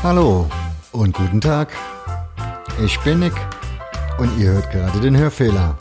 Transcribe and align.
Hallo 0.00 0.48
und 0.92 1.12
guten 1.12 1.40
Tag. 1.40 1.72
Ich 2.84 3.00
bin 3.00 3.18
Nick 3.18 3.32
und 4.18 4.30
ihr 4.38 4.52
hört 4.52 4.70
gerade 4.70 5.00
den 5.00 5.16
Hörfehler, 5.16 5.76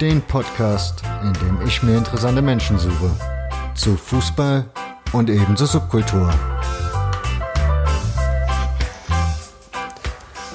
den 0.00 0.22
Podcast, 0.22 1.02
in 1.24 1.32
dem 1.32 1.66
ich 1.66 1.82
mir 1.82 1.96
interessante 1.96 2.42
Menschen 2.42 2.78
suche. 2.78 3.10
Zu 3.74 3.96
Fußball 3.96 4.70
und 5.12 5.28
eben 5.30 5.56
zur 5.56 5.66
Subkultur. 5.66 6.32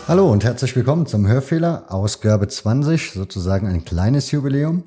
Hallo 0.08 0.32
und 0.32 0.46
herzlich 0.46 0.74
willkommen 0.78 1.06
zum 1.06 1.28
Hörfehler, 1.28 1.88
Ausgabe 1.90 2.48
20, 2.48 3.12
sozusagen 3.12 3.68
ein 3.68 3.84
kleines 3.84 4.32
Jubiläum. 4.32 4.84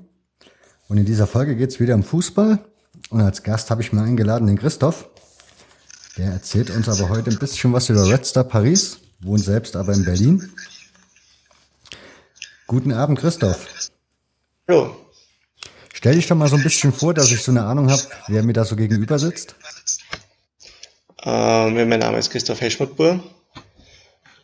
Und 0.88 0.96
in 0.96 1.04
dieser 1.04 1.27
Folge 1.27 1.56
geht 1.56 1.72
es 1.72 1.79
wieder 1.79 1.95
um 1.95 2.02
Fußball. 2.02 2.59
Und 3.11 3.20
als 3.20 3.43
Gast 3.43 3.70
habe 3.70 3.82
ich 3.82 3.93
mir 3.93 4.00
eingeladen 4.00 4.46
den 4.46 4.59
Christoph. 4.59 5.11
Der 6.17 6.31
erzählt 6.31 6.71
uns 6.71 6.89
aber 6.89 7.09
heute 7.09 7.31
ein 7.31 7.39
bisschen 7.39 7.73
was 7.73 7.91
über 7.91 8.09
Red 8.09 8.25
Star 8.25 8.45
Paris, 8.45 8.99
wohnt 9.21 9.45
selbst 9.45 9.75
aber 9.75 9.93
in 9.95 10.05
Berlin. 10.05 10.53
Guten 12.68 12.93
Abend, 12.93 13.18
Christoph. 13.18 13.67
Hallo. 14.69 14.96
Stell 15.93 16.14
dich 16.14 16.27
doch 16.29 16.36
mal 16.36 16.49
so 16.49 16.57
ein 16.57 16.63
bisschen 16.63 16.93
vor, 16.93 17.14
dass 17.14 17.32
ich 17.32 17.43
so 17.43 17.50
eine 17.50 17.64
Ahnung 17.64 17.91
habe, 17.91 18.03
wer 18.29 18.43
mir 18.43 18.53
da 18.53 18.64
so 18.64 18.77
gegenüber 18.77 19.19
sitzt. 19.19 19.57
Ähm, 21.25 21.89
mein 21.89 21.99
Name 21.99 22.19
ist 22.19 22.31
Christoph 22.31 22.61
Heschmutbur. 22.61 23.21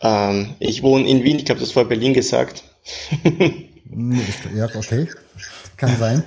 Ähm, 0.01 0.55
ich 0.59 0.83
wohne 0.83 1.09
in 1.09 1.23
Wien, 1.23 1.39
ich 1.39 1.51
habe 1.51 1.61
das 1.61 1.73
vor 1.73 1.85
Berlin 1.85 2.15
gesagt. 2.15 2.65
ja, 4.55 4.69
okay. 4.75 5.09
Kann 5.77 5.97
sein. 5.99 6.25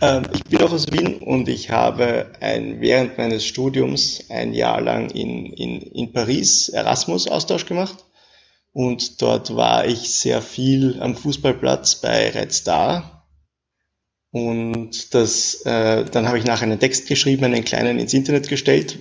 Ähm, 0.00 0.24
ich 0.34 0.44
bin 0.44 0.62
auch 0.62 0.72
aus 0.72 0.90
Wien 0.92 1.18
und 1.18 1.48
ich 1.48 1.70
habe 1.70 2.32
ein, 2.40 2.80
während 2.80 3.16
meines 3.16 3.46
Studiums 3.46 4.24
ein 4.28 4.52
Jahr 4.52 4.80
lang 4.80 5.10
in, 5.10 5.52
in, 5.52 5.80
in 5.80 6.12
Paris 6.12 6.68
Erasmus-Austausch 6.68 7.66
gemacht. 7.66 8.04
Und 8.72 9.22
dort 9.22 9.56
war 9.56 9.86
ich 9.86 10.10
sehr 10.10 10.42
viel 10.42 11.00
am 11.00 11.16
Fußballplatz 11.16 11.96
bei 11.96 12.28
Red 12.30 12.52
Star. 12.52 13.26
Und 14.32 15.14
das, 15.14 15.62
äh, 15.64 16.04
dann 16.04 16.28
habe 16.28 16.38
ich 16.38 16.44
nachher 16.44 16.64
einen 16.64 16.78
Text 16.78 17.08
geschrieben, 17.08 17.44
einen 17.44 17.64
kleinen 17.64 17.98
ins 17.98 18.12
Internet 18.12 18.48
gestellt, 18.48 18.98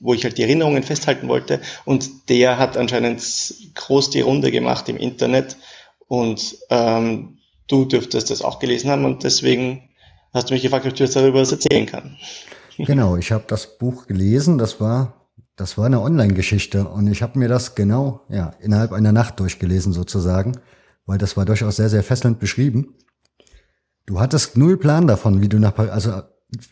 wo 0.00 0.14
ich 0.14 0.24
halt 0.24 0.38
die 0.38 0.44
Erinnerungen 0.44 0.82
festhalten 0.82 1.28
wollte. 1.28 1.60
Und 1.84 2.30
der 2.30 2.56
hat 2.56 2.78
anscheinend 2.78 3.22
groß 3.74 4.08
die 4.08 4.22
Runde 4.22 4.50
gemacht 4.50 4.88
im 4.88 4.96
Internet. 4.96 5.58
Und 6.06 6.56
ähm, 6.70 7.36
du 7.66 7.84
dürftest 7.84 8.30
das 8.30 8.40
auch 8.40 8.60
gelesen 8.60 8.88
haben 8.88 9.04
und 9.04 9.24
deswegen 9.24 9.90
hast 10.32 10.50
du 10.50 10.54
mich 10.54 10.62
gefragt, 10.62 10.86
ob 10.86 10.92
ich 10.92 10.98
jetzt 10.98 11.16
darüber 11.16 11.40
was 11.40 11.52
erzählen 11.52 11.86
kann. 11.86 12.16
Genau, 12.78 13.16
ich 13.16 13.32
habe 13.32 13.44
das 13.46 13.78
Buch 13.78 14.06
gelesen, 14.06 14.58
das 14.58 14.80
war 14.80 15.14
das 15.56 15.76
war 15.76 15.86
eine 15.86 16.00
Online-Geschichte 16.00 16.86
und 16.86 17.08
ich 17.08 17.20
habe 17.20 17.38
mir 17.38 17.48
das 17.48 17.74
genau 17.74 18.20
ja 18.28 18.54
innerhalb 18.60 18.92
einer 18.92 19.10
Nacht 19.10 19.40
durchgelesen 19.40 19.92
sozusagen, 19.92 20.52
weil 21.04 21.18
das 21.18 21.36
war 21.36 21.44
durchaus 21.44 21.76
sehr 21.76 21.88
sehr 21.88 22.04
fesselnd 22.04 22.38
beschrieben. 22.38 22.94
Du 24.06 24.20
hattest 24.20 24.56
null 24.56 24.76
Plan 24.76 25.06
davon, 25.06 25.42
wie 25.42 25.48
du 25.48 25.58
nach 25.58 25.74
Paris, 25.74 25.90
also 25.90 26.22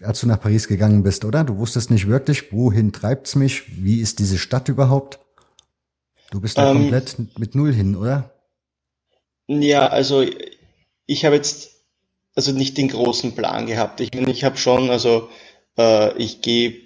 als 0.03 0.21
du 0.21 0.29
nach 0.29 0.41
Paris 0.41 0.69
gegangen 0.69 1.03
bist, 1.03 1.25
oder? 1.25 1.45
Du 1.45 1.59
wusstest 1.59 1.91
nicht 1.91 2.07
wirklich, 2.07 2.53
wohin 2.53 2.93
treibt's 2.93 3.35
mich, 3.35 3.85
wie 3.85 4.01
ist 4.01 4.21
diese 4.21 4.39
Stadt 4.39 4.69
überhaupt? 4.69 5.19
Du 6.31 6.41
bist 6.41 6.57
da 6.57 6.71
ähm, 6.71 6.79
komplett 6.79 7.17
mit 7.39 7.55
null 7.55 7.73
hin, 7.73 7.97
oder? 7.97 8.33
Ja, 9.49 9.89
also 9.89 10.25
ich 11.07 11.25
habe 11.25 11.37
jetzt 11.37 11.76
also 12.37 12.53
nicht 12.53 12.77
den 12.77 12.89
großen 12.89 13.35
Plan 13.35 13.67
gehabt. 13.67 14.01
Ich 14.01 14.13
meine, 14.15 14.31
ich 14.31 14.45
habe 14.45 14.59
schon, 14.59 14.91
also 14.91 15.29
äh, 15.79 16.17
ich 16.19 16.43
gehe 16.43 16.83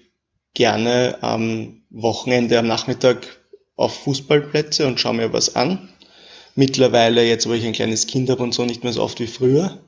gerne 0.54 1.18
am 1.20 1.82
Wochenende, 1.90 2.58
am 2.58 2.68
Nachmittag 2.68 3.26
auf 3.76 3.94
Fußballplätze 4.04 4.86
und 4.86 5.00
schaue 5.00 5.14
mir 5.14 5.32
was 5.32 5.56
an. 5.56 5.88
Mittlerweile, 6.54 7.26
jetzt 7.26 7.48
wo 7.48 7.52
ich 7.52 7.66
ein 7.66 7.72
kleines 7.72 8.06
Kind 8.06 8.30
habe 8.30 8.42
und 8.42 8.54
so, 8.54 8.64
nicht 8.64 8.84
mehr 8.84 8.92
so 8.92 9.02
oft 9.02 9.18
wie 9.20 9.26
früher. 9.26 9.80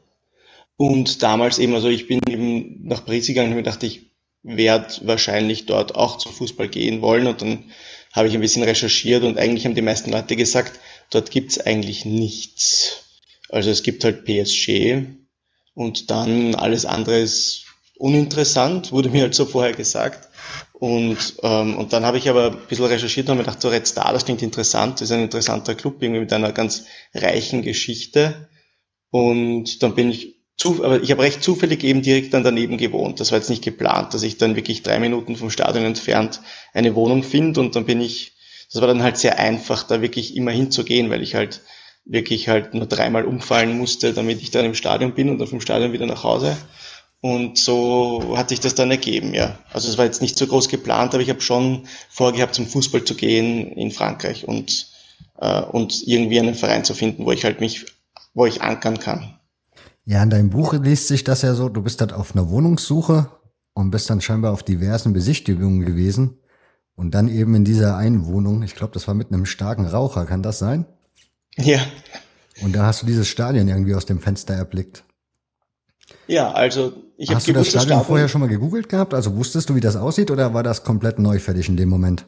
Und 0.77 1.23
damals 1.23 1.59
eben, 1.59 1.75
also 1.75 1.89
ich 1.89 2.09
bin 2.09 2.21
eben 2.29 2.87
nach 2.87 3.05
Paris 3.05 3.27
gegangen 3.27 3.51
und 3.51 3.57
mir 3.57 3.63
dachte, 3.63 3.87
ich 3.87 4.11
werde 4.43 4.93
wahrscheinlich 5.03 5.67
dort 5.67 5.95
auch 5.95 6.19
zum 6.19 6.33
Fußball 6.33 6.69
gehen 6.69 7.03
wollen. 7.03 7.29
Und 7.29 7.41
dann 7.43 7.65
habe 8.13 8.27
ich 8.27 8.35
ein 8.35 8.41
bisschen 8.41 8.65
recherchiert 8.65 9.23
und 9.23 9.39
eigentlich 9.39 9.65
haben 9.65 9.75
die 9.77 9.83
meisten 9.83 10.11
Leute 10.11 10.35
gesagt, 10.35 10.81
dort 11.11 11.31
gibt's 11.31 11.61
eigentlich 11.61 12.05
nichts. 12.05 13.05
Also 13.49 13.71
es 13.71 13.83
gibt 13.83 14.03
halt 14.03 14.25
PSG 14.25 15.22
und 15.75 16.11
dann 16.11 16.55
alles 16.55 16.85
andere 16.85 17.21
ist 17.21 17.65
uninteressant, 17.99 18.93
wurde 18.93 19.11
mir 19.11 19.23
halt 19.23 19.35
so 19.35 19.47
vorher 19.47 19.73
gesagt. 19.73 20.29
Und, 20.73 21.35
ähm, 21.43 21.77
und 21.77 21.93
dann 21.93 22.05
habe 22.05 22.19
ich 22.19 22.29
aber 22.29 22.51
ein 22.51 22.67
bisschen 22.69 22.87
recherchiert 22.87 23.27
und 23.27 23.31
habe 23.31 23.39
mir 23.39 23.45
gedacht, 23.45 23.63
so 23.63 23.69
Red 23.69 23.87
Star, 23.87 24.13
das 24.13 24.25
klingt 24.25 24.43
interessant, 24.43 24.95
das 24.95 25.03
ist 25.03 25.13
ein 25.13 25.23
interessanter 25.23 25.77
Club, 25.77 26.03
irgendwie 26.03 26.21
mit 26.21 26.33
einer 26.33 26.51
ganz 26.51 26.87
reichen 27.15 27.63
Geschichte. 27.63 28.49
Und 29.11 29.83
dann 29.83 29.95
bin 29.95 30.11
ich 30.11 30.43
zu, 30.57 30.85
aber 30.85 31.01
ich 31.01 31.11
habe 31.11 31.23
recht 31.23 31.43
zufällig 31.43 31.85
eben 31.85 32.03
direkt 32.03 32.35
dann 32.35 32.45
daneben 32.45 32.79
gewohnt. 32.79 33.21
Das 33.21 33.31
war 33.31 33.39
jetzt 33.39 33.51
nicht 33.51 33.65
geplant, 33.65 34.15
dass 34.15 34.23
ich 34.23 34.39
dann 34.39 34.57
wirklich 34.57 34.83
drei 34.83 34.99
Minuten 34.99 35.37
vom 35.37 35.51
Stadion 35.51 35.85
entfernt 35.85 36.41
eine 36.73 36.95
Wohnung 36.95 37.23
finde 37.23 37.61
und 37.61 37.77
dann 37.77 37.85
bin 37.85 38.01
ich, 38.01 38.33
das 38.73 38.81
war 38.81 38.89
dann 38.89 39.03
halt 39.03 39.19
sehr 39.19 39.39
einfach, 39.39 39.85
da 39.85 40.03
wirklich 40.03 40.37
immer 40.37 40.51
hinzugehen, 40.51 41.11
weil 41.11 41.23
ich 41.23 41.35
halt 41.35 41.61
wirklich 42.05 42.49
halt 42.49 42.75
nur 42.75 42.87
dreimal 42.87 43.25
umfallen 43.25 43.77
musste, 43.79 44.13
damit 44.13 44.43
ich 44.43 44.51
dann 44.51 44.65
im 44.65 44.75
Stadion 44.75 45.15
bin 45.15 45.31
und 45.31 45.39
dann 45.39 45.49
vom 45.49 45.61
Stadion 45.61 45.93
wieder 45.93 46.07
nach 46.07 46.25
Hause. 46.25 46.57
Und 47.21 47.57
so 47.57 48.35
hat 48.37 48.49
sich 48.49 48.59
das 48.59 48.75
dann 48.75 48.91
ergeben, 48.91 49.33
ja. 49.33 49.57
Also 49.73 49.89
es 49.89 49.97
war 49.97 50.05
jetzt 50.05 50.23
nicht 50.23 50.37
so 50.37 50.47
groß 50.47 50.69
geplant, 50.69 51.15
aber 51.15 51.23
ich 51.23 51.31
habe 51.31 51.41
schon 51.41 51.85
vorgehabt, 52.11 52.55
zum 52.55 52.67
Fußball 52.67 53.05
zu 53.05 53.15
gehen 53.15 53.71
in 53.73 53.93
Frankreich 53.93 54.49
und, 54.49 54.91
äh, 55.39 55.63
und 55.63 56.03
irgendwie 56.05 56.41
einen 56.41 56.57
Verein 56.57 56.85
zu 56.85 56.95
finden, 56.95 57.25
wo 57.25 57.31
ich 57.31 57.45
halt 57.45 57.61
mich, 57.61 57.87
wo 58.35 58.45
ich 58.47 58.61
ankern 58.61 58.99
kann. 58.99 59.39
Ja, 60.05 60.21
in 60.21 60.31
deinem 60.31 60.51
Buch 60.51 60.75
liest 60.75 61.07
sich 61.07 61.23
das 61.23 61.43
ja 61.43 61.55
so, 61.55 61.69
du 61.69 61.81
bist 61.83 62.01
halt 62.01 62.13
auf 62.13 62.35
einer 62.35 62.51
Wohnungssuche 62.51 63.29
und 63.73 63.93
bist 63.93 64.11
dann 64.11 64.21
scheinbar 64.21 64.53
auf 64.53 64.65
diversen 64.65 65.13
Besichtigungen 65.13 65.87
gewesen 65.87 66.41
und 66.97 67.15
dann 67.15 67.29
eben 67.29 67.55
in 67.55 67.65
dieser 67.65 67.97
einen 67.97 68.27
Wohnung, 68.27 68.65
ich 68.65 68.75
glaube, 68.75 68.95
das 68.95 69.07
war 69.07 69.15
mit 69.15 69.29
einem 69.29 69.47
starken 69.47 69.87
Raucher, 69.87 70.27
kann 70.27 70.43
das 70.43 70.59
sein? 70.59 70.87
Ja. 71.57 71.81
Und 72.63 72.75
da 72.75 72.87
hast 72.87 73.03
du 73.03 73.07
dieses 73.07 73.29
Stadion 73.29 73.69
irgendwie 73.69 73.95
aus 73.95 74.07
dem 74.07 74.21
Fenster 74.21 74.55
erblickt. 74.55 75.05
Ja, 76.27 76.53
also 76.53 76.93
ich 77.17 77.29
habe 77.29 77.37
Hast 77.37 77.49
du 77.49 77.53
das 77.53 77.69
Stadion, 77.69 77.89
Stadion 77.89 78.07
vorher 78.07 78.29
schon 78.29 78.41
mal 78.41 78.49
gegoogelt 78.49 78.89
gehabt? 78.89 79.15
Also 79.15 79.37
wusstest 79.37 79.69
du, 79.69 79.75
wie 79.75 79.81
das 79.81 79.97
aussieht 79.97 80.31
oder 80.31 80.55
war 80.55 80.63
das 80.63 80.85
komplett 80.85 81.19
neu 81.19 81.39
für 81.39 81.55
dich 81.55 81.69
in 81.69 81.77
dem 81.77 81.89
Moment? 81.89 82.27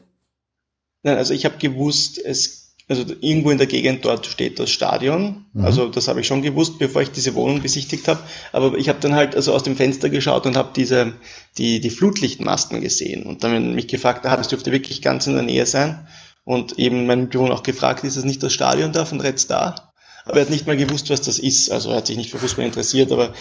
Nein, 1.03 1.17
also 1.17 1.33
ich 1.33 1.45
habe 1.45 1.57
gewusst, 1.57 2.17
es 2.17 2.65
also 2.87 3.03
irgendwo 3.19 3.49
in 3.49 3.57
der 3.57 3.65
Gegend 3.65 4.05
dort 4.05 4.27
steht 4.27 4.59
das 4.59 4.69
Stadion. 4.69 5.45
Mhm. 5.53 5.65
Also 5.65 5.87
das 5.87 6.07
habe 6.07 6.21
ich 6.21 6.27
schon 6.27 6.43
gewusst, 6.43 6.77
bevor 6.77 7.01
ich 7.01 7.09
diese 7.09 7.33
Wohnung 7.33 7.61
besichtigt 7.61 8.07
habe. 8.07 8.19
Aber 8.51 8.77
ich 8.77 8.89
habe 8.89 8.99
dann 8.99 9.15
halt 9.15 9.35
also 9.35 9.53
aus 9.53 9.63
dem 9.63 9.75
Fenster 9.75 10.09
geschaut 10.09 10.45
und 10.45 10.55
habe 10.55 10.69
diese 10.75 11.13
die 11.57 11.79
die 11.79 11.89
Flutlichtmasten 11.89 12.81
gesehen 12.81 13.23
und 13.23 13.43
dann 13.43 13.73
mich 13.73 13.87
gefragt, 13.87 14.25
ah, 14.25 14.37
das 14.37 14.49
dürfte 14.49 14.71
wirklich 14.71 15.01
ganz 15.01 15.25
in 15.25 15.33
der 15.33 15.41
Nähe 15.41 15.65
sein. 15.65 16.07
Und 16.45 16.79
eben 16.79 17.07
mein 17.07 17.21
Mitbewohner 17.21 17.55
auch 17.55 17.63
gefragt, 17.63 18.03
ist 18.03 18.17
das 18.17 18.23
nicht 18.23 18.41
das 18.41 18.53
Stadion 18.53 18.93
da 18.93 19.03
von 19.03 19.19
Red 19.19 19.39
Star? 19.39 19.93
Aber 20.25 20.37
er 20.37 20.41
hat 20.43 20.49
nicht 20.51 20.67
mal 20.67 20.77
gewusst, 20.77 21.09
was 21.09 21.21
das 21.21 21.39
ist. 21.39 21.71
Also 21.71 21.89
er 21.89 21.97
hat 21.97 22.07
sich 22.07 22.17
nicht 22.17 22.31
für 22.31 22.39
Fußball 22.39 22.65
interessiert, 22.65 23.11
aber 23.11 23.33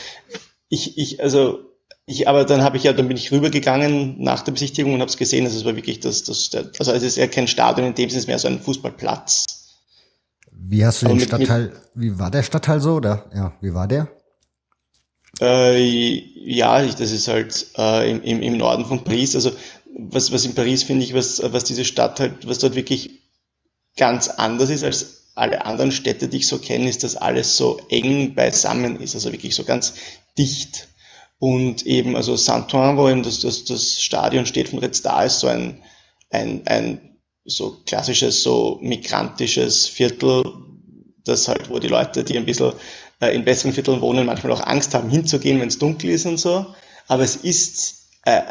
ich, 0.68 0.98
ich, 0.98 1.22
also 1.22 1.60
ich, 2.06 2.28
aber 2.28 2.44
dann 2.44 2.62
habe 2.62 2.76
ich 2.76 2.84
ja, 2.84 2.92
dann 2.92 3.08
bin 3.08 3.16
ich 3.16 3.32
rübergegangen 3.32 4.22
nach 4.22 4.42
der 4.42 4.52
Besichtigung 4.52 4.94
und 4.94 5.00
habe 5.00 5.08
es 5.08 5.16
gesehen, 5.16 5.44
also 5.44 5.56
es 5.56 5.64
war 5.64 5.76
wirklich 5.76 6.00
das, 6.00 6.24
das, 6.24 6.50
also 6.78 6.92
es 6.92 7.02
ist 7.02 7.16
ja 7.16 7.26
kein 7.26 7.48
Stadion, 7.48 7.86
in 7.86 7.94
dem 7.94 8.10
Sinne 8.10 8.20
ist 8.20 8.26
mehr 8.26 8.38
so 8.38 8.48
ein 8.48 8.60
Fußballplatz. 8.60 9.46
Wie 10.50 10.84
hast 10.84 11.02
du 11.02 11.08
den 11.08 11.20
Stadtteil, 11.20 11.72
wie 11.94 12.18
war 12.18 12.30
der 12.30 12.42
Stadtteil 12.42 12.80
so, 12.80 12.94
oder, 12.94 13.30
ja, 13.34 13.52
wie 13.60 13.72
war 13.72 13.88
der? 13.88 14.08
Äh, 15.40 15.78
ja, 15.78 16.82
das 16.82 17.10
ist 17.10 17.28
halt 17.28 17.66
äh, 17.76 18.10
im, 18.10 18.22
im, 18.22 18.42
im 18.42 18.56
Norden 18.56 18.84
von 18.84 19.02
Paris, 19.02 19.34
also 19.34 19.52
was, 19.96 20.32
was 20.32 20.44
in 20.44 20.54
Paris 20.54 20.82
finde 20.82 21.04
ich, 21.04 21.14
was, 21.14 21.40
was 21.44 21.64
diese 21.64 21.84
Stadt 21.84 22.20
halt, 22.20 22.46
was 22.46 22.58
dort 22.58 22.74
wirklich 22.74 23.22
ganz 23.96 24.28
anders 24.28 24.70
ist 24.70 24.84
als 24.84 25.30
alle 25.34 25.64
anderen 25.64 25.92
Städte, 25.92 26.28
die 26.28 26.38
ich 26.38 26.46
so 26.46 26.58
kenne, 26.58 26.88
ist, 26.88 27.02
dass 27.02 27.16
alles 27.16 27.56
so 27.56 27.80
eng 27.88 28.34
beisammen 28.34 29.00
ist, 29.00 29.14
also 29.14 29.32
wirklich 29.32 29.54
so 29.54 29.64
ganz 29.64 29.94
dicht. 30.38 30.88
Und 31.38 31.84
eben, 31.86 32.16
also 32.16 32.36
Saint-Ouen, 32.36 32.96
wo 32.96 33.08
eben 33.08 33.22
das, 33.22 33.40
das, 33.40 33.64
das 33.64 34.00
Stadion 34.00 34.46
steht 34.46 34.68
von 34.68 34.78
Red 34.78 34.94
Star, 34.94 35.24
ist 35.24 35.40
so 35.40 35.48
ein, 35.48 35.82
ein, 36.30 36.66
ein 36.66 37.18
so 37.44 37.82
klassisches, 37.84 38.42
so 38.42 38.78
migrantisches 38.80 39.86
Viertel, 39.86 40.44
das 41.24 41.48
halt, 41.48 41.68
wo 41.68 41.78
die 41.78 41.88
Leute, 41.88 42.22
die 42.24 42.38
ein 42.38 42.46
bisschen 42.46 42.72
äh, 43.20 43.34
in 43.34 43.44
besseren 43.44 43.72
Vierteln 43.72 44.00
wohnen, 44.00 44.26
manchmal 44.26 44.52
auch 44.52 44.64
Angst 44.64 44.94
haben, 44.94 45.10
hinzugehen, 45.10 45.60
wenn 45.60 45.68
es 45.68 45.78
dunkel 45.78 46.10
ist 46.10 46.26
und 46.26 46.38
so. 46.38 46.66
Aber 47.08 47.22
es 47.22 47.36
ist 47.36 48.08
äh, 48.24 48.42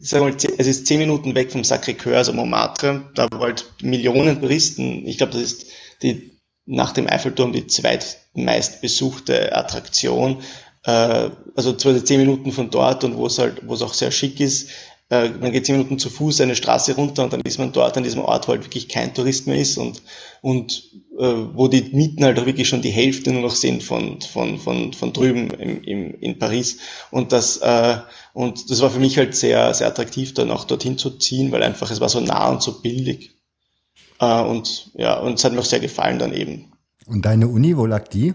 sagen 0.00 0.24
mal, 0.24 0.36
es 0.36 0.66
ist 0.66 0.86
zehn 0.86 0.98
Minuten 0.98 1.34
weg 1.34 1.52
vom 1.52 1.62
Sacré-Cœur, 1.62 2.16
also 2.16 2.32
Montmartre, 2.32 3.10
da 3.14 3.28
halt 3.38 3.66
Millionen 3.82 4.40
Touristen, 4.40 5.06
ich 5.06 5.18
glaube, 5.18 5.32
das 5.32 5.42
ist 5.42 5.66
die 6.02 6.38
nach 6.64 6.92
dem 6.92 7.08
Eiffelturm 7.08 7.52
die 7.52 7.66
zweitmeist 7.66 8.80
besuchte 8.80 9.54
Attraktion, 9.56 10.42
äh, 10.84 11.30
also 11.56 11.72
zwar 11.74 12.04
zehn 12.04 12.20
Minuten 12.20 12.52
von 12.52 12.70
dort 12.70 13.04
und 13.04 13.16
wo 13.16 13.26
es 13.26 13.38
halt, 13.38 13.66
wo 13.66 13.74
es 13.74 13.82
auch 13.82 13.94
sehr 13.94 14.10
schick 14.10 14.40
ist, 14.40 14.70
äh, 15.12 15.28
man 15.28 15.52
geht 15.52 15.66
zehn 15.66 15.76
Minuten 15.76 15.98
zu 15.98 16.08
Fuß 16.08 16.40
eine 16.40 16.56
Straße 16.56 16.94
runter 16.94 17.24
und 17.24 17.34
dann 17.34 17.42
ist 17.42 17.58
man 17.58 17.70
dort 17.72 17.98
an 17.98 18.02
diesem 18.02 18.22
Ort, 18.22 18.48
wo 18.48 18.52
halt 18.52 18.64
wirklich 18.64 18.88
kein 18.88 19.12
Tourist 19.12 19.46
mehr 19.46 19.58
ist 19.58 19.76
und, 19.76 20.00
und 20.40 20.90
äh, 21.18 21.34
wo 21.52 21.68
die 21.68 21.82
Mieten 21.92 22.24
halt 22.24 22.38
auch 22.38 22.46
wirklich 22.46 22.66
schon 22.66 22.80
die 22.80 22.88
Hälfte 22.88 23.30
nur 23.30 23.42
noch 23.42 23.54
sind 23.54 23.82
von, 23.82 24.22
von, 24.22 24.58
von, 24.58 24.94
von 24.94 25.12
drüben 25.12 25.50
im, 25.50 25.84
im, 25.84 26.14
in 26.18 26.38
Paris. 26.38 26.78
Und 27.10 27.32
das, 27.32 27.58
äh, 27.58 27.98
und 28.32 28.70
das 28.70 28.80
war 28.80 28.88
für 28.88 29.00
mich 29.00 29.18
halt 29.18 29.36
sehr, 29.36 29.74
sehr 29.74 29.86
attraktiv, 29.88 30.32
dann 30.32 30.50
auch 30.50 30.64
dorthin 30.64 30.96
zu 30.96 31.10
ziehen, 31.10 31.52
weil 31.52 31.62
einfach 31.62 31.90
es 31.90 32.00
war 32.00 32.08
so 32.08 32.20
nah 32.20 32.48
und 32.48 32.62
so 32.62 32.80
billig. 32.80 33.32
Äh, 34.18 34.40
und 34.40 34.92
ja, 34.94 35.20
und 35.20 35.34
es 35.34 35.44
hat 35.44 35.52
mir 35.52 35.60
auch 35.60 35.66
sehr 35.66 35.80
gefallen 35.80 36.20
dann 36.20 36.32
eben. 36.32 36.72
Und 37.06 37.26
deine 37.26 37.48
Uni, 37.48 37.76
wo 37.76 37.84
lag 37.84 38.08
die? 38.08 38.32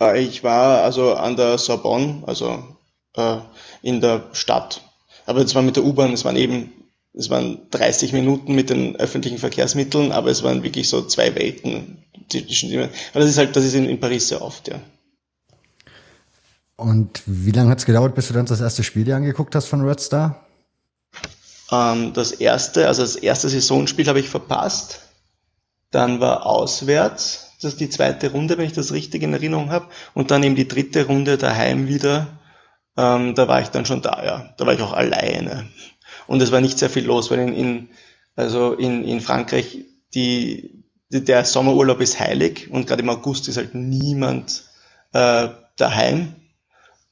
Äh, 0.00 0.20
ich 0.20 0.42
war 0.42 0.82
also 0.82 1.14
an 1.14 1.36
der 1.36 1.58
Sorbonne, 1.58 2.24
also 2.26 2.76
äh, 3.14 3.36
in 3.82 4.00
der 4.00 4.30
Stadt 4.32 4.82
aber 5.28 5.42
es 5.42 5.54
war 5.54 5.60
mit 5.60 5.76
der 5.76 5.84
U-Bahn, 5.84 6.14
es 6.14 6.24
waren 6.24 6.36
eben, 6.36 6.72
es 7.12 7.28
waren 7.28 7.60
30 7.70 8.14
Minuten 8.14 8.54
mit 8.54 8.70
den 8.70 8.96
öffentlichen 8.96 9.36
Verkehrsmitteln, 9.36 10.10
aber 10.10 10.30
es 10.30 10.42
waren 10.42 10.62
wirklich 10.62 10.88
so 10.88 11.02
zwei 11.02 11.34
Welten 11.34 11.98
zwischen 12.30 12.74
Aber 12.74 12.90
das 13.12 13.28
ist 13.28 13.36
halt, 13.36 13.54
das 13.54 13.64
ist 13.64 13.74
in, 13.74 13.84
in 13.84 14.00
Paris 14.00 14.28
sehr 14.28 14.40
oft, 14.40 14.68
ja. 14.68 14.80
Und 16.76 17.22
wie 17.26 17.50
lange 17.50 17.70
hat 17.70 17.80
es 17.80 17.84
gedauert, 17.84 18.14
bis 18.14 18.28
du 18.28 18.34
dann 18.34 18.46
das 18.46 18.62
erste 18.62 18.82
Spiel 18.82 19.04
dir 19.04 19.16
angeguckt 19.16 19.54
hast 19.54 19.66
von 19.66 19.82
Red 19.82 20.00
Star? 20.00 20.46
Ähm, 21.70 22.14
das 22.14 22.32
erste, 22.32 22.88
also 22.88 23.02
das 23.02 23.16
erste 23.16 23.50
Saisonspiel 23.50 24.08
habe 24.08 24.20
ich 24.20 24.30
verpasst. 24.30 25.00
Dann 25.90 26.20
war 26.20 26.46
auswärts, 26.46 27.52
das 27.60 27.72
ist 27.72 27.80
die 27.80 27.90
zweite 27.90 28.30
Runde, 28.30 28.56
wenn 28.56 28.66
ich 28.66 28.72
das 28.72 28.92
richtig 28.92 29.22
in 29.22 29.34
Erinnerung 29.34 29.70
habe. 29.70 29.88
Und 30.14 30.30
dann 30.30 30.42
eben 30.42 30.56
die 30.56 30.68
dritte 30.68 31.04
Runde 31.06 31.36
daheim 31.36 31.86
wieder 31.86 32.28
ähm, 32.98 33.36
da 33.36 33.46
war 33.46 33.62
ich 33.62 33.68
dann 33.68 33.86
schon 33.86 34.02
da, 34.02 34.22
ja. 34.24 34.54
Da 34.56 34.66
war 34.66 34.74
ich 34.74 34.82
auch 34.82 34.92
alleine. 34.92 35.68
Und 36.26 36.42
es 36.42 36.50
war 36.50 36.60
nicht 36.60 36.78
sehr 36.78 36.90
viel 36.90 37.06
los, 37.06 37.30
weil 37.30 37.38
in, 37.38 37.54
in 37.54 37.88
also 38.34 38.72
in, 38.72 39.04
in 39.04 39.20
Frankreich 39.20 39.84
die, 40.14 40.84
die, 41.12 41.24
der 41.24 41.44
Sommerurlaub 41.44 42.00
ist 42.00 42.18
heilig 42.18 42.70
und 42.70 42.86
gerade 42.86 43.02
im 43.02 43.08
August 43.08 43.48
ist 43.48 43.56
halt 43.56 43.74
niemand 43.74 44.64
äh, 45.12 45.48
daheim. 45.76 46.34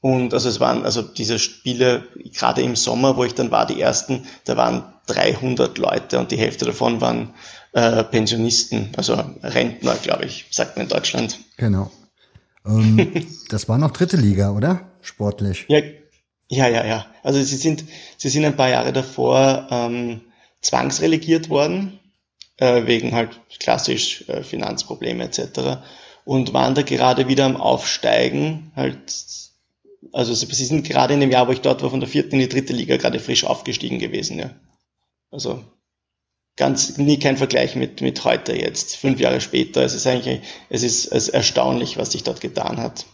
Und 0.01 0.35
also 0.35 0.49
es 0.49 0.61
waren 0.61 0.85
also 0.85 1.03
diese 1.03 1.39
Spiele, 1.39 2.07
gerade 2.33 2.63
im 2.63 2.77
Sommer, 2.77 3.17
wo 3.17 3.25
ich 3.25 3.35
dann 3.35 3.51
war, 3.51 3.67
die 3.67 3.81
ersten, 3.81 4.27
da 4.45 4.57
waren 4.57 4.93
300 5.07 5.79
Leute 5.79 6.19
und 6.19 6.31
die 6.33 6.37
Hälfte 6.37 6.65
davon 6.65 7.01
waren 7.01 7.35
äh, 7.73 8.03
Pensionisten, 8.05 8.91
also 8.97 9.15
Rentner, 9.43 9.95
glaube 9.97 10.25
ich, 10.25 10.47
sagt 10.51 10.77
man 10.77 10.87
in 10.87 10.91
Deutschland. 10.91 11.39
Genau. 11.57 11.91
Ähm, 12.67 13.27
das 13.49 13.69
war 13.69 13.79
noch 13.79 13.93
dritte 13.93 14.17
Liga, 14.17 14.53
oder? 14.53 14.91
Sportlich. 15.01 15.67
Ja, 15.69 15.81
ja, 16.49 16.69
ja, 16.69 16.85
ja. 16.85 17.07
Also 17.23 17.43
sie 17.43 17.57
sind, 17.57 17.85
sie 18.17 18.29
sind 18.29 18.45
ein 18.45 18.57
paar 18.57 18.69
Jahre 18.69 18.93
davor 18.93 19.67
ähm, 19.71 20.21
zwangsrelegiert 20.61 21.49
worden, 21.49 21.99
äh, 22.57 22.87
wegen 22.87 23.15
halt 23.15 23.41
klassisch 23.59 24.29
äh, 24.29 24.43
Finanzprobleme 24.43 25.25
etc. 25.25 25.83
Und 26.25 26.53
waren 26.53 26.75
da 26.75 26.83
gerade 26.83 27.29
wieder 27.29 27.45
am 27.45 27.57
Aufsteigen, 27.57 28.73
halt, 28.75 28.99
also 30.13 30.35
sie 30.35 30.65
sind 30.65 30.89
gerade 30.89 31.15
in 31.15 31.21
dem 31.21 31.31
Jahr, 31.31 31.49
wo 31.49 31.53
ich 31.53 31.61
dort 31.61 31.83
war, 31.83 31.91
von 31.91 32.01
der 32.01 32.09
vierten 32.09 32.37
in 32.37 32.41
die 32.41 32.49
dritte 32.49 32.73
Liga 32.73 32.97
gerade 32.97 33.21
frisch 33.21 33.45
aufgestiegen 33.45 33.99
gewesen, 33.99 34.39
ja. 34.39 34.51
Also 35.31 35.63
ganz 36.57 36.97
nie 36.97 37.19
kein 37.19 37.37
Vergleich 37.37 37.77
mit, 37.77 38.01
mit 38.01 38.25
heute 38.25 38.57
jetzt, 38.57 38.97
fünf 38.97 39.21
Jahre 39.21 39.41
später. 39.41 39.83
Es 39.83 39.95
ist 39.95 40.07
eigentlich, 40.07 40.41
es 40.71 40.83
ist, 40.83 41.07
es 41.07 41.29
ist 41.29 41.35
erstaunlich, 41.35 41.99
was 41.99 42.13
sich 42.13 42.25
dort 42.25 42.41
getan 42.41 42.79
hat. 42.79 43.07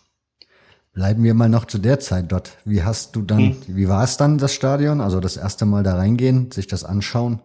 Bleiben 0.95 1.25
wir 1.25 1.35
mal 1.35 1.49
noch 1.49 1.65
zu 1.65 1.79
der 1.79 2.01
Zeit 2.01 2.31
dort. 2.31 2.59
Wie 2.65 2.83
hast 2.83 3.17
du 3.17 3.23
dann, 3.23 3.39
hm. 3.39 3.63
wie 3.67 3.89
war 3.89 4.05
es 4.05 4.17
dann, 4.17 4.39
das 4.39 4.55
Stadion? 4.55 5.01
Also 5.01 5.21
das 5.21 5.37
erste 5.37 5.65
Mal 5.65 5.83
da 5.83 5.95
reingehen, 5.95 6.51
sich 6.53 6.67
das 6.67 6.85
anschauen? 6.85 7.41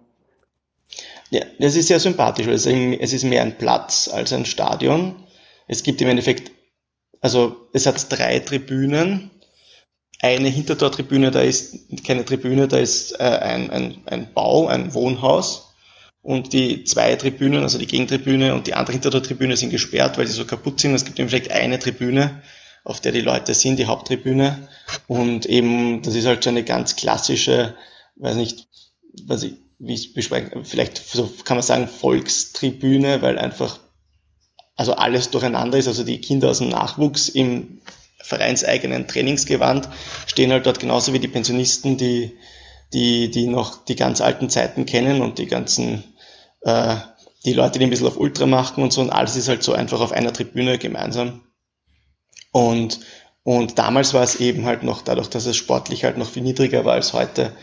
Ja, 1.29 1.43
das 1.59 1.75
ist 1.75 1.87
sehr 1.87 1.99
sympathisch, 1.99 2.47
weil 2.47 2.53
es 2.55 3.13
ist 3.13 3.23
mehr 3.23 3.41
ein 3.41 3.57
Platz 3.57 4.07
als 4.07 4.31
ein 4.33 4.45
Stadion. 4.45 5.15
Es 5.67 5.83
gibt 5.83 6.01
im 6.01 6.09
Endeffekt, 6.09 6.51
also 7.19 7.67
es 7.73 7.85
hat 7.85 8.11
drei 8.11 8.39
Tribünen. 8.39 9.31
Eine 10.19 10.49
Hintertortribüne, 10.49 11.31
da 11.31 11.41
ist 11.41 11.75
keine 12.05 12.25
Tribüne, 12.25 12.67
da 12.67 12.77
ist 12.77 13.19
äh, 13.19 13.23
ein, 13.23 13.69
ein, 13.69 13.97
ein 14.07 14.33
Bau, 14.33 14.67
ein 14.67 14.93
Wohnhaus 14.93 15.66
und 16.27 16.51
die 16.51 16.83
zwei 16.83 17.15
Tribünen, 17.15 17.63
also 17.63 17.77
die 17.77 17.87
Gegentribüne 17.87 18.53
und 18.53 18.67
die 18.67 18.73
andere 18.73 18.91
hinter 18.91 19.09
der 19.09 19.23
Tribüne 19.23 19.55
sind 19.55 19.69
gesperrt, 19.69 20.17
weil 20.17 20.27
sie 20.27 20.33
so 20.33 20.43
kaputt 20.43 20.77
sind. 20.77 20.93
Es 20.93 21.05
gibt 21.05 21.17
im 21.19 21.23
Endeffekt 21.23 21.53
eine 21.53 21.79
Tribüne, 21.79 22.41
auf 22.83 22.99
der 22.99 23.13
die 23.13 23.21
Leute 23.21 23.53
sind, 23.53 23.79
die 23.79 23.85
Haupttribüne. 23.85 24.67
Und 25.07 25.45
eben, 25.45 26.01
das 26.01 26.15
ist 26.15 26.25
halt 26.25 26.43
so 26.43 26.49
eine 26.49 26.65
ganz 26.65 26.97
klassische, 26.97 27.75
weiß 28.17 28.35
nicht, 28.35 28.67
was 29.23 29.43
ich, 29.43 29.53
wie 29.79 29.93
ich 29.93 30.13
bespreche, 30.13 30.65
vielleicht 30.65 30.97
so 30.97 31.31
kann 31.45 31.55
man 31.55 31.63
sagen 31.63 31.87
Volkstribüne, 31.87 33.21
weil 33.21 33.39
einfach 33.39 33.79
also 34.75 34.95
alles 34.95 35.29
durcheinander 35.29 35.77
ist. 35.77 35.87
Also 35.87 36.03
die 36.03 36.19
Kinder 36.19 36.49
aus 36.49 36.57
dem 36.57 36.67
Nachwuchs 36.67 37.29
im 37.29 37.79
vereinseigenen 38.19 39.07
Trainingsgewand 39.07 39.87
stehen 40.25 40.51
halt 40.51 40.65
dort 40.65 40.81
genauso 40.81 41.13
wie 41.13 41.19
die 41.19 41.29
Pensionisten, 41.29 41.95
die, 41.95 42.33
die, 42.91 43.31
die 43.31 43.47
noch 43.47 43.85
die 43.85 43.95
ganz 43.95 44.19
alten 44.19 44.49
Zeiten 44.49 44.85
kennen 44.85 45.21
und 45.21 45.37
die 45.37 45.47
ganzen 45.47 46.03
äh, 46.67 46.97
die 47.45 47.53
Leute, 47.53 47.79
die 47.79 47.85
ein 47.85 47.89
bisschen 47.89 48.07
auf 48.07 48.19
Ultra 48.19 48.45
machen 48.45 48.83
und 48.83 48.91
so, 48.91 49.01
und 49.01 49.09
alles 49.09 49.35
ist 49.35 49.47
halt 49.47 49.63
so 49.63 49.73
einfach 49.73 50.01
auf 50.01 50.11
einer 50.11 50.33
Tribüne 50.33 50.77
gemeinsam. 50.77 51.41
Und, 52.51 52.99
und 53.43 53.79
damals 53.79 54.13
war 54.13 54.23
es 54.23 54.35
eben 54.35 54.65
halt 54.65 54.83
noch, 54.83 55.01
dadurch, 55.01 55.29
dass 55.29 55.45
es 55.45 55.55
sportlich 55.55 56.03
halt 56.03 56.17
noch 56.17 56.29
viel 56.29 56.43
niedriger 56.43 56.83
war 56.85 56.93
als 56.93 57.13
heute, 57.13 57.53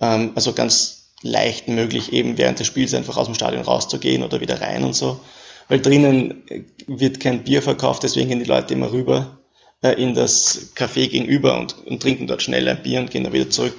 ähm, 0.00 0.32
also 0.36 0.52
ganz 0.52 1.12
leicht 1.22 1.68
möglich, 1.68 2.12
eben 2.12 2.38
während 2.38 2.60
des 2.60 2.68
Spiels 2.68 2.94
einfach 2.94 3.16
aus 3.16 3.26
dem 3.26 3.34
Stadion 3.34 3.62
rauszugehen 3.62 4.22
oder 4.22 4.40
wieder 4.40 4.60
rein 4.60 4.84
und 4.84 4.94
so. 4.94 5.20
Weil 5.68 5.80
drinnen 5.80 6.44
wird 6.86 7.20
kein 7.20 7.44
Bier 7.44 7.62
verkauft, 7.62 8.02
deswegen 8.02 8.28
gehen 8.28 8.40
die 8.40 8.44
Leute 8.44 8.74
immer 8.74 8.92
rüber 8.92 9.38
äh, 9.38 9.41
in 9.90 10.14
das 10.14 10.70
Café 10.76 11.08
gegenüber 11.08 11.58
und, 11.58 11.76
und 11.86 12.00
trinken 12.00 12.28
dort 12.28 12.42
schnell 12.42 12.68
ein 12.68 12.82
Bier 12.82 13.00
und 13.00 13.10
gehen 13.10 13.24
dann 13.24 13.32
wieder 13.32 13.50
zurück. 13.50 13.74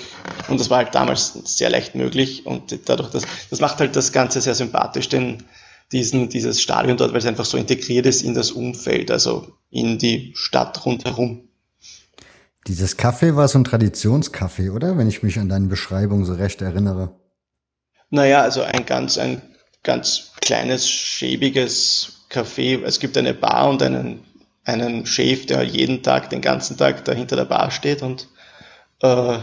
Und 0.50 0.59
das 0.59 0.69
war 0.69 0.79
halt 0.79 0.94
damals 0.94 1.33
sehr 1.45 1.69
leicht 1.69 1.95
möglich 1.95 2.45
und 2.45 2.77
dadurch, 2.89 3.09
das, 3.09 3.23
das 3.50 3.61
macht 3.61 3.79
halt 3.79 3.95
das 3.95 4.11
Ganze 4.11 4.41
sehr 4.41 4.55
sympathisch, 4.55 5.07
denn 5.07 5.44
diesen, 5.94 6.27
dieses 6.27 6.61
Stadion 6.61 6.97
dort, 6.97 7.11
weil 7.11 7.19
es 7.19 7.25
einfach 7.25 7.45
so 7.45 7.57
integriert 7.57 8.05
ist 8.05 8.21
in 8.21 8.33
das 8.33 8.51
Umfeld, 8.51 9.11
also 9.11 9.47
in 9.69 9.97
die 9.97 10.33
Stadt 10.35 10.85
rundherum. 10.85 11.47
Dieses 12.67 12.97
Café 12.97 13.35
war 13.35 13.47
so 13.47 13.59
ein 13.59 13.65
Traditionscafé, 13.65 14.71
oder? 14.71 14.97
Wenn 14.97 15.07
ich 15.07 15.23
mich 15.23 15.38
an 15.39 15.49
deine 15.49 15.67
Beschreibung 15.67 16.25
so 16.25 16.33
recht 16.33 16.61
erinnere. 16.61 17.19
Naja, 18.09 18.42
also 18.42 18.61
ein 18.61 18.85
ganz, 18.85 19.18
ein 19.18 19.42
ganz 19.83 20.31
kleines, 20.42 20.89
schäbiges 20.89 22.25
Café. 22.30 22.81
Es 22.83 22.99
gibt 22.99 23.18
eine 23.18 23.33
Bar 23.33 23.69
und 23.69 23.83
einen 23.83 24.23
einen 24.65 25.05
Chef, 25.05 25.45
der 25.45 25.63
jeden 25.63 26.03
Tag, 26.03 26.29
den 26.29 26.41
ganzen 26.41 26.77
Tag 26.77 27.03
da 27.05 27.13
hinter 27.13 27.35
der 27.35 27.45
Bar 27.45 27.71
steht 27.71 28.01
und, 28.01 28.27
äh, 29.01 29.39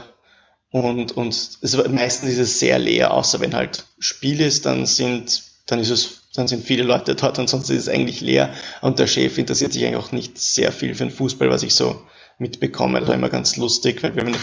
und, 0.71 1.13
und 1.13 1.29
es, 1.61 1.89
meistens 1.89 2.31
ist 2.31 2.39
es 2.39 2.59
sehr 2.61 2.79
leer, 2.79 3.13
außer 3.13 3.41
wenn 3.41 3.55
halt 3.55 3.85
Spiel 3.99 4.41
ist, 4.41 4.67
dann 4.67 4.87
sind, 4.87 5.43
dann 5.67 5.81
ist 5.81 5.91
es, 5.91 6.23
dann 6.35 6.49
sind 6.49 6.65
viele 6.65 6.85
Leute 6.85 7.15
dort 7.15 7.39
und 7.39 7.49
sonst 7.49 7.71
ist 7.71 7.79
es 7.81 7.89
eigentlich 7.89 8.21
leer 8.21 8.55
und 8.81 8.99
der 8.99 9.07
Chef 9.07 9.37
interessiert 9.37 9.73
sich 9.73 9.85
eigentlich 9.85 10.05
auch 10.05 10.13
nicht 10.13 10.39
sehr 10.39 10.73
viel 10.73 10.95
für 10.95 11.05
den 11.05 11.13
Fußball, 11.13 11.51
was 11.51 11.65
ich 11.65 11.75
so 11.75 12.01
mitbekomme. 12.39 13.01
Das 13.01 13.09
war 13.09 13.17
immer 13.17 13.29
ganz 13.29 13.57
lustig, 13.57 14.03
weil 14.03 14.15
wenn, 14.17 14.37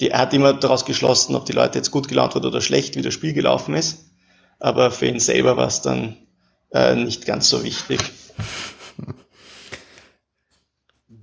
die, 0.00 0.10
er 0.10 0.20
hat 0.20 0.34
immer 0.34 0.54
daraus 0.54 0.84
geschlossen, 0.84 1.34
ob 1.34 1.46
die 1.46 1.52
Leute 1.52 1.78
jetzt 1.78 1.90
gut 1.90 2.08
gelaunt 2.08 2.34
waren 2.34 2.44
oder 2.44 2.60
schlecht, 2.60 2.96
wie 2.96 3.02
das 3.02 3.14
Spiel 3.14 3.32
gelaufen 3.32 3.74
ist. 3.74 4.06
Aber 4.58 4.90
für 4.90 5.06
ihn 5.06 5.20
selber 5.20 5.56
war 5.56 5.66
es 5.66 5.82
dann 5.82 6.16
äh, 6.72 6.94
nicht 6.94 7.26
ganz 7.26 7.48
so 7.48 7.62
wichtig. 7.64 8.00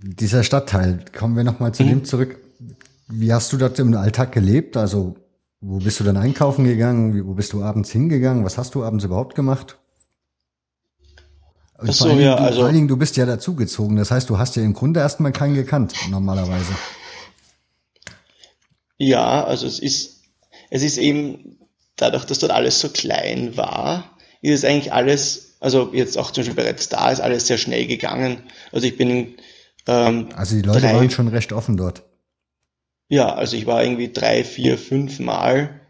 Dieser 0.05 0.43
Stadtteil, 0.43 1.05
kommen 1.17 1.37
wir 1.37 1.45
nochmal 1.45 1.73
zu 1.73 1.83
mhm. 1.83 1.87
dem 1.87 2.05
zurück. 2.05 2.37
Wie 3.07 3.31
hast 3.31 3.53
du 3.53 3.57
dort 3.57 3.79
im 3.79 3.95
Alltag 3.95 4.33
gelebt? 4.33 4.75
Also, 4.75 5.15
wo 5.61 5.77
bist 5.77 6.01
du 6.01 6.03
dann 6.03 6.17
einkaufen 6.17 6.65
gegangen? 6.65 7.25
Wo 7.25 7.33
bist 7.35 7.53
du 7.53 7.63
abends 7.63 7.89
hingegangen? 7.91 8.43
Was 8.43 8.57
hast 8.57 8.75
du 8.75 8.83
abends 8.83 9.05
überhaupt 9.05 9.33
gemacht? 9.33 9.77
Und 11.77 11.93
so, 11.93 12.09
ja, 12.09 12.35
du, 12.35 12.43
also, 12.43 12.57
vor 12.57 12.65
allen 12.65 12.75
Dingen, 12.75 12.87
du 12.89 12.97
bist 12.97 13.15
ja 13.15 13.25
dazugezogen. 13.25 13.95
Das 13.95 14.11
heißt, 14.11 14.29
du 14.29 14.37
hast 14.37 14.57
ja 14.57 14.63
im 14.63 14.73
Grunde 14.73 14.99
erstmal 14.99 15.31
keinen 15.31 15.55
gekannt, 15.55 15.93
normalerweise. 16.09 16.73
Ja, 18.97 19.45
also 19.45 19.67
es 19.67 19.79
ist, 19.79 20.21
es 20.69 20.83
ist 20.83 20.97
eben, 20.97 21.59
dadurch, 21.95 22.25
dass 22.25 22.39
dort 22.39 22.51
alles 22.51 22.81
so 22.81 22.89
klein 22.89 23.55
war, 23.55 24.17
ist 24.41 24.53
es 24.53 24.65
eigentlich 24.65 24.91
alles, 24.91 25.55
also 25.61 25.93
jetzt 25.93 26.17
auch 26.17 26.31
zum 26.31 26.41
Beispiel 26.41 26.61
bereits 26.61 26.89
da 26.89 27.09
ist 27.09 27.21
alles 27.21 27.47
sehr 27.47 27.57
schnell 27.57 27.87
gegangen. 27.87 28.43
Also 28.73 28.85
ich 28.85 28.97
bin 28.97 29.35
ähm, 29.87 30.29
also 30.35 30.55
die 30.55 30.61
Leute 30.61 30.81
drei, 30.81 30.93
waren 30.93 31.09
schon 31.09 31.27
recht 31.27 31.53
offen 31.53 31.77
dort. 31.77 32.03
Ja, 33.09 33.33
also 33.33 33.57
ich 33.57 33.65
war 33.65 33.83
irgendwie 33.83 34.11
drei, 34.11 34.43
vier, 34.43 34.77
fünf 34.77 35.19
Mal 35.19 35.81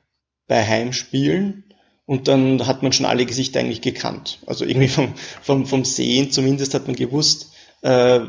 bei 0.47 0.65
Heimspielen 0.65 1.63
und 2.05 2.27
dann 2.27 2.67
hat 2.67 2.83
man 2.83 2.91
schon 2.91 3.05
alle 3.05 3.25
Gesichter 3.25 3.59
eigentlich 3.59 3.81
gekannt. 3.81 4.39
Also 4.45 4.65
irgendwie 4.65 4.87
vom, 4.89 5.13
vom, 5.41 5.65
vom 5.65 5.85
Sehen 5.85 6.31
zumindest 6.31 6.73
hat 6.73 6.87
man 6.87 6.95
gewusst, 6.95 7.53
äh, 7.81 8.21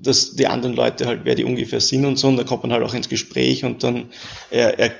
dass 0.00 0.34
die 0.34 0.46
anderen 0.46 0.74
Leute 0.74 1.06
halt, 1.06 1.20
wer 1.24 1.34
die 1.34 1.44
ungefähr 1.44 1.80
sind 1.80 2.04
und 2.04 2.18
so, 2.18 2.28
und 2.28 2.36
da 2.36 2.44
kommt 2.44 2.62
man 2.62 2.72
halt 2.72 2.82
auch 2.82 2.94
ins 2.94 3.08
Gespräch 3.08 3.64
und 3.64 3.82
dann 3.84 4.10
er, 4.50 4.78
er 4.78 4.92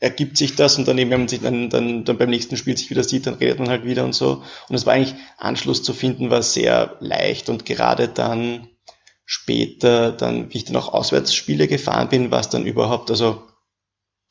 ergibt 0.00 0.38
sich 0.38 0.56
das 0.56 0.78
und 0.78 0.88
dann 0.88 0.96
eben, 0.96 1.10
wenn 1.10 1.20
man 1.20 1.28
sich 1.28 1.40
dann, 1.40 1.68
dann, 1.68 2.04
dann 2.04 2.16
beim 2.16 2.30
nächsten 2.30 2.56
Spiel 2.56 2.76
sich 2.76 2.88
wieder 2.88 3.04
sieht, 3.04 3.26
dann 3.26 3.34
redet 3.34 3.58
man 3.58 3.68
halt 3.68 3.84
wieder 3.84 4.04
und 4.04 4.14
so. 4.14 4.42
Und 4.68 4.74
es 4.74 4.86
war 4.86 4.94
eigentlich, 4.94 5.14
Anschluss 5.36 5.82
zu 5.82 5.92
finden, 5.92 6.30
war 6.30 6.42
sehr 6.42 6.96
leicht 7.00 7.50
und 7.50 7.66
gerade 7.66 8.08
dann 8.08 8.69
später, 9.32 10.10
dann, 10.10 10.52
wie 10.52 10.58
ich 10.58 10.64
dann 10.64 10.74
auch 10.74 10.92
Auswärtsspiele 10.92 11.68
gefahren 11.68 12.08
bin, 12.08 12.32
war 12.32 12.40
es 12.40 12.48
dann 12.48 12.66
überhaupt, 12.66 13.12
also 13.12 13.44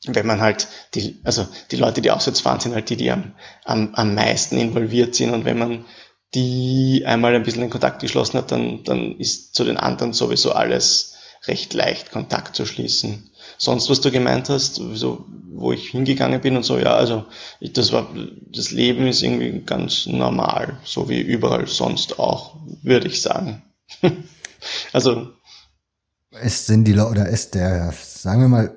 wenn 0.04 0.26
man 0.26 0.42
halt 0.42 0.68
die, 0.94 1.22
also 1.24 1.48
die 1.70 1.76
Leute, 1.76 2.02
die 2.02 2.10
auswärts 2.10 2.42
fahren, 2.42 2.60
sind 2.60 2.74
halt 2.74 2.90
die, 2.90 2.96
die 2.96 3.10
am, 3.10 3.32
am, 3.64 3.94
am 3.94 4.14
meisten 4.14 4.58
involviert 4.58 5.14
sind 5.14 5.30
und 5.30 5.46
wenn 5.46 5.58
man 5.58 5.86
die 6.34 7.04
einmal 7.06 7.34
ein 7.34 7.44
bisschen 7.44 7.62
in 7.62 7.70
Kontakt 7.70 8.02
geschlossen 8.02 8.36
hat, 8.36 8.52
dann, 8.52 8.84
dann 8.84 9.16
ist 9.18 9.54
zu 9.54 9.64
den 9.64 9.78
anderen 9.78 10.12
sowieso 10.12 10.52
alles 10.52 11.14
recht 11.46 11.72
leicht, 11.72 12.10
Kontakt 12.10 12.54
zu 12.54 12.66
schließen. 12.66 13.30
Sonst, 13.56 13.88
was 13.88 14.02
du 14.02 14.10
gemeint 14.10 14.50
hast, 14.50 14.74
so, 14.74 15.24
wo 15.50 15.72
ich 15.72 15.88
hingegangen 15.88 16.42
bin 16.42 16.58
und 16.58 16.62
so, 16.62 16.78
ja, 16.78 16.94
also 16.94 17.24
ich, 17.58 17.72
das 17.72 17.90
war, 17.92 18.14
das 18.52 18.70
Leben 18.70 19.06
ist 19.06 19.22
irgendwie 19.22 19.62
ganz 19.64 20.04
normal, 20.04 20.78
so 20.84 21.08
wie 21.08 21.22
überall 21.22 21.66
sonst 21.66 22.18
auch, 22.18 22.56
würde 22.82 23.08
ich 23.08 23.22
sagen. 23.22 23.62
also. 24.92 25.28
Ist 26.42 26.66
sind 26.66 26.84
die 26.84 26.96
oder 26.96 27.28
ist 27.28 27.54
der, 27.54 27.92
sagen 27.92 28.42
wir 28.42 28.48
mal, 28.48 28.76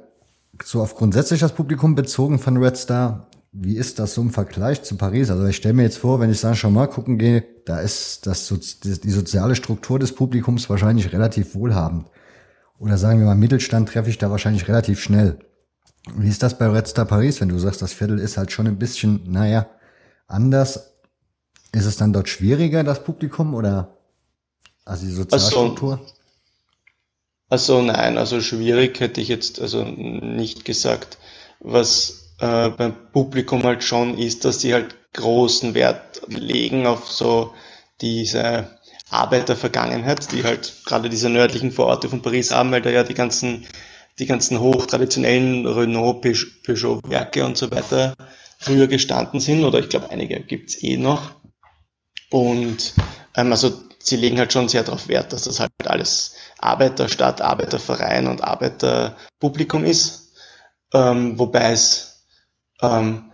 so 0.64 0.82
auf 0.82 0.96
grundsätzlich 0.96 1.40
das 1.40 1.54
Publikum 1.54 1.94
bezogen 1.96 2.40
von 2.40 2.58
Red 2.58 2.78
Star, 2.78 3.28
wie 3.52 3.78
ist 3.78 4.00
das 4.00 4.16
so 4.16 4.22
im 4.22 4.32
Vergleich 4.32 4.82
zu 4.82 4.98
Paris? 4.98 5.30
Also 5.30 5.46
ich 5.46 5.58
stelle 5.58 5.76
mir 5.76 5.84
jetzt 5.84 6.00
vor, 6.00 6.20
wenn 6.20 6.32
ich 6.32 6.40
Saint-Germain 6.40 6.90
gucken 6.90 7.20
gehe, 7.20 7.46
da 7.66 7.80
ist 7.80 8.26
das, 8.26 8.48
die 8.48 9.12
soziale 9.12 9.56
Struktur 9.56 10.00
des 10.00 10.16
Publikums 10.16 10.70
wahrscheinlich 10.70 11.14
relativ 11.14 11.54
wohlhabend. 11.54 12.10
Oder 12.80 12.98
sagen 12.98 13.20
wir 13.20 13.28
mal, 13.28 13.36
Mittelstand 13.36 13.90
treffe 13.90 14.10
ich 14.10 14.18
da 14.18 14.32
wahrscheinlich 14.32 14.68
relativ 14.68 15.00
schnell. 15.00 15.38
Wie 16.18 16.28
ist 16.28 16.42
das 16.42 16.58
bei 16.58 16.68
Red 16.68 16.88
Star 16.88 17.06
Paris, 17.06 17.40
wenn 17.40 17.50
du 17.50 17.60
sagst, 17.60 17.82
das 17.82 17.94
Viertel 17.94 18.18
ist 18.20 18.38
halt 18.38 18.52
schon 18.52 18.68
ein 18.68 18.80
bisschen, 18.80 19.32
naja, 19.32 19.68
anders? 20.28 20.96
Ist 21.72 21.86
es 21.86 21.98
dann 21.98 22.14
dort 22.14 22.30
schwieriger, 22.30 22.84
das 22.84 23.04
Publikum, 23.04 23.54
oder 23.54 23.93
also 24.86 25.06
die 25.06 25.12
Sozialstruktur? 25.12 26.00
Also, 27.50 27.78
also 27.78 27.82
nein, 27.82 28.18
also 28.18 28.42
schwierig 28.42 29.00
hätte 29.00 29.22
ich 29.22 29.28
jetzt 29.28 29.62
also 29.62 29.84
nicht 29.84 30.66
gesagt. 30.66 31.18
Was 31.60 32.34
äh, 32.40 32.70
beim 32.70 33.12
Publikum 33.12 33.64
halt 33.64 33.84
schon 33.84 34.18
ist, 34.18 34.46
dass 34.46 34.60
sie 34.60 34.74
halt 34.74 34.96
großen 35.14 35.74
Wert 35.74 36.22
legen 36.28 36.88
auf 36.88 37.10
so 37.10 37.54
diese 38.02 38.80
Arbeitervergangenheit, 39.10 40.32
die 40.32 40.44
halt 40.44 40.74
gerade 40.86 41.10
diese 41.10 41.30
nördlichen 41.30 41.72
Vororte 41.72 42.10
von 42.10 42.22
Paris 42.22 42.52
haben, 42.52 42.72
weil 42.72 42.82
da 42.82 42.90
ja 42.90 43.04
die 43.04 43.14
ganzen, 43.14 43.66
die 44.20 44.26
ganzen 44.26 44.60
hochtraditionellen 44.60 45.68
Renault, 45.68 46.22
Peugeot-Werke 46.66 47.46
und 47.46 47.58
so 47.58 47.72
weiter 47.72 48.16
früher 48.58 48.88
gestanden 48.88 49.40
sind, 49.40 49.64
oder 49.64 49.80
ich 49.80 49.90
glaube, 49.90 50.10
einige 50.10 50.40
gibt's 50.40 50.82
eh 50.82 50.98
noch. 50.98 51.36
Und 52.30 52.94
ähm, 53.36 53.52
also 53.52 53.72
sie 54.04 54.18
legen 54.18 54.38
halt 54.38 54.54
schon 54.54 54.70
sehr 54.70 54.84
darauf 54.84 55.08
Wert, 55.08 55.34
dass 55.34 55.44
das 55.44 55.60
halt 55.60 55.72
alles 55.86 56.36
Arbeiterstadt, 56.60 57.42
Arbeiterverein 57.42 58.28
und 58.28 58.44
Arbeiterpublikum 58.44 59.84
ist. 59.86 60.34
Ähm, 60.94 61.40
wobei 61.40 61.72
es 61.72 62.26
ähm, 62.82 63.32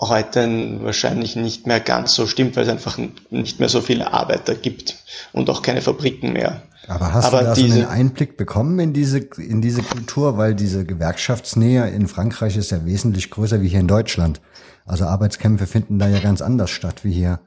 heute 0.00 0.82
wahrscheinlich 0.82 1.36
nicht 1.36 1.66
mehr 1.66 1.80
ganz 1.80 2.14
so 2.14 2.26
stimmt, 2.26 2.56
weil 2.56 2.64
es 2.64 2.68
einfach 2.68 2.98
nicht 3.30 3.60
mehr 3.60 3.68
so 3.68 3.80
viele 3.80 4.12
Arbeiter 4.12 4.54
gibt 4.54 4.96
und 5.32 5.48
auch 5.48 5.62
keine 5.62 5.82
Fabriken 5.82 6.32
mehr. 6.32 6.62
Aber 6.88 7.12
hast 7.12 7.26
Aber 7.26 7.40
du 7.40 7.44
da 7.46 7.54
diese, 7.54 7.68
so 7.68 7.74
einen 7.74 7.88
Einblick 7.88 8.36
bekommen 8.36 8.78
in 8.78 8.92
diese, 8.92 9.18
in 9.18 9.60
diese 9.60 9.82
Kultur, 9.82 10.36
weil 10.38 10.54
diese 10.54 10.84
Gewerkschaftsnähe 10.84 11.88
in 11.88 12.08
Frankreich 12.08 12.56
ist 12.56 12.70
ja 12.70 12.84
wesentlich 12.84 13.30
größer 13.30 13.60
wie 13.60 13.68
hier 13.68 13.80
in 13.80 13.88
Deutschland. 13.88 14.40
Also 14.84 15.04
Arbeitskämpfe 15.04 15.66
finden 15.66 15.98
da 15.98 16.08
ja 16.08 16.20
ganz 16.20 16.42
anders 16.42 16.70
statt 16.70 17.02
wie 17.02 17.12
hier. 17.12 17.40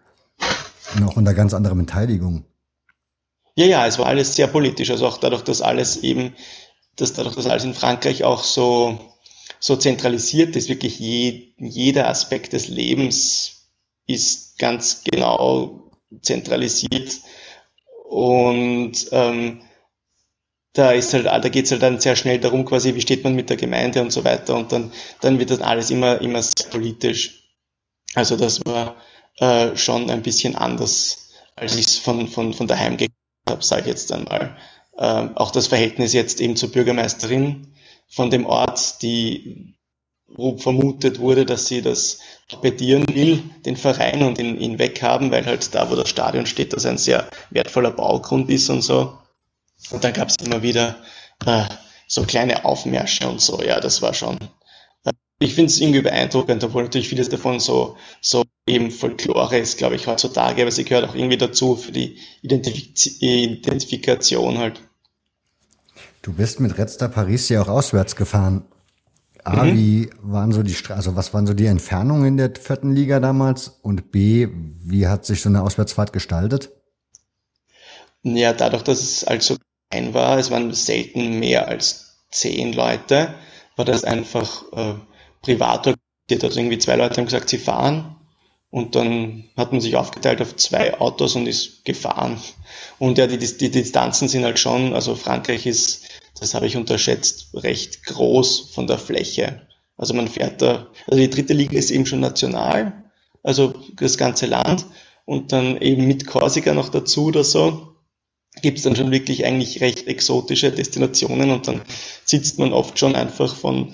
Und 0.96 1.04
auch 1.04 1.16
unter 1.16 1.34
ganz 1.34 1.54
anderer 1.54 1.76
Beteiligung. 1.76 2.46
Ja, 3.56 3.66
ja, 3.66 3.88
es 3.88 4.00
war 4.00 4.06
alles 4.06 4.36
sehr 4.36 4.48
politisch. 4.48 4.90
Also 4.90 5.08
auch 5.08 5.18
dadurch, 5.18 5.44
dass 5.44 5.62
alles 5.62 5.98
eben, 5.98 6.34
dass 6.96 7.14
dadurch, 7.14 7.36
dass 7.36 7.48
alles 7.48 7.64
in 7.64 7.74
Frankreich 7.74 8.24
auch 8.24 8.44
so 8.44 9.00
so 9.60 9.76
zentralisiert 9.76 10.56
ist, 10.56 10.70
wirklich 10.70 11.00
je, 11.00 11.54
jeder 11.58 12.08
Aspekt 12.08 12.54
des 12.54 12.70
Lebens 12.70 13.70
ist 14.08 14.58
ganz 14.58 15.04
genau 15.04 15.92
zentralisiert 16.22 17.20
und 18.08 18.94
ähm, 19.12 19.62
da 20.74 20.92
ist 20.92 21.14
halt, 21.14 21.26
da 21.26 21.50
geht 21.50 21.66
es 21.66 21.72
halt 21.72 21.82
dann 21.82 22.00
sehr 22.00 22.16
schnell 22.16 22.40
darum, 22.40 22.64
quasi, 22.64 22.96
wie 22.96 23.02
steht 23.02 23.24
man 23.24 23.36
mit 23.36 23.50
der 23.50 23.58
Gemeinde 23.58 24.02
und 24.02 24.12
so 24.12 24.24
weiter 24.24 24.56
und 24.56 24.72
dann, 24.72 24.92
dann 25.20 25.40
wird 25.40 25.52
das 25.52 25.62
alles 25.62 25.92
immer, 25.92 26.22
immer 26.22 26.42
sehr 26.42 26.70
politisch. 26.70 27.44
Also 28.16 28.38
das 28.38 28.66
war 28.66 28.96
äh, 29.40 29.76
schon 29.76 30.10
ein 30.10 30.22
bisschen 30.22 30.56
anders, 30.56 31.30
als 31.56 31.76
ich 31.76 31.88
es 31.88 31.98
von, 31.98 32.28
von, 32.28 32.54
von 32.54 32.68
daheim 32.68 32.98
gekriegt 32.98 33.16
habe, 33.48 33.64
sage 33.64 33.82
ich 33.82 33.88
jetzt 33.88 34.12
einmal. 34.12 34.58
Ähm, 34.98 35.36
auch 35.38 35.52
das 35.52 35.68
Verhältnis 35.68 36.14
jetzt 36.14 36.42
eben 36.42 36.56
zur 36.56 36.72
Bürgermeisterin 36.72 37.74
von 38.08 38.30
dem 38.30 38.46
Ort, 38.46 39.02
die 39.02 39.76
wo 40.36 40.58
vermutet 40.58 41.20
wurde, 41.20 41.46
dass 41.46 41.68
sie 41.68 41.82
das 41.82 42.20
torpedieren 42.48 43.06
will, 43.14 43.44
den 43.66 43.78
Verein 43.78 44.24
und 44.24 44.38
ihn, 44.40 44.60
ihn 44.60 44.80
weghaben, 44.80 45.32
weil 45.32 45.46
halt 45.46 45.74
da, 45.74 45.90
wo 45.90 45.96
das 45.96 46.10
Stadion 46.10 46.46
steht, 46.46 46.74
das 46.74 46.86
ein 46.86 46.98
sehr 46.98 47.28
wertvoller 47.50 47.92
Baugrund 47.92 48.50
ist 48.50 48.70
und 48.70 48.82
so. 48.82 49.18
Und 49.92 50.04
dann 50.04 50.14
gab 50.14 50.30
es 50.30 50.36
immer 50.38 50.62
wieder 50.62 50.98
äh, 51.46 51.66
so 52.08 52.24
kleine 52.24 52.66
Aufmärsche 52.66 53.28
und 53.28 53.42
so. 53.42 53.62
Ja, 53.62 53.80
das 53.80 54.02
war 54.02 54.14
schon. 54.14 54.38
Ich 55.42 55.56
finde 55.56 55.72
es 55.72 55.80
irgendwie 55.80 56.02
beeindruckend, 56.02 56.64
obwohl 56.66 56.84
natürlich 56.84 57.08
vieles 57.08 57.30
davon 57.30 57.62
so, 57.62 57.96
so 58.20 58.44
eben 58.68 58.92
Folklore 58.92 59.58
ist, 59.58 59.78
glaube 59.78 59.96
ich, 59.96 60.06
heutzutage, 60.06 60.62
aber 60.62 60.72
sie 60.72 60.84
gehört 60.84 61.10
auch 61.10 61.16
irgendwie 61.16 61.38
dazu 61.38 61.78
für 61.78 61.94
die 61.94 62.18
Identifiz 62.42 63.22
Identifikation 63.22 64.58
halt. 64.58 64.82
Du 66.22 66.34
bist 66.34 66.60
mit 66.60 66.78
Red 66.78 66.90
Star 66.90 67.08
Paris 67.08 67.48
ja 67.48 67.62
auch 67.62 67.70
auswärts 67.70 68.18
gefahren. 68.18 68.66
A, 69.46 69.64
mhm. 69.64 69.78
wie 69.78 70.10
waren 70.22 70.52
so 70.52 70.64
die, 70.64 70.76
also 70.90 71.16
was 71.16 71.34
waren 71.34 71.48
so 71.48 71.54
die 71.54 71.68
Entfernungen 71.68 72.26
in 72.26 72.38
der 72.38 72.52
vierten 72.60 72.94
Liga 72.94 73.22
damals? 73.22 73.80
Und 73.82 74.12
B, 74.12 74.50
wie 74.52 75.08
hat 75.08 75.26
sich 75.26 75.42
so 75.42 75.48
eine 75.48 75.64
Auswärtsfahrt 75.64 76.12
gestaltet? 76.12 76.70
Ja, 78.24 78.52
dadurch, 78.52 78.84
dass 78.84 79.00
es 79.00 79.24
also 79.24 79.56
klein 79.90 80.14
war, 80.14 80.38
es 80.38 80.52
waren 80.52 80.74
selten 80.74 81.40
mehr 81.40 81.70
als 81.70 82.26
zehn 82.32 82.74
Leute, 82.74 83.34
war 83.78 83.86
das 83.86 84.04
einfach 84.04 84.64
äh, 84.74 84.96
privat 85.42 85.88
organisiert. 85.88 86.44
Also 86.44 86.60
irgendwie 86.60 86.78
zwei 86.78 86.96
Leute 86.96 87.18
haben 87.18 87.26
gesagt, 87.26 87.50
sie 87.50 87.58
fahren 87.58 88.16
und 88.70 88.96
dann 88.96 89.46
hat 89.58 89.72
man 89.72 89.82
sich 89.82 89.96
aufgeteilt 89.96 90.42
auf 90.42 90.56
zwei 90.56 91.00
Autos 91.00 91.36
und 91.36 91.48
ist 91.48 91.86
gefahren. 91.86 92.40
Und 93.00 93.18
ja, 93.18 93.28
die, 93.28 93.38
die, 93.38 93.72
Distanzen 93.72 94.28
sind 94.28 94.44
halt 94.44 94.60
schon, 94.60 94.94
also 94.94 95.16
Frankreich 95.16 95.66
ist 95.66 96.08
das 96.40 96.54
habe 96.54 96.68
ich 96.68 96.78
unterschätzt, 96.78 97.50
recht 97.54 98.06
groß 98.06 98.72
von 98.74 98.88
der 98.88 98.98
Fläche. 98.98 99.68
Also 99.98 100.14
man 100.14 100.28
fährt 100.28 100.62
da, 100.62 100.88
also 101.08 101.20
die 101.20 101.30
dritte 101.30 101.54
Liga 101.54 101.78
ist 101.78 101.92
eben 101.92 102.06
schon 102.06 102.22
national, 102.22 103.04
also 103.44 103.74
das 103.96 104.18
ganze 104.18 104.46
Land 104.46 104.86
und 105.26 105.52
dann 105.52 105.78
eben 105.82 106.08
mit 106.08 106.26
Korsika 106.26 106.74
noch 106.74 106.90
dazu 106.90 107.26
oder 107.26 107.44
so, 107.44 107.96
gibt 108.62 108.78
es 108.78 108.84
dann 108.84 108.96
schon 108.96 109.12
wirklich 109.12 109.46
eigentlich 109.46 109.82
recht 109.82 110.08
exotische 110.08 110.72
Destinationen 110.72 111.52
und 111.52 111.68
dann 111.68 111.82
sitzt 112.24 112.58
man 112.58 112.74
oft 112.74 112.98
schon 112.98 113.16
einfach 113.16 113.54
von 113.54 113.94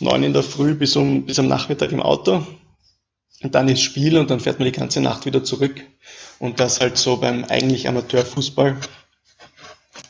neun 0.00 0.22
in 0.22 0.32
der 0.32 0.42
Früh 0.42 0.74
bis, 0.74 0.96
um, 0.96 1.24
bis 1.26 1.38
am 1.38 1.48
Nachmittag 1.48 1.92
im 1.92 2.02
Auto 2.02 2.46
und 3.42 3.54
dann 3.54 3.68
ist 3.68 3.82
Spiel 3.82 4.18
und 4.18 4.30
dann 4.30 4.40
fährt 4.40 4.58
man 4.58 4.66
die 4.66 4.72
ganze 4.72 5.00
Nacht 5.00 5.26
wieder 5.26 5.44
zurück 5.44 5.82
und 6.38 6.60
das 6.60 6.80
halt 6.80 6.98
so 6.98 7.18
beim 7.18 7.44
eigentlich 7.44 7.88
Amateurfußball 7.88 8.76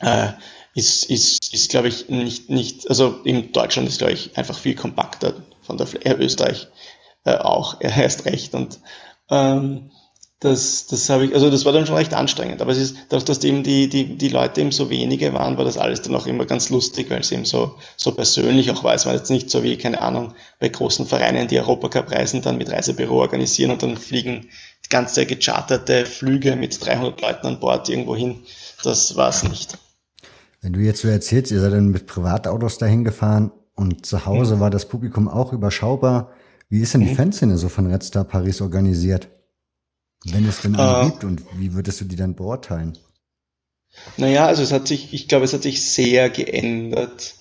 äh, 0.00 0.28
ist, 0.74 1.04
ist, 1.04 1.54
ist 1.54 1.70
glaube 1.70 1.88
ich, 1.88 2.08
nicht, 2.08 2.50
nicht, 2.50 2.88
also 2.88 3.20
in 3.24 3.52
Deutschland 3.52 3.88
ist, 3.88 3.98
glaube 3.98 4.12
ich, 4.12 4.36
einfach 4.36 4.58
viel 4.58 4.74
kompakter 4.74 5.34
von 5.62 5.78
der 5.78 5.86
Fläche, 5.86 6.14
Österreich 6.14 6.68
äh, 7.24 7.36
auch, 7.36 7.80
er 7.80 7.96
erst 8.02 8.24
recht. 8.24 8.54
Und 8.54 8.80
ähm, 9.30 9.90
das, 10.40 10.86
das 10.86 11.08
habe 11.08 11.26
ich, 11.26 11.34
also 11.34 11.50
das 11.50 11.64
war 11.64 11.72
dann 11.72 11.86
schon 11.86 11.96
recht 11.96 12.12
anstrengend. 12.12 12.60
Aber 12.60 12.72
es 12.72 12.78
ist, 12.78 12.96
dadurch, 13.08 13.24
dass 13.24 13.42
eben 13.44 13.62
die, 13.62 13.88
die, 13.88 14.16
die 14.18 14.28
Leute 14.28 14.60
eben 14.60 14.72
so 14.72 14.90
wenige 14.90 15.32
waren, 15.32 15.56
war 15.56 15.64
das 15.64 15.78
alles 15.78 16.02
dann 16.02 16.14
auch 16.14 16.26
immer 16.26 16.44
ganz 16.44 16.68
lustig, 16.70 17.10
weil 17.10 17.20
es 17.20 17.32
eben 17.32 17.44
so, 17.44 17.76
so 17.96 18.12
persönlich 18.12 18.70
auch 18.70 18.84
war. 18.84 18.94
Es 18.94 19.06
war 19.06 19.14
jetzt 19.14 19.30
nicht 19.30 19.48
so 19.48 19.62
wie, 19.62 19.78
keine 19.78 20.02
Ahnung, 20.02 20.34
bei 20.60 20.68
großen 20.68 21.06
Vereinen, 21.06 21.48
die 21.48 21.58
Europacup-Reisen 21.58 22.42
dann 22.42 22.58
mit 22.58 22.70
Reisebüro 22.70 23.20
organisieren 23.20 23.70
und 23.70 23.82
dann 23.82 23.96
fliegen 23.96 24.48
ganze 24.90 25.24
gecharterte 25.24 26.04
Flüge 26.04 26.56
mit 26.56 26.84
300 26.84 27.20
Leuten 27.20 27.46
an 27.46 27.60
Bord 27.60 27.88
irgendwo 27.88 28.14
hin. 28.14 28.42
Das 28.82 29.16
war 29.16 29.30
es 29.30 29.42
nicht. 29.42 29.78
Wenn 30.60 30.72
du 30.72 30.80
jetzt 30.80 31.00
so 31.00 31.08
erzählst, 31.08 31.52
ihr 31.52 31.60
seid 31.60 31.72
dann 31.72 31.88
mit 31.88 32.06
Privatautos 32.06 32.78
dahin 32.78 33.04
gefahren 33.04 33.50
und 33.74 34.06
zu 34.06 34.26
Hause 34.26 34.56
mhm. 34.56 34.60
war 34.60 34.70
das 34.70 34.88
Publikum 34.88 35.28
auch 35.28 35.52
überschaubar. 35.52 36.32
Wie 36.68 36.80
ist 36.80 36.94
denn 36.94 37.00
die 37.00 37.08
mhm. 37.08 37.16
Fanszene 37.16 37.58
so 37.58 37.68
von 37.68 37.90
Red 37.90 38.02
Star 38.02 38.24
Paris 38.24 38.60
organisiert? 38.60 39.28
Wenn 40.24 40.46
es 40.48 40.60
denn 40.60 40.76
eine 40.76 41.06
uh, 41.06 41.10
gibt 41.10 41.24
und 41.24 41.42
wie 41.56 41.74
würdest 41.74 42.00
du 42.00 42.04
die 42.04 42.16
dann 42.16 42.34
beurteilen? 42.34 42.96
Naja, 44.16 44.46
also 44.46 44.62
es 44.62 44.72
hat 44.72 44.88
sich, 44.88 45.12
ich 45.12 45.28
glaube, 45.28 45.44
es 45.44 45.52
hat 45.52 45.62
sich 45.62 45.84
sehr 45.84 46.30
geändert. 46.30 47.34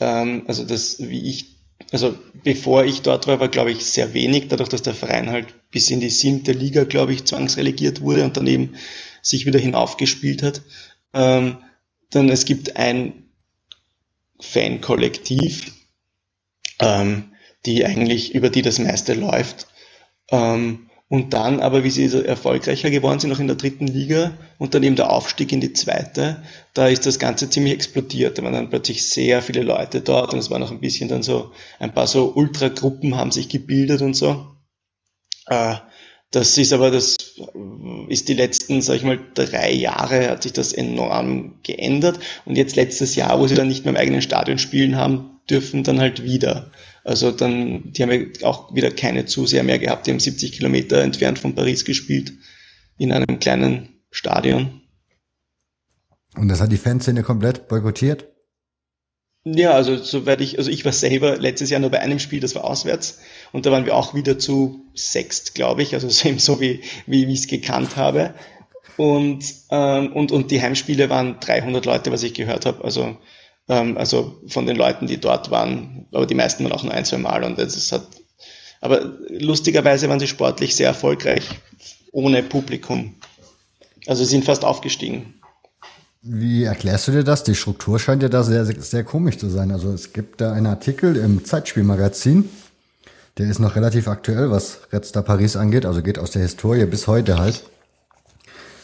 Ähm, 0.00 0.44
also 0.46 0.64
das, 0.64 0.98
wie 0.98 1.28
ich 1.28 1.54
also 1.92 2.16
bevor 2.42 2.84
ich 2.84 3.02
dort 3.02 3.26
war, 3.26 3.40
war 3.40 3.48
glaube 3.48 3.70
ich 3.70 3.84
sehr 3.84 4.14
wenig, 4.14 4.48
dadurch, 4.48 4.68
dass 4.68 4.82
der 4.82 4.94
Verein 4.94 5.30
halt 5.30 5.70
bis 5.70 5.90
in 5.90 6.00
die 6.00 6.10
siebte 6.10 6.52
Liga, 6.52 6.84
glaube 6.84 7.12
ich, 7.12 7.24
zwangsrelegiert 7.24 8.00
wurde 8.00 8.24
und 8.24 8.36
daneben 8.36 8.74
sich 9.22 9.46
wieder 9.46 9.58
hinaufgespielt 9.58 10.42
hat. 10.42 10.62
Ähm, 11.12 11.58
dann 12.10 12.28
es 12.28 12.44
gibt 12.44 12.76
ein 12.76 13.28
Fankollektiv, 14.40 15.72
ähm, 16.80 17.32
die 17.66 17.84
eigentlich 17.84 18.34
über 18.34 18.50
die 18.50 18.62
das 18.62 18.78
meiste 18.78 19.14
läuft. 19.14 19.68
Ähm, 20.30 20.90
und 21.08 21.34
dann 21.34 21.60
aber, 21.60 21.84
wie 21.84 21.90
sie 21.90 22.26
erfolgreicher 22.26 22.90
geworden 22.90 23.20
sind, 23.20 23.30
noch 23.30 23.40
in 23.40 23.46
der 23.46 23.56
dritten 23.56 23.86
Liga 23.86 24.36
und 24.58 24.74
dann 24.74 24.82
eben 24.82 24.96
der 24.96 25.10
Aufstieg 25.10 25.52
in 25.52 25.60
die 25.60 25.72
zweite, 25.72 26.42
da 26.72 26.88
ist 26.88 27.06
das 27.06 27.18
Ganze 27.18 27.50
ziemlich 27.50 27.74
explodiert. 27.74 28.38
Da 28.38 28.42
waren 28.42 28.54
dann 28.54 28.70
plötzlich 28.70 29.06
sehr 29.06 29.42
viele 29.42 29.62
Leute 29.62 30.00
dort 30.00 30.32
und 30.32 30.38
es 30.38 30.50
war 30.50 30.58
noch 30.58 30.70
ein 30.70 30.80
bisschen 30.80 31.08
dann 31.08 31.22
so, 31.22 31.52
ein 31.78 31.92
paar 31.92 32.06
so 32.06 32.32
Ultragruppen 32.34 33.16
haben 33.16 33.32
sich 33.32 33.48
gebildet 33.48 34.00
und 34.00 34.14
so. 34.14 34.46
Äh, 35.46 35.76
das 36.30 36.58
ist 36.58 36.72
aber, 36.72 36.90
das 36.90 37.16
ist 38.08 38.28
die 38.28 38.34
letzten, 38.34 38.82
sag 38.82 38.96
ich 38.96 39.04
mal, 39.04 39.20
drei 39.34 39.70
Jahre 39.70 40.30
hat 40.30 40.42
sich 40.42 40.52
das 40.52 40.72
enorm 40.72 41.60
geändert 41.62 42.18
und 42.44 42.56
jetzt 42.56 42.74
letztes 42.74 43.14
Jahr, 43.14 43.38
wo 43.38 43.46
sie 43.46 43.54
dann 43.54 43.68
nicht 43.68 43.84
mehr 43.84 43.94
im 43.94 44.00
eigenen 44.00 44.22
Stadion 44.22 44.58
spielen 44.58 44.96
haben 44.96 45.38
dürfen, 45.48 45.84
dann 45.84 46.00
halt 46.00 46.24
wieder. 46.24 46.72
Also 47.04 47.30
dann, 47.30 47.92
die 47.92 48.02
haben 48.02 48.10
ja 48.10 48.46
auch 48.46 48.74
wieder 48.74 48.90
keine 48.90 49.26
Zuseher 49.26 49.62
mehr 49.62 49.78
gehabt. 49.78 50.06
Die 50.06 50.10
haben 50.10 50.20
70 50.20 50.52
Kilometer 50.52 51.02
entfernt 51.02 51.38
von 51.38 51.54
Paris 51.54 51.84
gespielt, 51.84 52.32
in 52.96 53.12
einem 53.12 53.38
kleinen 53.38 54.00
Stadion. 54.10 54.80
Und 56.34 56.48
das 56.48 56.60
hat 56.60 56.72
die 56.72 56.78
Fanszene 56.78 57.22
komplett 57.22 57.68
boykottiert? 57.68 58.28
Ja, 59.44 59.72
also 59.72 59.96
soweit 59.96 60.40
ich, 60.40 60.56
also 60.56 60.70
ich 60.70 60.86
war 60.86 60.92
selber 60.92 61.36
letztes 61.36 61.68
Jahr 61.68 61.80
nur 61.80 61.90
bei 61.90 62.00
einem 62.00 62.18
Spiel, 62.18 62.40
das 62.40 62.54
war 62.54 62.64
auswärts, 62.64 63.18
und 63.52 63.66
da 63.66 63.70
waren 63.70 63.84
wir 63.84 63.94
auch 63.94 64.14
wieder 64.14 64.38
zu 64.38 64.86
sechst, 64.94 65.54
glaube 65.54 65.82
ich, 65.82 65.92
also 65.92 66.08
eben 66.26 66.38
so 66.40 66.60
wie, 66.60 66.80
wie, 67.06 67.28
wie 67.28 67.32
ich 67.32 67.40
es 67.40 67.46
gekannt 67.46 67.96
habe. 67.96 68.34
Und, 68.96 69.44
ähm, 69.70 70.12
und, 70.12 70.32
und 70.32 70.50
die 70.50 70.62
Heimspiele 70.62 71.10
waren 71.10 71.40
300 71.40 71.84
Leute, 71.84 72.10
was 72.10 72.22
ich 72.22 72.32
gehört 72.32 72.64
habe. 72.64 72.84
Also 72.84 73.18
ähm, 73.68 73.96
also 73.96 74.40
von 74.48 74.66
den 74.66 74.76
Leuten, 74.76 75.06
die 75.06 75.18
dort 75.18 75.50
waren, 75.50 76.06
aber 76.12 76.26
die 76.26 76.34
meisten 76.34 76.64
waren 76.64 76.72
auch 76.72 76.82
nur 76.82 76.92
ein, 76.92 77.04
zwei 77.04 77.18
Mal 77.18 77.44
und 77.44 77.58
es 77.58 77.92
hat, 77.92 78.06
aber 78.80 79.00
lustigerweise 79.28 80.08
waren 80.08 80.20
sie 80.20 80.26
sportlich 80.26 80.76
sehr 80.76 80.88
erfolgreich, 80.88 81.48
ohne 82.12 82.42
Publikum. 82.42 83.14
Also 84.06 84.24
sie 84.24 84.30
sind 84.30 84.44
fast 84.44 84.64
aufgestiegen. 84.64 85.34
Wie 86.26 86.64
erklärst 86.64 87.08
du 87.08 87.12
dir 87.12 87.24
das? 87.24 87.44
Die 87.44 87.54
Struktur 87.54 87.98
scheint 87.98 88.22
ja 88.22 88.30
da 88.30 88.42
sehr, 88.42 88.64
sehr, 88.64 89.04
komisch 89.04 89.36
zu 89.36 89.50
sein. 89.50 89.70
Also 89.70 89.92
es 89.92 90.14
gibt 90.14 90.40
da 90.40 90.52
einen 90.52 90.66
Artikel 90.66 91.16
im 91.16 91.44
Zeitspielmagazin, 91.44 92.48
der 93.36 93.50
ist 93.50 93.58
noch 93.58 93.76
relativ 93.76 94.08
aktuell, 94.08 94.50
was 94.50 94.80
Red 94.92 95.04
Star 95.04 95.22
Paris 95.22 95.56
angeht, 95.56 95.84
also 95.84 96.02
geht 96.02 96.18
aus 96.18 96.30
der 96.30 96.42
Historie 96.42 96.86
bis 96.86 97.08
heute 97.08 97.38
halt. 97.38 97.64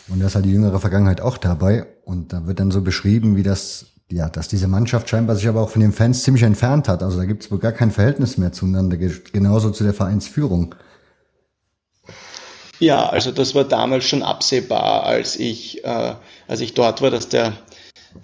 Und 0.09 0.21
da 0.21 0.27
ist 0.27 0.35
halt 0.35 0.45
die 0.45 0.51
jüngere 0.51 0.81
Vergangenheit 0.81 1.21
auch 1.21 1.39
dabei. 1.39 1.87
Und 2.05 2.33
da 2.33 2.47
wird 2.47 2.59
dann 2.59 2.73
so 2.73 2.83
beschrieben, 2.83 3.37
wie 3.37 3.45
das 3.45 3.87
ja, 4.11 4.29
dass 4.29 4.49
diese 4.49 4.69
Mannschaft 4.69 5.09
scheinbar 5.09 5.37
sich 5.37 5.49
aber 5.49 5.63
auch 5.63 5.71
von 5.71 5.81
den 5.81 5.93
Fans 5.93 6.23
ziemlich 6.23 6.43
entfernt 6.43 6.89
hat. 6.89 7.03
Also 7.03 7.19
da 7.19 7.25
gibt 7.25 7.45
es 7.45 7.51
wohl 7.51 7.59
gar 7.59 7.73
kein 7.73 7.91
Verhältnis 7.91 8.39
mehr 8.39 8.53
zueinander, 8.53 8.97
genauso 8.97 9.71
zu 9.71 9.85
der 9.85 9.95
Vereinsführung. 9.95 10.75
Ja, 12.79 13.09
also 13.09 13.31
das 13.31 13.55
war 13.55 13.65
damals 13.65 14.07
schon 14.07 14.23
absehbar, 14.23 15.05
als 15.05 15.37
ich, 15.37 15.85
äh, 15.85 16.15
als 16.49 16.61
ich 16.61 16.75
dort 16.75 17.03
war, 17.03 17.11
dass 17.11 17.29
der, 17.29 17.53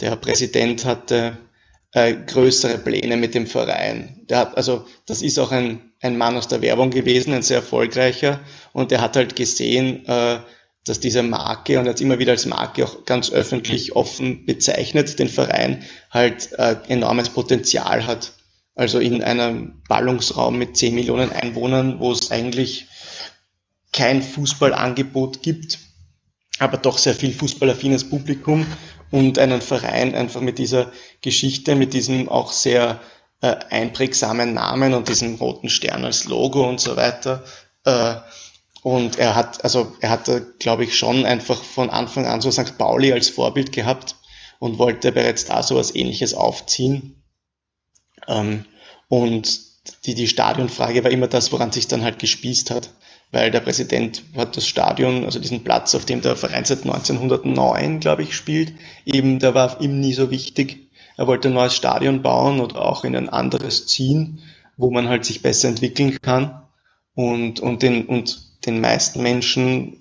der 0.01 0.17
Präsident 0.17 0.85
hatte 0.87 1.37
äh, 1.93 2.15
größere 2.15 2.79
Pläne 2.79 3.17
mit 3.17 3.35
dem 3.35 3.47
Verein. 3.47 4.23
Der 4.29 4.39
hat, 4.39 4.57
also 4.57 4.87
das 5.07 5.23
ist 5.23 5.39
auch 5.39 5.53
ein, 5.53 5.93
ein 6.01 6.17
Mann 6.17 6.37
aus 6.37 6.49
der 6.49 6.63
Werbung 6.63 6.91
gewesen, 6.91 7.35
ein 7.35 7.43
sehr 7.43 7.59
erfolgreicher, 7.59 8.41
und 8.73 8.91
der 8.91 9.01
hat 9.01 9.17
halt 9.17 9.37
gesehen, 9.37 10.05
äh, 10.07 10.39
dass 10.87 11.01
diese 11.01 11.23
Marke 11.23 11.79
und 11.79 11.87
jetzt 11.87 12.01
immer 12.01 12.19
wieder 12.19 12.33
als 12.33 12.47
Marke 12.47 12.85
auch 12.85 13.05
ganz 13.05 13.31
öffentlich 13.31 13.97
offen 13.97 14.47
bezeichnet, 14.47 15.19
den 15.19 15.29
Verein 15.29 15.83
halt 16.11 16.53
äh, 16.53 16.77
enormes 16.89 17.31
Potenzial 17.31 18.07
hat. 18.07 18.33
Also 18.75 18.99
in 18.99 19.23
einem 19.23 19.83
Ballungsraum 19.89 20.59
mit 20.59 20.77
10 20.77 20.95
Millionen 20.95 21.33
Einwohnern, 21.33 21.99
wo 21.99 22.13
es 22.13 22.31
eigentlich 22.31 22.87
kein 23.93 24.23
Fußballangebot 24.23 25.43
gibt, 25.43 25.79
aber 26.59 26.77
doch 26.77 26.99
sehr 26.99 27.15
viel 27.15 27.33
fußballaffines 27.33 28.09
Publikum 28.09 28.67
und 29.11 29.39
einen 29.39 29.63
Verein 29.63 30.15
einfach 30.15 30.41
mit 30.41 30.59
dieser 30.59 30.93
Geschichte, 31.23 31.75
mit 31.75 31.95
diesem 31.95 32.29
auch 32.29 32.53
sehr 32.53 33.01
äh, 33.41 33.57
einprägsamen 33.71 34.55
Namen 34.55 34.95
und 34.95 35.09
diesem 35.09 35.37
roten 35.37 35.69
Stern 35.69 36.05
als 36.05 36.27
Logo 36.27 36.69
und 36.69 36.81
so 36.81 36.97
weiter, 36.97 37.45
äh, 37.85 38.17
und 38.87 39.19
er 39.19 39.35
hat, 39.35 39.65
also 39.65 39.97
er 40.01 40.11
hatte, 40.11 40.55
glaube 40.61 40.85
ich, 40.85 40.97
schon 40.97 41.27
einfach 41.27 41.61
von 41.61 41.91
Anfang 41.91 42.25
an 42.25 42.41
so 42.41 42.53
St. 42.53 42.79
Pauli 42.79 43.13
als 43.13 43.29
Vorbild 43.29 43.73
gehabt 43.73 44.15
und 44.61 44.79
wollte 44.79 45.11
bereits 45.11 45.45
da 45.45 45.65
so 45.65 45.75
was 45.75 45.93
ähnliches 45.97 46.35
aufziehen. 46.35 47.21
Ähm, 48.29 48.65
und 49.09 49.59
die, 50.07 50.15
die 50.15 50.29
Stadionfrage 50.29 51.03
war 51.03 51.11
immer 51.11 51.27
das, 51.27 51.51
woran 51.51 51.73
sich 51.73 51.89
dann 51.89 52.05
halt 52.05 52.21
gespießt 52.21 52.71
hat. 52.71 52.91
Weil 53.33 53.51
der 53.51 53.59
Präsident 53.59 54.23
hat 54.37 54.57
das 54.57 54.69
Stadion, 54.69 55.25
also 55.25 55.41
diesen 55.41 55.65
Platz, 55.65 55.97
auf 55.97 56.05
dem 56.05 56.21
der 56.21 56.37
Verein 56.37 56.65
seit 56.65 56.85
1909, 56.85 57.99
glaube 57.99 58.23
ich, 58.23 58.37
spielt, 58.37 58.73
eben, 59.05 59.41
der 59.41 59.57
war 59.57 59.81
ihm 59.81 59.99
nie 59.99 60.13
so 60.13 60.31
wichtig. 60.31 60.93
Er 61.17 61.27
wollte 61.27 61.49
ein 61.49 61.55
neues 61.55 61.75
Stadion 61.75 62.23
bauen 62.23 62.61
oder 62.61 62.83
auch 62.83 63.03
in 63.03 63.17
ein 63.17 63.31
anderes 63.31 63.89
ziehen, 63.89 64.45
wo 64.77 64.93
man 64.93 65.09
halt 65.09 65.25
sich 65.25 65.43
besser 65.43 65.67
entwickeln 65.67 66.17
kann. 66.23 66.63
Und, 67.17 67.59
und, 67.59 67.83
den, 67.83 68.07
und 68.07 68.46
den 68.67 68.81
meisten 68.81 69.23
Menschen, 69.23 69.99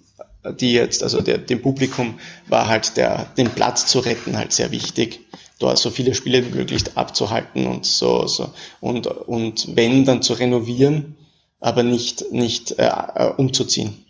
die 0.59 0.73
jetzt, 0.73 1.03
also 1.03 1.21
der, 1.21 1.37
dem 1.37 1.61
Publikum 1.61 2.15
war 2.47 2.67
halt 2.67 2.97
der, 2.97 3.25
den 3.37 3.49
Platz 3.49 3.85
zu 3.87 3.99
retten 3.99 4.37
halt 4.37 4.51
sehr 4.51 4.71
wichtig, 4.71 5.21
dort 5.59 5.77
so 5.77 5.89
viele 5.89 6.13
Spiele 6.13 6.45
wie 6.45 6.57
möglich 6.57 6.83
abzuhalten 6.95 7.65
und 7.67 7.85
so, 7.85 8.27
so. 8.27 8.53
Und, 8.79 9.07
und 9.07 9.75
wenn, 9.75 10.05
dann 10.05 10.21
zu 10.21 10.33
renovieren, 10.33 11.15
aber 11.59 11.83
nicht, 11.83 12.31
nicht 12.31 12.77
äh, 12.77 12.91
äh 13.15 13.33
umzuziehen. 13.37 14.05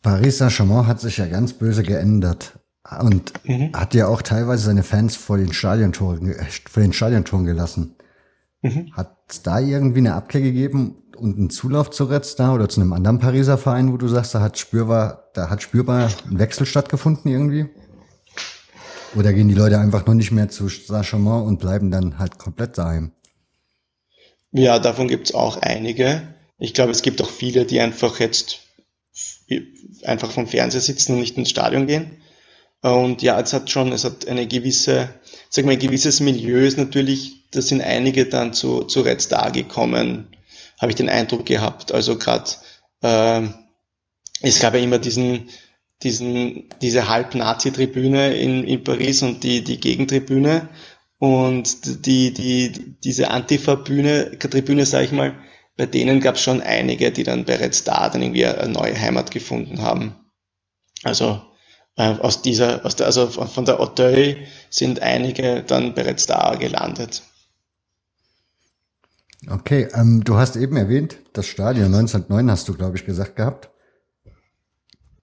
Paris 0.00 0.38
Saint-Germain 0.38 0.86
hat 0.86 1.00
sich 1.00 1.18
ja 1.18 1.26
ganz 1.26 1.52
böse 1.52 1.82
geändert 1.82 2.58
und 3.00 3.32
mhm. 3.44 3.72
hat 3.72 3.94
ja 3.94 4.08
auch 4.08 4.22
teilweise 4.22 4.64
seine 4.64 4.82
Fans 4.82 5.16
vor 5.16 5.38
den 5.38 5.52
Stadiontoren, 5.52 6.34
vor 6.68 6.82
den 6.82 6.92
Stadiontoren 6.92 7.44
gelassen. 7.44 7.94
Mhm. 8.62 8.92
Hat 8.94 9.16
es 9.28 9.42
da 9.42 9.60
irgendwie 9.60 9.98
eine 9.98 10.14
Abkehr 10.14 10.40
gegeben 10.40 11.01
und 11.22 11.38
einen 11.38 11.50
Zulauf 11.50 11.90
zu 11.90 12.04
Red 12.04 12.38
da 12.38 12.52
oder 12.52 12.68
zu 12.68 12.80
einem 12.80 12.92
anderen 12.92 13.18
Pariser 13.18 13.56
Verein, 13.56 13.92
wo 13.92 13.96
du 13.96 14.08
sagst, 14.08 14.34
da 14.34 14.40
hat 14.40 14.58
spürbar, 14.58 15.30
da 15.34 15.48
hat 15.48 15.62
spürbar 15.62 16.10
ein 16.28 16.38
Wechsel 16.38 16.66
stattgefunden 16.66 17.30
irgendwie? 17.30 17.66
Oder 19.14 19.32
gehen 19.32 19.48
die 19.48 19.54
Leute 19.54 19.78
einfach 19.78 20.04
nur 20.06 20.14
nicht 20.14 20.32
mehr 20.32 20.48
zu 20.48 20.68
Saint-Chamond 20.68 21.46
und 21.46 21.60
bleiben 21.60 21.90
dann 21.90 22.18
halt 22.18 22.38
komplett 22.38 22.76
daheim? 22.78 23.12
Ja, 24.50 24.78
davon 24.78 25.08
gibt's 25.08 25.32
auch 25.32 25.58
einige. 25.58 26.34
Ich 26.58 26.74
glaube, 26.74 26.92
es 26.92 27.02
gibt 27.02 27.22
auch 27.22 27.30
viele, 27.30 27.66
die 27.66 27.80
einfach 27.80 28.18
jetzt 28.18 28.60
einfach 30.04 30.30
vom 30.30 30.46
Fernseher 30.46 30.80
sitzen 30.80 31.14
und 31.14 31.20
nicht 31.20 31.36
ins 31.36 31.50
Stadion 31.50 31.86
gehen. 31.86 32.22
Und 32.80 33.22
ja, 33.22 33.38
es 33.40 33.52
hat 33.52 33.70
schon, 33.70 33.92
es 33.92 34.04
hat 34.04 34.26
eine 34.26 34.46
gewisse, 34.48 35.08
sag 35.50 35.64
mal, 35.64 35.72
ein 35.72 35.78
gewisses 35.78 36.20
Milieu 36.20 36.58
ist 36.58 36.78
natürlich, 36.78 37.48
da 37.52 37.62
sind 37.62 37.80
einige 37.80 38.26
dann 38.26 38.52
zu, 38.54 38.82
zu 38.84 39.02
Red 39.02 39.20
Star 39.20 39.52
gekommen, 39.52 40.31
habe 40.82 40.90
ich 40.90 40.96
den 40.96 41.08
Eindruck 41.08 41.46
gehabt. 41.46 41.92
Also 41.92 42.18
gerade, 42.18 42.50
äh, 43.02 43.42
es 44.42 44.58
gab 44.58 44.74
ja 44.74 44.80
immer 44.80 44.98
diesen, 44.98 45.48
diesen, 46.02 46.68
diese 46.82 47.08
Halb-Nazi-Tribüne 47.08 48.34
in, 48.34 48.64
in 48.64 48.82
Paris 48.82 49.22
und 49.22 49.44
die, 49.44 49.62
die 49.62 49.78
Gegentribüne. 49.78 50.68
Und 51.18 52.04
die, 52.04 52.34
die, 52.34 52.96
diese 53.04 53.30
Antifa-Bühne, 53.30 54.38
Tribüne, 54.40 54.84
sage 54.84 55.04
ich 55.04 55.12
mal, 55.12 55.36
bei 55.76 55.86
denen 55.86 56.20
gab 56.20 56.34
es 56.34 56.42
schon 56.42 56.60
einige, 56.60 57.12
die 57.12 57.22
dann 57.22 57.44
bereits 57.44 57.84
da 57.84 58.08
dann 58.08 58.22
irgendwie 58.22 58.44
eine 58.44 58.72
neue 58.72 59.00
Heimat 59.00 59.30
gefunden 59.30 59.82
haben. 59.82 60.16
Also 61.04 61.40
äh, 61.96 62.14
aus 62.18 62.42
dieser, 62.42 62.84
aus 62.84 62.96
der, 62.96 63.06
also 63.06 63.28
von 63.28 63.64
der 63.64 63.78
Auteuil 63.78 64.48
sind 64.68 65.00
einige 65.00 65.62
dann 65.62 65.94
bereits 65.94 66.26
da 66.26 66.56
gelandet. 66.56 67.22
Okay, 69.48 69.88
ähm, 69.94 70.22
du 70.22 70.36
hast 70.36 70.56
eben 70.56 70.76
erwähnt, 70.76 71.18
das 71.32 71.46
Stadion 71.46 71.86
1909 71.86 72.50
hast 72.50 72.68
du, 72.68 72.74
glaube 72.74 72.96
ich, 72.96 73.04
gesagt 73.04 73.36
gehabt. 73.36 73.70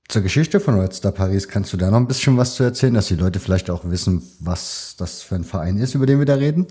Zur 0.09 0.23
Geschichte 0.23 0.59
von 0.59 0.79
Red 0.79 0.93
Star 0.93 1.11
Paris 1.11 1.47
kannst 1.47 1.71
du 1.71 1.77
da 1.77 1.91
noch 1.91 1.97
ein 1.97 2.07
bisschen 2.07 2.35
was 2.35 2.55
zu 2.55 2.63
erzählen, 2.63 2.95
dass 2.95 3.07
die 3.07 3.15
Leute 3.15 3.39
vielleicht 3.39 3.69
auch 3.69 3.85
wissen, 3.85 4.23
was 4.39 4.95
das 4.97 5.21
für 5.21 5.35
ein 5.35 5.43
Verein 5.43 5.77
ist, 5.77 5.93
über 5.93 6.05
den 6.05 6.19
wir 6.19 6.25
da 6.25 6.33
reden? 6.33 6.67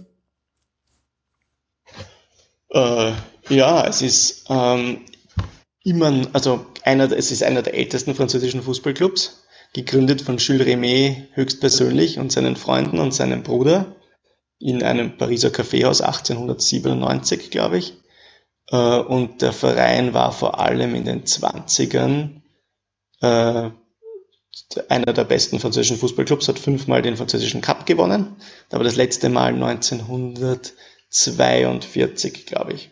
Äh, 2.70 3.12
ja, 3.48 3.86
es 3.86 4.02
ist 4.02 4.44
ähm, 4.48 5.02
immer, 5.84 6.26
also 6.32 6.66
einer, 6.82 7.10
es 7.12 7.30
ist 7.30 7.42
einer 7.42 7.62
der 7.62 7.74
ältesten 7.74 8.14
französischen 8.14 8.62
Fußballclubs, 8.62 9.44
gegründet 9.72 10.20
von 10.20 10.38
Jules 10.38 10.66
Rimet 10.66 11.28
höchstpersönlich 11.34 12.18
und 12.18 12.32
seinen 12.32 12.56
Freunden 12.56 12.98
und 12.98 13.14
seinem 13.14 13.42
Bruder 13.42 13.94
in 14.58 14.82
einem 14.82 15.16
Pariser 15.16 15.50
Kaffeehaus 15.50 16.00
1897, 16.00 17.50
glaube 17.50 17.78
ich. 17.78 17.94
Äh, 18.70 18.98
und 18.98 19.42
der 19.42 19.52
Verein 19.52 20.14
war 20.14 20.32
vor 20.32 20.58
allem 20.60 20.94
in 20.94 21.04
den 21.04 21.24
20ern 21.24 22.40
äh, 23.20 23.70
einer 24.88 25.12
der 25.12 25.24
besten 25.24 25.60
französischen 25.60 25.98
Fußballclubs, 25.98 26.48
hat 26.48 26.58
fünfmal 26.58 27.02
den 27.02 27.16
französischen 27.16 27.60
Cup 27.60 27.86
gewonnen. 27.86 28.34
Aber 28.70 28.82
das 28.84 28.96
letzte 28.96 29.28
Mal 29.28 29.54
1942, 29.54 32.46
glaube 32.46 32.72
ich. 32.72 32.90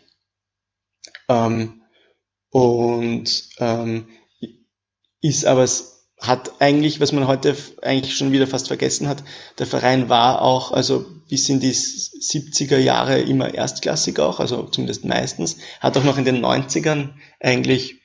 Ähm, 1.27 1.81
und 2.49 3.49
ähm, 3.59 4.07
ist 5.21 5.45
aber 5.45 5.67
hat 6.19 6.61
eigentlich, 6.61 6.99
was 6.99 7.11
man 7.11 7.27
heute 7.27 7.55
eigentlich 7.83 8.17
schon 8.17 8.31
wieder 8.31 8.47
fast 8.47 8.67
vergessen 8.67 9.07
hat, 9.07 9.23
der 9.59 9.67
Verein 9.67 10.09
war 10.09 10.41
auch, 10.41 10.71
also 10.71 11.05
bis 11.29 11.47
in 11.49 11.59
die 11.59 11.73
70er 11.73 12.77
Jahre 12.77 13.19
immer 13.19 13.53
erstklassig 13.53 14.19
auch, 14.19 14.39
also 14.39 14.63
zumindest 14.63 15.05
meistens, 15.05 15.57
hat 15.79 15.95
auch 15.95 16.03
noch 16.03 16.17
in 16.17 16.25
den 16.25 16.43
90ern 16.43 17.09
eigentlich 17.39 18.01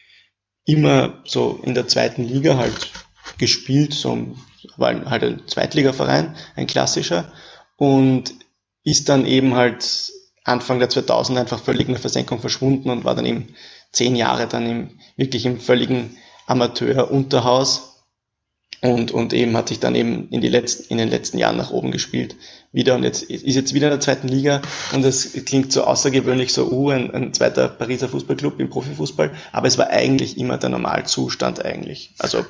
immer 0.64 1.22
so 1.24 1.58
in 1.62 1.74
der 1.74 1.88
zweiten 1.88 2.24
Liga 2.24 2.56
halt 2.56 2.90
gespielt, 3.38 3.94
so 3.94 4.36
war 4.76 5.04
halt 5.06 5.24
ein 5.24 5.42
Zweitligaverein, 5.48 6.36
ein 6.54 6.66
klassischer 6.66 7.32
und 7.76 8.34
ist 8.84 9.08
dann 9.08 9.26
eben 9.26 9.54
halt 9.54 10.12
Anfang 10.44 10.80
der 10.80 10.90
2000 10.90 11.38
einfach 11.38 11.62
völlig 11.62 11.86
in 11.86 11.94
der 11.94 12.00
Versenkung 12.00 12.40
verschwunden 12.40 12.90
und 12.90 13.04
war 13.04 13.14
dann 13.14 13.26
eben 13.26 13.54
zehn 13.90 14.16
Jahre 14.16 14.48
dann 14.48 14.68
im, 14.68 15.00
wirklich 15.16 15.46
im 15.46 15.60
völligen 15.60 16.16
Amateur-Unterhaus 16.46 17.91
und, 18.82 19.12
und 19.12 19.32
eben 19.32 19.56
hat 19.56 19.68
sich 19.68 19.78
dann 19.78 19.94
eben 19.94 20.28
in, 20.30 20.40
die 20.40 20.48
letzten, 20.48 20.84
in 20.90 20.98
den 20.98 21.08
letzten 21.08 21.38
Jahren 21.38 21.56
nach 21.56 21.70
oben 21.70 21.92
gespielt 21.92 22.34
wieder 22.72 22.96
und 22.96 23.04
jetzt 23.04 23.22
ist 23.22 23.54
jetzt 23.54 23.74
wieder 23.74 23.86
in 23.86 23.92
der 23.92 24.00
zweiten 24.00 24.26
Liga 24.26 24.60
und 24.92 25.04
es 25.04 25.32
klingt 25.44 25.72
so 25.72 25.84
außergewöhnlich 25.84 26.52
so, 26.52 26.68
uh, 26.70 26.90
ein, 26.90 27.10
ein 27.14 27.32
zweiter 27.32 27.68
Pariser 27.68 28.08
Fußballclub 28.08 28.58
im 28.58 28.70
Profifußball, 28.70 29.30
aber 29.52 29.68
es 29.68 29.78
war 29.78 29.90
eigentlich 29.90 30.36
immer 30.36 30.58
der 30.58 30.70
Normalzustand 30.70 31.64
eigentlich. 31.64 32.14
Also, 32.18 32.44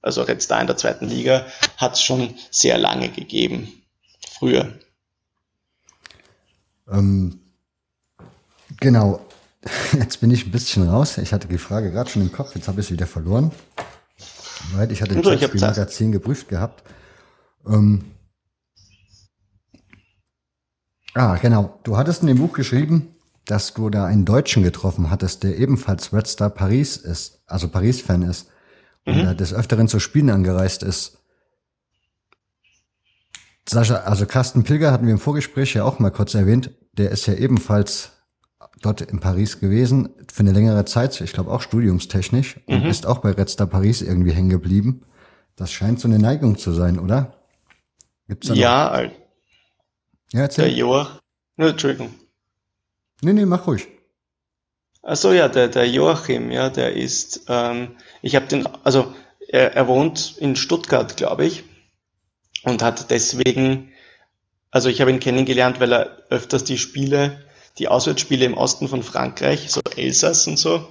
also 0.00 0.26
jetzt 0.26 0.50
da 0.50 0.60
in 0.60 0.66
der 0.66 0.78
zweiten 0.78 1.06
Liga 1.06 1.44
hat 1.76 1.94
es 1.94 2.02
schon 2.02 2.34
sehr 2.50 2.78
lange 2.78 3.10
gegeben, 3.10 3.68
früher. 4.38 4.72
Ähm, 6.90 7.40
genau, 8.80 9.20
jetzt 9.98 10.20
bin 10.20 10.30
ich 10.30 10.46
ein 10.46 10.50
bisschen 10.50 10.88
raus. 10.88 11.18
Ich 11.18 11.32
hatte 11.34 11.48
die 11.48 11.58
Frage 11.58 11.90
gerade 11.90 12.08
schon 12.08 12.22
im 12.22 12.32
Kopf, 12.32 12.54
jetzt 12.54 12.68
habe 12.68 12.80
ich 12.80 12.86
es 12.86 12.92
wieder 12.92 13.06
verloren. 13.06 13.50
Weil 14.72 14.90
ich 14.90 15.02
hatte 15.02 15.14
das 15.14 15.54
Magazin 15.54 16.12
geprüft 16.12 16.48
gehabt. 16.48 16.82
Ähm, 17.66 18.04
ah, 21.14 21.36
genau. 21.36 21.80
Du 21.84 21.96
hattest 21.96 22.22
in 22.22 22.28
dem 22.28 22.38
Buch 22.38 22.52
geschrieben, 22.52 23.14
dass 23.46 23.74
du 23.74 23.90
da 23.90 24.06
einen 24.06 24.24
Deutschen 24.24 24.62
getroffen 24.62 25.10
hattest, 25.10 25.42
der 25.42 25.58
ebenfalls 25.58 26.12
Red 26.12 26.26
Star 26.26 26.50
Paris 26.50 26.96
ist, 26.96 27.42
also 27.46 27.68
Paris-Fan 27.68 28.22
ist 28.22 28.48
und 29.04 29.24
mhm. 29.24 29.36
des 29.36 29.52
Öfteren 29.52 29.88
zu 29.88 30.00
Spielen 30.00 30.30
angereist 30.30 30.82
ist. 30.82 31.18
Sascha, 33.68 33.96
also 33.96 34.26
Carsten 34.26 34.62
Pilger 34.62 34.92
hatten 34.92 35.06
wir 35.06 35.12
im 35.12 35.18
Vorgespräch 35.18 35.74
ja 35.74 35.84
auch 35.84 35.98
mal 35.98 36.10
kurz 36.10 36.34
erwähnt, 36.34 36.70
der 36.92 37.10
ist 37.10 37.26
ja 37.26 37.34
ebenfalls 37.34 38.12
dort 38.84 39.00
in 39.00 39.20
Paris 39.20 39.60
gewesen 39.60 40.10
für 40.32 40.40
eine 40.40 40.52
längere 40.52 40.84
Zeit, 40.84 41.20
ich 41.20 41.32
glaube 41.32 41.50
auch 41.50 41.62
studiumstechnisch, 41.62 42.60
mhm. 42.66 42.74
und 42.74 42.86
ist 42.86 43.06
auch 43.06 43.18
bei 43.18 43.30
Red 43.30 43.48
Star 43.48 43.66
Paris 43.66 44.02
irgendwie 44.02 44.32
hängen 44.32 44.50
geblieben. 44.50 45.02
Das 45.56 45.72
scheint 45.72 46.00
so 46.00 46.08
eine 46.08 46.18
Neigung 46.18 46.58
zu 46.58 46.72
sein, 46.72 46.98
oder? 46.98 47.34
Gibt's 48.28 48.48
da 48.48 48.54
ja, 48.54 49.02
noch? 49.02 49.12
ja, 50.32 50.40
erzähl. 50.40 50.64
Der 50.66 50.74
Joach, 50.74 51.20
ne, 51.56 51.68
Entschuldigung. 51.68 52.14
Nee, 53.20 53.32
nee, 53.32 53.46
mach 53.46 53.66
ruhig. 53.66 53.86
Achso, 55.02 55.32
ja, 55.32 55.48
der, 55.48 55.68
der 55.68 55.88
Joachim, 55.88 56.50
ja, 56.50 56.70
der 56.70 56.94
ist, 56.94 57.42
ähm, 57.48 57.96
ich 58.22 58.36
habe 58.36 58.46
den, 58.46 58.66
also 58.84 59.14
er, 59.48 59.74
er 59.74 59.86
wohnt 59.86 60.36
in 60.38 60.56
Stuttgart, 60.56 61.16
glaube 61.16 61.44
ich, 61.44 61.64
und 62.62 62.82
hat 62.82 63.10
deswegen, 63.10 63.92
also 64.70 64.88
ich 64.88 65.00
habe 65.00 65.10
ihn 65.10 65.20
kennengelernt, 65.20 65.78
weil 65.78 65.92
er 65.92 66.22
öfters 66.30 66.64
die 66.64 66.78
Spiele 66.78 67.44
die 67.78 67.88
Auswärtsspiele 67.88 68.44
im 68.44 68.54
Osten 68.54 68.88
von 68.88 69.02
Frankreich, 69.02 69.70
so 69.70 69.80
Elsass 69.96 70.46
und 70.46 70.58
so. 70.58 70.88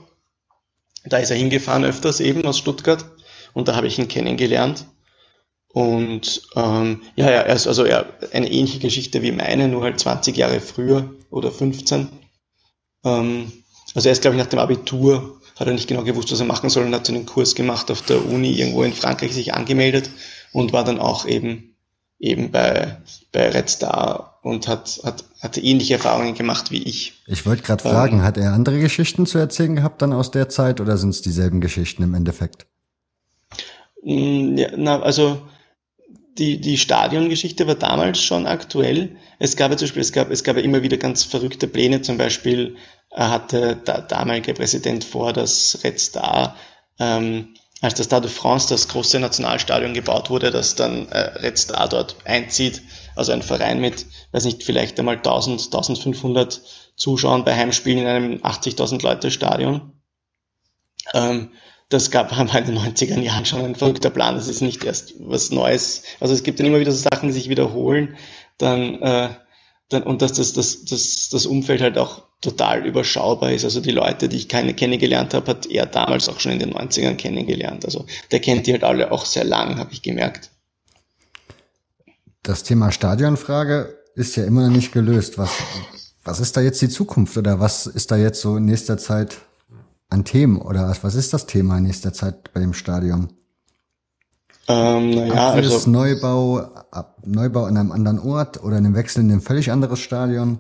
Da 1.06 1.17
ist 1.17 1.32
er 1.32 1.38
hingefahren 1.38 1.86
öfters 1.86 2.19
eben 2.19 2.46
aus 2.46 2.58
Stuttgart 2.58 3.06
und 3.54 3.67
da 3.67 3.76
habe 3.76 3.88
ich 3.88 4.00
ihn 4.00 4.08
kennengelernt. 4.08 4.86
Und 5.74 6.43
ähm, 6.56 7.02
ja, 7.15 7.32
ja, 7.32 7.41
er 7.41 7.56
ist 7.56 7.67
also 7.67 7.86
ja, 7.86 8.06
eine 8.32 8.52
ähnliche 8.52 8.80
Geschichte 8.80 9.22
wie 9.22 9.32
meine, 9.32 9.67
nur 9.67 9.84
halt 9.84 10.00
20 10.00 10.38
Jahre 10.38 10.60
früher 10.60 11.13
oder 11.32 11.52
15. 11.52 12.10
Ähm, 13.04 13.52
also 13.96 14.08
er 14.08 14.13
ist, 14.13 14.22
glaube 14.22 14.38
ich, 14.38 14.43
nach 14.43 14.50
dem 14.50 14.60
Abitur, 14.60 15.41
hat 15.56 15.67
er 15.67 15.74
nicht 15.74 15.88
genau 15.88 16.04
gewusst, 16.04 16.32
was 16.32 16.39
er 16.39 16.46
machen 16.46 16.69
soll 16.69 16.86
und 16.86 16.93
hat 16.93 17.06
so 17.06 17.13
einen 17.13 17.26
Kurs 17.26 17.56
gemacht 17.56 17.91
auf 17.91 18.02
der 18.04 18.26
Uni 18.26 18.52
irgendwo 18.52 18.84
in 18.84 18.93
Frankreich 18.93 19.34
sich 19.34 19.54
angemeldet 19.54 20.10
und 20.52 20.74
war 20.74 20.84
dann 20.84 21.00
auch 21.00 21.26
eben 21.26 21.73
eben 22.24 22.52
bei, 22.52 22.98
bei 23.34 23.50
Red 23.50 23.70
Star 23.70 24.40
und 24.44 24.68
hat, 24.68 25.02
hat, 25.04 25.26
hatte 25.42 25.60
ähnliche 25.62 25.96
Erfahrungen 25.96 26.36
gemacht 26.36 26.72
wie 26.72 26.82
ich. 26.82 27.22
Ich 27.28 27.46
wollte 27.46 27.64
gerade 27.64 27.84
fragen, 27.84 28.18
ähm, 28.18 28.24
hat 28.24 28.38
er 28.38 28.54
andere 28.54 28.80
Geschichten 28.80 29.26
zu 29.26 29.38
erzählen 29.38 29.76
gehabt 29.76 30.02
dann 30.02 30.14
aus 30.14 30.32
der 30.32 30.48
Zeit 30.48 30.80
oder 30.80 30.98
sind 30.98 31.10
es 31.10 31.22
dieselben 31.22 31.60
Geschichten 31.60 32.02
im 32.02 32.14
Endeffekt? 32.14 32.66
Mm, 34.04 34.58
ja, 34.58 34.70
na, 34.78 35.02
also 35.02 35.42
die, 36.38 36.62
die 36.62 36.78
Stadiongeschichte 36.78 37.68
war 37.68 37.76
damals 37.76 38.22
schon 38.22 38.48
aktuell. 38.48 39.18
Es 39.38 39.58
gab 39.58 39.72
ja 39.72 39.78
zum 39.78 39.88
Beispiel, 39.88 40.02
es 40.02 40.14
gab, 40.14 40.32
es 40.32 40.44
gab 40.46 40.56
ja 40.56 40.64
immer 40.64 40.82
wieder 40.82 40.98
ganz 40.98 41.24
verrückte 41.24 41.68
Pläne. 41.68 42.02
Zum 42.02 42.18
Beispiel 42.18 42.78
hatte 43.12 43.76
der 43.76 44.02
damalige 44.02 44.54
Präsident 44.54 45.04
vor, 45.04 45.34
dass 45.34 45.80
Red 45.84 46.00
Star 46.00 46.56
ähm, 47.00 47.50
als 47.84 47.96
das 47.96 48.06
Stade 48.06 48.28
de 48.28 48.36
France, 48.36 48.69
das 48.69 48.88
große 48.88 49.19
Nationalstadion 49.19 49.93
gebaut 49.93 50.30
wurde, 50.30 50.52
das 50.52 50.76
dann 50.76 51.10
äh, 51.10 51.17
Red 51.41 51.58
Star 51.58 51.89
dort 51.89 52.15
einzieht, 52.24 52.82
also 53.13 53.34
ein 53.34 53.41
Verein 53.41 53.82
mit, 53.82 54.06
weiß 54.32 54.46
nicht, 54.46 54.63
vielleicht 54.63 54.98
einmal 54.98 55.17
1000, 55.17 55.65
1500 55.65 56.62
Zuschauern 56.96 57.43
bei 57.43 57.54
Heimspielen 57.54 58.00
in 58.00 58.08
einem 58.08 58.34
80.000 58.38 59.04
Leute 59.04 59.32
Stadion. 59.32 59.91
Ähm, 61.13 61.52
das 61.89 62.10
gab, 62.10 62.32
haben 62.38 62.48
in 62.48 62.65
den 62.67 62.80
90er 62.80 63.19
Jahren 63.19 63.46
schon 63.46 63.65
ein 63.65 63.76
verrückter 63.76 64.12
Plan. 64.12 64.36
Das 64.36 64.48
ist 64.48 64.62
nicht 64.62 64.86
erst 64.86 65.15
was 65.19 65.52
Neues. 65.52 66.04
Also 66.22 66.34
es 66.34 66.43
gibt 66.43 66.62
dann 66.62 66.67
immer 66.67 66.80
wieder 66.80 66.93
so 66.93 67.10
Sachen, 67.12 67.28
die 67.28 67.34
sich 67.34 67.50
wiederholen. 67.50 68.15
Dann, 68.60 69.02
äh, 69.02 69.30
dann 69.89 70.04
und 70.04 70.22
dass 70.22 70.32
das, 70.32 70.54
das, 70.54 70.86
das, 70.86 71.28
das 71.30 71.46
Umfeld 71.46 71.82
halt 71.82 71.98
auch 71.98 72.24
total 72.43 72.86
überschaubar 72.86 73.51
ist. 73.51 73.63
Also 73.63 73.79
die 73.79 73.91
Leute, 73.91 74.27
die 74.27 74.38
ich 74.38 74.49
keine 74.49 74.73
kennengelernt 74.73 75.34
habe, 75.34 75.51
hat 75.51 75.65
er 75.65 75.86
damals 75.86 76.27
auch 76.29 76.39
schon 76.39 76.51
in 76.51 76.60
den 76.60 76.73
90ern 76.73 77.15
kennengelernt. 77.15 77.86
Also 77.86 78.06
der 78.32 78.41
kennt 78.41 78.67
die 78.67 78.73
halt 78.73 78.84
alle 78.84 79.12
auch 79.12 79.25
sehr 79.25 79.45
lang, 79.45 79.77
habe 79.79 79.93
ich 79.93 80.01
gemerkt. 80.01 80.49
Das 82.43 82.63
Thema 82.63 82.91
Stadionfrage 82.91 83.97
ist 84.15 84.36
ja 84.36 84.43
immer 84.43 84.67
noch 84.67 84.75
nicht 84.75 84.91
gelöst. 84.91 85.38
Was, 85.38 85.51
was 86.23 86.41
ist 86.41 86.58
da 86.58 86.62
jetzt 86.62 86.82
die 86.82 86.89
Zukunft 86.89 87.38
oder 87.38 87.62
was 87.62 87.88
ist 87.88 88.12
da 88.12 88.17
jetzt 88.17 88.41
so 88.41 88.58
in 88.58 88.65
nächster 88.65 88.97
Zeit 88.97 89.38
an 90.10 90.25
Themen 90.25 90.62
oder 90.62 90.89
was, 90.89 91.03
was 91.03 91.15
ist 91.15 91.34
das 91.34 91.45
Thema 91.45 91.77
in 91.77 91.84
nächster 91.84 92.12
Zeit 92.12 92.53
bei 92.53 92.60
dem 92.60 92.73
Stadion? 92.73 93.29
Ähm, 94.67 95.12
naja, 95.12 95.51
also 95.51 95.89
Neubau, 95.89 96.67
Neubau 97.25 97.67
in 97.67 97.77
einem 97.77 97.91
anderen 97.91 98.19
Ort 98.19 98.62
oder 98.62 98.77
einem 98.77 98.95
Wechsel 98.95 99.21
in 99.21 99.32
ein 99.32 99.41
völlig 99.41 99.71
anderes 99.71 99.99
Stadion? 99.99 100.60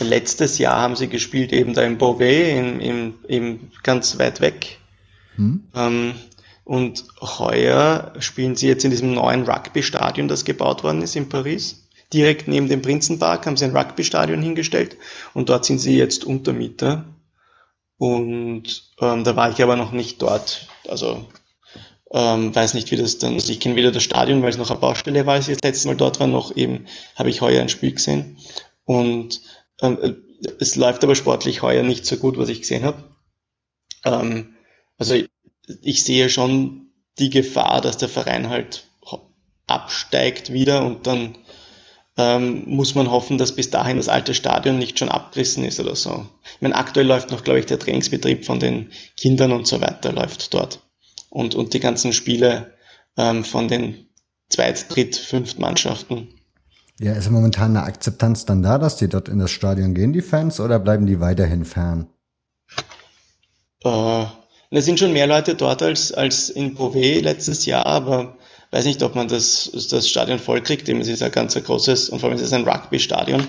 Letztes 0.00 0.58
Jahr 0.58 0.80
haben 0.80 0.96
sie 0.96 1.08
gespielt 1.08 1.52
eben 1.52 1.74
da 1.74 1.82
in 1.82 1.98
Beauvais, 1.98 2.58
in, 2.58 2.80
in, 2.80 3.14
in 3.28 3.70
ganz 3.82 4.18
weit 4.18 4.40
weg. 4.40 4.78
Hm. 5.36 5.64
Ähm, 5.74 6.14
und 6.64 7.04
heuer 7.20 8.12
spielen 8.20 8.56
sie 8.56 8.68
jetzt 8.68 8.84
in 8.84 8.90
diesem 8.90 9.12
neuen 9.12 9.44
Rugby-Stadion, 9.44 10.28
das 10.28 10.44
gebaut 10.44 10.84
worden 10.84 11.02
ist 11.02 11.16
in 11.16 11.28
Paris. 11.28 11.88
Direkt 12.12 12.48
neben 12.48 12.68
dem 12.68 12.82
Prinzenpark 12.82 13.46
haben 13.46 13.56
sie 13.56 13.64
ein 13.64 13.76
Rugby-Stadion 13.76 14.42
hingestellt 14.42 14.96
und 15.34 15.48
dort 15.48 15.64
sind 15.64 15.78
sie 15.78 15.96
jetzt 15.96 16.24
Untermieter. 16.24 17.04
Und 17.98 18.90
ähm, 19.00 19.24
da 19.24 19.36
war 19.36 19.50
ich 19.50 19.62
aber 19.62 19.76
noch 19.76 19.92
nicht 19.92 20.22
dort. 20.22 20.68
Also 20.88 21.26
ähm, 22.12 22.54
weiß 22.54 22.74
nicht, 22.74 22.90
wie 22.90 22.96
das 22.96 23.18
dann. 23.18 23.34
Also 23.34 23.52
ich 23.52 23.60
kenne 23.60 23.76
weder 23.76 23.92
das 23.92 24.02
Stadion, 24.02 24.42
weil 24.42 24.50
es 24.50 24.56
noch 24.56 24.70
eine 24.70 24.80
Baustelle 24.80 25.26
war, 25.26 25.34
als 25.34 25.48
ich 25.48 25.56
das 25.58 25.68
letzte 25.68 25.88
Mal 25.88 25.96
dort 25.96 26.18
war, 26.18 26.26
noch 26.26 26.56
eben 26.56 26.86
habe 27.14 27.30
ich 27.30 27.40
heuer 27.40 27.60
ein 27.60 27.68
Spiel 27.68 27.92
gesehen. 27.92 28.38
Und 28.84 29.40
ähm, 29.82 29.98
äh, 30.02 30.14
es 30.58 30.76
läuft 30.76 31.04
aber 31.04 31.14
sportlich 31.14 31.62
heuer 31.62 31.82
nicht 31.82 32.06
so 32.06 32.16
gut, 32.16 32.38
was 32.38 32.48
ich 32.48 32.60
gesehen 32.60 32.84
habe. 32.84 33.04
Ähm, 34.04 34.54
also 34.98 35.14
ich, 35.14 35.28
ich 35.82 36.04
sehe 36.04 36.30
schon 36.30 36.92
die 37.18 37.30
Gefahr, 37.30 37.80
dass 37.80 37.98
der 37.98 38.08
Verein 38.08 38.48
halt 38.48 38.86
absteigt 39.66 40.52
wieder 40.52 40.84
und 40.84 41.06
dann 41.06 41.36
ähm, 42.16 42.64
muss 42.66 42.94
man 42.94 43.10
hoffen, 43.10 43.38
dass 43.38 43.54
bis 43.54 43.70
dahin 43.70 43.96
das 43.96 44.08
alte 44.08 44.34
Stadion 44.34 44.78
nicht 44.78 44.98
schon 44.98 45.08
abgerissen 45.08 45.64
ist 45.64 45.78
oder 45.78 45.94
so. 45.94 46.26
Ich 46.56 46.60
meine, 46.60 46.74
aktuell 46.74 47.06
läuft 47.06 47.30
noch, 47.30 47.44
glaube 47.44 47.60
ich, 47.60 47.66
der 47.66 47.78
Trainingsbetrieb 47.78 48.44
von 48.44 48.58
den 48.58 48.90
Kindern 49.16 49.52
und 49.52 49.66
so 49.66 49.80
weiter 49.80 50.12
läuft 50.12 50.52
dort. 50.52 50.80
Und, 51.28 51.54
und 51.54 51.72
die 51.72 51.80
ganzen 51.80 52.12
Spiele 52.12 52.74
ähm, 53.16 53.44
von 53.44 53.68
den 53.68 54.08
Zweit-, 54.48 54.86
Dritt-, 54.94 55.16
Fünft-Mannschaften 55.16 56.39
Ja, 57.02 57.14
ist 57.14 57.30
momentan 57.30 57.74
eine 57.74 57.86
Akzeptanz 57.86 58.44
dann 58.44 58.62
da, 58.62 58.76
dass 58.76 58.96
die 58.96 59.08
dort 59.08 59.30
in 59.30 59.38
das 59.38 59.50
Stadion 59.50 59.94
gehen, 59.94 60.12
die 60.12 60.20
Fans, 60.20 60.60
oder 60.60 60.78
bleiben 60.78 61.06
die 61.06 61.18
weiterhin 61.18 61.64
fern? 61.64 62.08
Äh, 63.82 64.26
es 64.68 64.84
sind 64.84 64.98
schon 64.98 65.14
mehr 65.14 65.26
Leute 65.26 65.54
dort 65.54 65.82
als, 65.82 66.12
als 66.12 66.50
in 66.50 66.74
Beauvais 66.74 67.22
letztes 67.22 67.64
Jahr, 67.64 67.86
aber 67.86 68.36
weiß 68.70 68.84
nicht, 68.84 69.02
ob 69.02 69.14
man 69.14 69.28
das, 69.28 69.70
das 69.90 70.10
Stadion 70.10 70.38
voll 70.38 70.60
kriegt. 70.60 70.90
Es 70.90 71.08
ist 71.08 71.22
ein 71.22 71.32
ganz 71.32 71.54
großes, 71.54 72.10
und 72.10 72.18
vor 72.18 72.28
allem 72.28 72.36
ist 72.36 72.44
es 72.44 72.52
ein 72.52 72.68
Rugby-Stadion. 72.68 73.48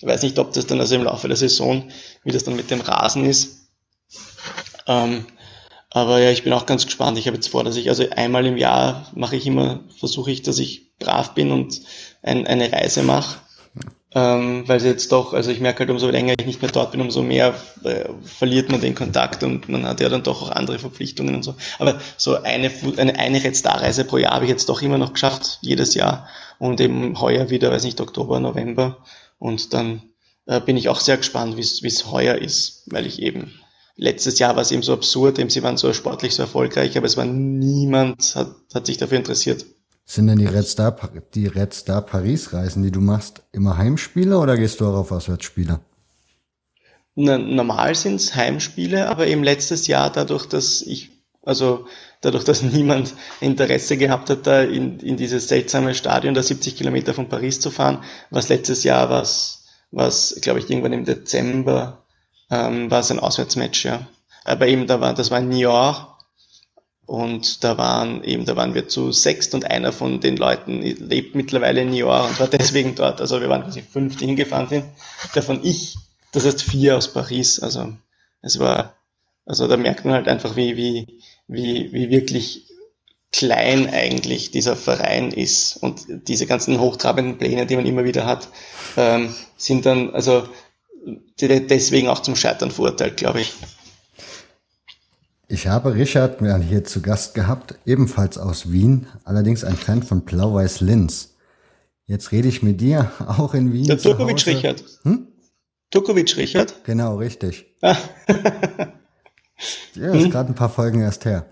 Ich 0.00 0.06
weiß 0.06 0.22
nicht, 0.22 0.38
ob 0.38 0.52
das 0.52 0.66
dann 0.66 0.78
also 0.78 0.94
im 0.94 1.02
Laufe 1.02 1.26
der 1.26 1.36
Saison, 1.36 1.90
wie 2.22 2.30
das 2.30 2.44
dann 2.44 2.54
mit 2.54 2.70
dem 2.70 2.80
Rasen 2.80 3.24
ist. 3.24 3.70
Ähm, 4.86 5.26
aber 5.90 6.20
ja, 6.20 6.30
ich 6.30 6.44
bin 6.44 6.52
auch 6.52 6.66
ganz 6.66 6.84
gespannt. 6.84 7.18
Ich 7.18 7.26
habe 7.26 7.36
jetzt 7.36 7.48
vor, 7.48 7.64
dass 7.64 7.74
ich, 7.74 7.88
also 7.88 8.08
einmal 8.10 8.46
im 8.46 8.56
Jahr 8.56 9.10
mache 9.16 9.34
ich 9.34 9.48
immer, 9.48 9.80
versuche 9.98 10.30
ich, 10.30 10.42
dass 10.42 10.60
ich 10.60 10.83
brav 10.98 11.34
bin 11.34 11.50
und 11.50 11.80
ein, 12.22 12.46
eine 12.46 12.72
Reise 12.72 13.02
mache. 13.02 13.38
Ähm, 14.16 14.62
weil 14.68 14.78
sie 14.78 14.86
jetzt 14.86 15.10
doch, 15.10 15.32
also 15.32 15.50
ich 15.50 15.58
merke 15.58 15.80
halt, 15.80 15.90
umso 15.90 16.08
länger 16.08 16.34
ich 16.38 16.46
nicht 16.46 16.62
mehr 16.62 16.70
dort 16.70 16.92
bin, 16.92 17.00
umso 17.00 17.20
mehr 17.22 17.52
äh, 17.82 18.04
verliert 18.22 18.70
man 18.70 18.80
den 18.80 18.94
Kontakt 18.94 19.42
und 19.42 19.68
man 19.68 19.84
hat 19.84 20.00
ja 20.00 20.08
dann 20.08 20.22
doch 20.22 20.40
auch 20.40 20.50
andere 20.50 20.78
Verpflichtungen 20.78 21.34
und 21.34 21.42
so. 21.42 21.56
Aber 21.80 22.00
so 22.16 22.40
eine, 22.40 22.70
eine, 22.96 23.18
eine 23.18 23.42
Red 23.42 23.60
Reise 23.66 24.04
pro 24.04 24.18
Jahr 24.18 24.34
habe 24.34 24.44
ich 24.44 24.50
jetzt 24.50 24.68
doch 24.68 24.82
immer 24.82 24.98
noch 24.98 25.14
geschafft, 25.14 25.58
jedes 25.62 25.94
Jahr. 25.94 26.28
Und 26.60 26.80
eben 26.80 27.20
heuer 27.20 27.50
wieder, 27.50 27.72
weiß 27.72 27.82
nicht, 27.82 28.00
Oktober, 28.00 28.38
November. 28.38 28.98
Und 29.38 29.74
dann 29.74 30.02
äh, 30.46 30.60
bin 30.60 30.76
ich 30.76 30.88
auch 30.88 31.00
sehr 31.00 31.16
gespannt, 31.16 31.56
wie 31.56 31.60
es 31.60 32.10
heuer 32.12 32.36
ist, 32.36 32.84
weil 32.86 33.06
ich 33.06 33.20
eben 33.20 33.52
letztes 33.96 34.38
Jahr 34.38 34.54
war 34.54 34.62
es 34.62 34.70
eben 34.70 34.82
so 34.82 34.92
absurd, 34.92 35.38
eben 35.38 35.50
sie 35.50 35.62
waren 35.62 35.76
so 35.76 35.92
sportlich 35.92 36.34
so 36.34 36.42
erfolgreich, 36.42 36.96
aber 36.96 37.06
es 37.06 37.16
war 37.16 37.24
niemand, 37.24 38.34
hat, 38.34 38.54
hat 38.72 38.86
sich 38.86 38.98
dafür 38.98 39.18
interessiert. 39.18 39.64
Sind 40.06 40.26
denn 40.26 40.38
die 40.38 40.46
Red 40.46 40.66
Star, 40.66 40.96
die 41.34 41.46
Red 41.46 41.72
Star 41.72 42.02
Paris 42.02 42.52
Reisen, 42.52 42.82
die 42.82 42.90
du 42.90 43.00
machst, 43.00 43.42
immer 43.52 43.78
Heimspiele 43.78 44.38
oder 44.38 44.56
gehst 44.56 44.80
du 44.80 44.86
auch 44.86 44.96
auf 44.96 45.12
Auswärtsspiele? 45.12 45.80
Na, 47.16 47.38
normal 47.38 47.94
sind 47.94 48.16
es 48.16 48.34
Heimspiele, 48.34 49.08
aber 49.08 49.26
eben 49.26 49.42
letztes 49.42 49.86
Jahr 49.86 50.10
dadurch, 50.10 50.46
dass 50.46 50.82
ich, 50.82 51.10
also 51.42 51.86
dadurch, 52.20 52.44
dass 52.44 52.62
niemand 52.62 53.14
Interesse 53.40 53.96
gehabt 53.96 54.28
hat, 54.28 54.46
da 54.46 54.62
in, 54.62 54.98
in 55.00 55.16
dieses 55.16 55.48
seltsame 55.48 55.94
Stadion, 55.94 56.34
da 56.34 56.42
70 56.42 56.76
Kilometer 56.76 57.14
von 57.14 57.28
Paris 57.28 57.60
zu 57.60 57.70
fahren, 57.70 58.02
was 58.30 58.48
letztes 58.48 58.84
Jahr 58.84 59.08
was, 59.08 59.64
was, 59.90 60.36
glaube 60.42 60.58
ich, 60.58 60.68
irgendwann 60.68 60.92
im 60.92 61.04
Dezember 61.04 62.04
ähm, 62.50 62.90
war 62.90 63.00
es 63.00 63.10
ein 63.10 63.20
Auswärtsmatch, 63.20 63.86
ja. 63.86 64.06
Aber 64.44 64.66
eben, 64.66 64.86
da 64.86 65.00
war, 65.00 65.14
das 65.14 65.30
war 65.30 65.38
in 65.38 65.48
Niort 65.48 66.13
und 67.06 67.62
da 67.64 67.76
waren 67.76 68.24
eben, 68.24 68.46
da 68.46 68.56
waren 68.56 68.74
wir 68.74 68.88
zu 68.88 69.12
sechst 69.12 69.54
und 69.54 69.70
einer 69.70 69.92
von 69.92 70.20
den 70.20 70.36
Leuten 70.36 70.80
lebt 70.80 71.34
mittlerweile 71.34 71.82
in 71.82 71.90
Niort 71.90 72.30
und 72.30 72.40
war 72.40 72.48
deswegen 72.48 72.94
dort. 72.94 73.20
Also 73.20 73.40
wir 73.40 73.48
waren 73.48 73.62
quasi 73.62 73.82
fünf, 73.82 74.16
die 74.16 74.26
hingefahren 74.26 74.68
sind. 74.68 74.84
Davon 75.34 75.60
ich, 75.62 75.96
das 76.32 76.46
heißt 76.46 76.62
vier 76.62 76.96
aus 76.96 77.12
Paris. 77.12 77.60
Also 77.60 77.92
es 78.40 78.58
war, 78.58 78.94
also 79.44 79.68
da 79.68 79.76
merkt 79.76 80.04
man 80.04 80.14
halt 80.14 80.28
einfach, 80.28 80.56
wie, 80.56 80.76
wie, 80.76 81.20
wie, 81.46 81.92
wie 81.92 82.10
wirklich 82.10 82.68
klein 83.32 83.90
eigentlich 83.90 84.50
dieser 84.50 84.76
Verein 84.76 85.30
ist 85.30 85.76
und 85.76 86.06
diese 86.28 86.46
ganzen 86.46 86.80
hochtrabenden 86.80 87.36
Pläne, 87.36 87.66
die 87.66 87.76
man 87.76 87.84
immer 87.84 88.04
wieder 88.04 88.26
hat, 88.26 88.48
ähm, 88.96 89.34
sind 89.56 89.84
dann, 89.84 90.14
also 90.14 90.48
deswegen 91.40 92.08
auch 92.08 92.20
zum 92.20 92.36
Scheitern 92.36 92.70
verurteilt, 92.70 93.16
glaube 93.16 93.40
ich. 93.40 93.52
Ich 95.46 95.66
habe 95.66 95.94
Richard 95.94 96.40
hier 96.62 96.84
zu 96.84 97.02
Gast 97.02 97.34
gehabt, 97.34 97.74
ebenfalls 97.84 98.38
aus 98.38 98.72
Wien, 98.72 99.06
allerdings 99.24 99.62
ein 99.62 99.76
Fan 99.76 100.02
von 100.02 100.22
Blau-Weiß 100.22 100.80
Linz. 100.80 101.34
Jetzt 102.06 102.32
rede 102.32 102.48
ich 102.48 102.62
mit 102.62 102.80
dir 102.80 103.10
auch 103.26 103.52
in 103.54 103.72
Wien. 103.72 103.86
Der 103.86 103.98
Turkovic 103.98 104.46
Richard. 104.46 104.82
Hm? 105.02 105.28
Turkovic 105.90 106.36
Richard? 106.36 106.84
Genau, 106.84 107.16
richtig. 107.16 107.66
Ah. 107.82 107.96
ja, 109.94 110.12
ist 110.12 110.24
hm? 110.24 110.30
gerade 110.30 110.52
ein 110.52 110.54
paar 110.54 110.70
Folgen 110.70 111.02
erst 111.02 111.26
her. 111.26 111.46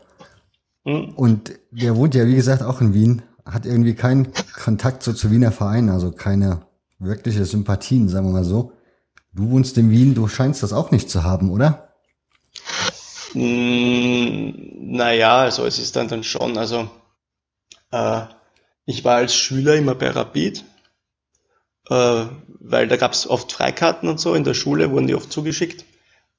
Hm? 0.85 1.13
Und 1.15 1.53
der 1.71 1.95
wohnt 1.95 2.15
ja, 2.15 2.27
wie 2.27 2.35
gesagt, 2.35 2.63
auch 2.63 2.81
in 2.81 2.95
Wien, 2.95 3.23
hat 3.45 3.67
irgendwie 3.67 3.95
keinen 3.95 4.29
Kontakt 4.55 5.03
so 5.03 5.13
zu 5.13 5.31
Wiener 5.31 5.53
Vereinen, 5.53 5.91
also 5.91 6.13
keine 6.13 6.63
wirkliche 6.99 7.45
Sympathien, 7.45 8.09
sagen 8.09 8.27
wir 8.27 8.33
mal 8.33 8.45
so. 8.45 8.73
Du 9.35 9.51
wohnst 9.51 9.77
in 9.77 9.91
Wien, 9.91 10.15
du 10.15 10.29
scheinst 10.29 10.63
das 10.63 10.73
auch 10.73 10.91
nicht 10.91 11.11
zu 11.11 11.25
haben, 11.25 11.51
oder? 11.51 11.95
Mm, 13.35 14.95
naja, 14.97 15.39
also 15.41 15.65
es 15.67 15.79
ist 15.79 15.97
dann, 15.97 16.09
dann 16.09 16.25
schon, 16.25 16.59
also 16.59 16.91
äh, 17.91 18.23
ich 18.87 19.05
war 19.05 19.17
als 19.17 19.35
Schüler 19.35 19.77
immer 19.77 19.95
bei 19.95 20.11
Rapid, 20.11 20.65
äh, 21.89 22.25
weil 22.61 22.89
da 22.89 22.97
gab 22.97 23.13
es 23.13 23.29
oft 23.29 23.53
Freikarten 23.53 24.09
und 24.09 24.21
so, 24.21 24.35
in 24.35 24.45
der 24.45 24.55
Schule 24.55 24.91
wurden 24.91 25.07
die 25.07 25.15
oft 25.15 25.33
zugeschickt, 25.33 25.85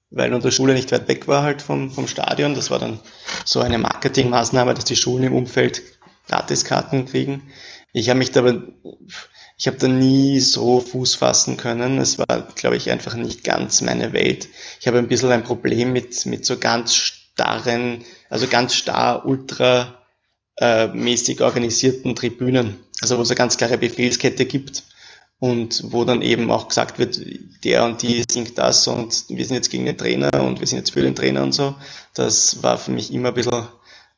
weil 0.10 0.34
unsere 0.34 0.52
Schule 0.52 0.74
nicht 0.74 0.92
weit 0.92 1.08
weg 1.08 1.28
war 1.28 1.44
halt 1.44 1.62
vom, 1.62 1.92
vom 1.92 2.08
Stadion. 2.08 2.54
Das 2.54 2.70
war 2.70 2.80
dann 2.80 3.00
so 3.46 3.62
eine 3.62 3.78
Marketingmaßnahme, 3.78 4.74
dass 4.74 4.86
die 4.86 4.96
Schulen 4.96 5.24
im 5.24 5.36
Umfeld 5.36 5.82
Gratiskarten 6.28 7.06
kriegen. 7.06 7.52
Ich 7.92 8.10
habe 8.10 8.20
mich 8.20 8.32
da 8.32 8.42
aber 8.42 8.62
ich 9.58 9.68
habe 9.68 9.78
da 9.78 9.88
nie 9.88 10.40
so 10.40 10.80
Fuß 10.80 11.16
fassen 11.16 11.58
können. 11.58 12.00
Es 12.00 12.18
war, 12.18 12.48
glaube 12.56 12.76
ich, 12.76 12.92
einfach 12.92 13.16
nicht 13.16 13.44
ganz 13.44 13.82
meine 13.82 14.14
Welt. 14.14 14.50
Ich 14.80 14.88
habe 14.88 14.98
ein 14.98 15.08
bisschen 15.08 15.32
ein 15.32 15.44
Problem 15.44 15.94
mit, 15.94 16.26
mit 16.26 16.46
so 16.46 16.58
ganz 16.58 16.96
starren, 16.96 18.04
also 18.30 18.48
ganz 18.48 18.74
starr, 18.76 19.26
ultra 19.26 20.00
äh, 20.58 20.88
mäßig 20.88 21.42
organisierten 21.42 22.16
Tribünen. 22.16 22.80
Also 23.02 23.18
wo 23.18 23.22
es 23.22 23.30
eine 23.30 23.38
ganz 23.38 23.58
klare 23.58 23.78
Befehlskette 23.78 24.46
gibt 24.46 24.84
und 25.40 25.92
wo 25.92 26.06
dann 26.06 26.22
eben 26.22 26.50
auch 26.52 26.70
gesagt 26.70 27.00
wird, 27.00 27.20
der 27.64 27.84
und 27.84 28.02
die 28.02 28.24
singt 28.30 28.58
das 28.58 28.88
und 28.88 29.26
wir 29.28 29.46
sind 29.46 29.56
jetzt 29.56 29.70
gegen 29.70 29.86
den 29.86 29.98
Trainer 29.98 30.42
und 30.42 30.60
wir 30.60 30.68
sind 30.68 30.78
jetzt 30.78 30.92
für 30.92 31.02
den 31.02 31.16
Trainer 31.16 31.44
und 31.44 31.52
so. 31.54 31.76
Das 32.14 32.64
war 32.64 32.78
für 32.78 32.92
mich 32.92 33.14
immer 33.14 33.30
ein 33.30 33.34
bisschen 33.34 33.68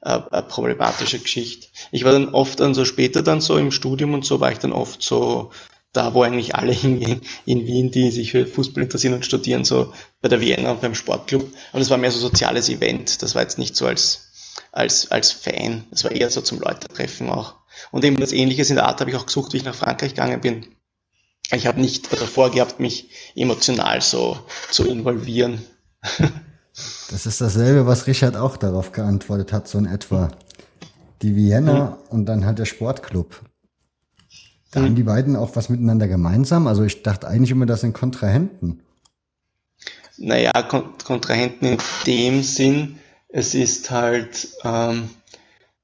eine 0.06 0.44
problematische 0.44 1.20
Geschichte. 1.20 1.68
Ich 1.92 2.04
war 2.04 2.12
dann 2.12 2.30
oft 2.30 2.60
dann 2.60 2.74
so 2.74 2.86
später 2.86 3.24
dann 3.24 3.42
so 3.42 3.58
im 3.58 3.72
Studium 3.72 4.14
und 4.14 4.24
so 4.24 4.40
war 4.40 4.52
ich 4.52 4.60
dann 4.60 4.72
oft 4.72 5.02
so 5.02 5.52
da, 5.94 6.14
wo 6.14 6.22
eigentlich 6.22 6.56
alle 6.56 6.72
hingehen 6.74 7.22
in 7.46 7.66
Wien, 7.66 7.92
die 7.92 8.12
sich 8.12 8.32
für 8.32 8.46
Fußball 8.46 8.84
interessieren 8.84 9.16
und 9.16 9.26
studieren, 9.26 9.66
so 9.66 9.94
bei 10.22 10.30
der 10.30 10.42
Vienna 10.42 10.72
und 10.72 10.82
beim 10.82 10.96
Sportclub. 10.96 11.52
Und 11.74 11.82
es 11.82 11.90
war 11.90 11.98
mehr 11.98 12.12
so 12.12 12.20
soziales 12.20 12.70
Event. 12.70 13.22
Das 13.22 13.34
war 13.34 13.42
jetzt 13.42 13.58
nicht 13.58 13.76
so 13.76 13.88
als, 13.88 14.30
als, 14.72 15.10
als 15.12 15.32
Fan. 15.32 15.86
Das 15.90 16.04
war 16.04 16.12
eher 16.12 16.30
so 16.30 16.42
zum 16.42 16.60
Leute 16.60 16.88
treffen 16.88 17.30
auch. 17.30 17.56
Und 17.92 18.06
eben 18.06 18.20
das 18.20 18.32
Ähnliches 18.32 18.70
in 18.70 18.76
der 18.76 18.86
Art 18.86 19.00
habe 19.02 19.10
ich 19.10 19.18
auch 19.18 19.26
gesucht, 19.26 19.54
wie 19.54 19.58
ich 19.58 19.66
nach 19.66 19.76
Frankreich 19.76 20.12
gegangen 20.12 20.42
bin. 20.42 20.68
Ich 21.52 21.68
habe 21.68 21.80
nicht 21.80 22.12
davor 22.12 22.52
gehabt, 22.52 22.80
mich 22.80 23.10
emotional 23.36 24.02
so 24.02 24.40
zu 24.72 24.88
involvieren. 24.88 25.66
Das 27.10 27.26
ist 27.26 27.40
dasselbe, 27.40 27.86
was 27.86 28.08
Richard 28.08 28.36
auch 28.36 28.58
darauf 28.58 28.92
geantwortet 28.92 29.54
hat, 29.54 29.68
so 29.68 29.78
in 29.78 29.86
etwa. 29.86 30.30
Die 31.22 31.36
Vienna 31.36 31.92
mhm. 31.92 31.96
und 32.10 32.26
dann 32.26 32.46
halt 32.46 32.60
der 32.60 32.66
Sportclub. 32.66 33.42
Da 34.72 34.82
mhm. 34.82 34.86
haben 34.86 34.96
die 34.96 35.04
beiden 35.04 35.36
auch 35.38 35.56
was 35.56 35.70
miteinander 35.70 36.08
gemeinsam. 36.08 36.68
Also 36.68 36.84
ich 36.84 37.02
dachte 37.04 37.28
eigentlich 37.28 37.52
immer, 37.52 37.66
das 37.66 37.82
sind 37.82 37.94
Kontrahenten. 37.94 38.82
Naja, 40.18 40.52
Kon 40.64 40.98
Kontrahenten 41.04 41.66
in 41.68 41.78
dem 42.06 42.44
Sinn, 42.44 43.00
es 43.30 43.54
ist 43.54 43.92
halt, 43.92 44.50
ähm, 44.64 45.10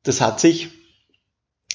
das 0.04 0.22
hat 0.22 0.40
sich 0.40 0.70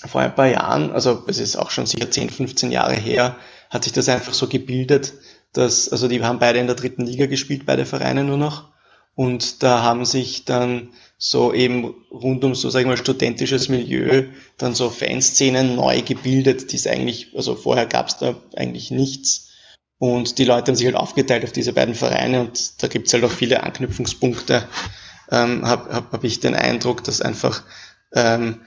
vor 0.07 0.20
ein 0.20 0.35
paar 0.35 0.48
Jahren, 0.48 0.90
also 0.90 1.24
es 1.26 1.38
ist 1.38 1.57
auch 1.57 1.70
schon 1.70 1.87
sicher 1.87 2.11
10, 2.11 2.31
15 2.31 2.70
Jahre 2.70 2.94
her, 2.94 3.37
hat 3.70 3.85
sich 3.85 3.92
das 3.92 4.09
einfach 4.09 4.33
so 4.33 4.46
gebildet, 4.48 5.14
dass, 5.52 5.88
also 5.90 6.09
die 6.09 6.22
haben 6.22 6.38
beide 6.38 6.59
in 6.59 6.66
der 6.66 6.76
dritten 6.76 7.02
Liga 7.02 7.26
gespielt, 7.26 7.66
beide 7.66 7.87
Vereine 7.87 8.24
nur 8.24 8.37
noch. 8.37 8.75
Und 9.16 9.62
da 9.62 9.83
haben 9.83 10.05
sich 10.05 10.44
dann 10.44 10.90
so 11.18 11.55
eben 11.55 11.94
rund 12.11 12.44
um 12.44 12.55
so, 12.55 12.68
sag 12.68 12.81
ich 12.81 12.87
mal, 12.87 12.98
studentisches 12.98 13.68
Milieu 13.68 14.24
dann 14.59 14.74
so 14.74 14.90
Fanszenen 14.90 15.74
neu 15.74 16.02
gebildet, 16.02 16.70
die 16.70 16.76
es 16.76 16.87
eigentlich, 16.87 17.35
also 17.35 17.57
vorher 17.57 17.87
gab 17.87 18.09
es 18.09 18.18
da 18.18 18.37
eigentlich 18.55 18.90
nichts. 18.90 19.48
Und 19.98 20.37
die 20.37 20.44
Leute 20.44 20.70
haben 20.70 20.76
sich 20.76 20.85
halt 20.85 20.96
aufgeteilt 20.96 21.44
auf 21.44 21.52
diese 21.52 21.72
beiden 21.72 21.94
Vereine 21.94 22.40
und 22.40 22.83
da 22.83 22.88
gibt 22.88 23.07
es 23.07 23.14
halt 23.14 23.24
auch 23.24 23.31
viele 23.31 23.62
Anknüpfungspunkte. 23.62 24.68
Ähm, 25.31 25.66
Habe 25.66 25.94
hab, 25.94 26.12
hab 26.12 26.24
ich 26.24 26.40
den 26.40 26.55
Eindruck, 26.55 27.02
dass 27.02 27.22
einfach 27.22 27.64
ähm, 28.12 28.61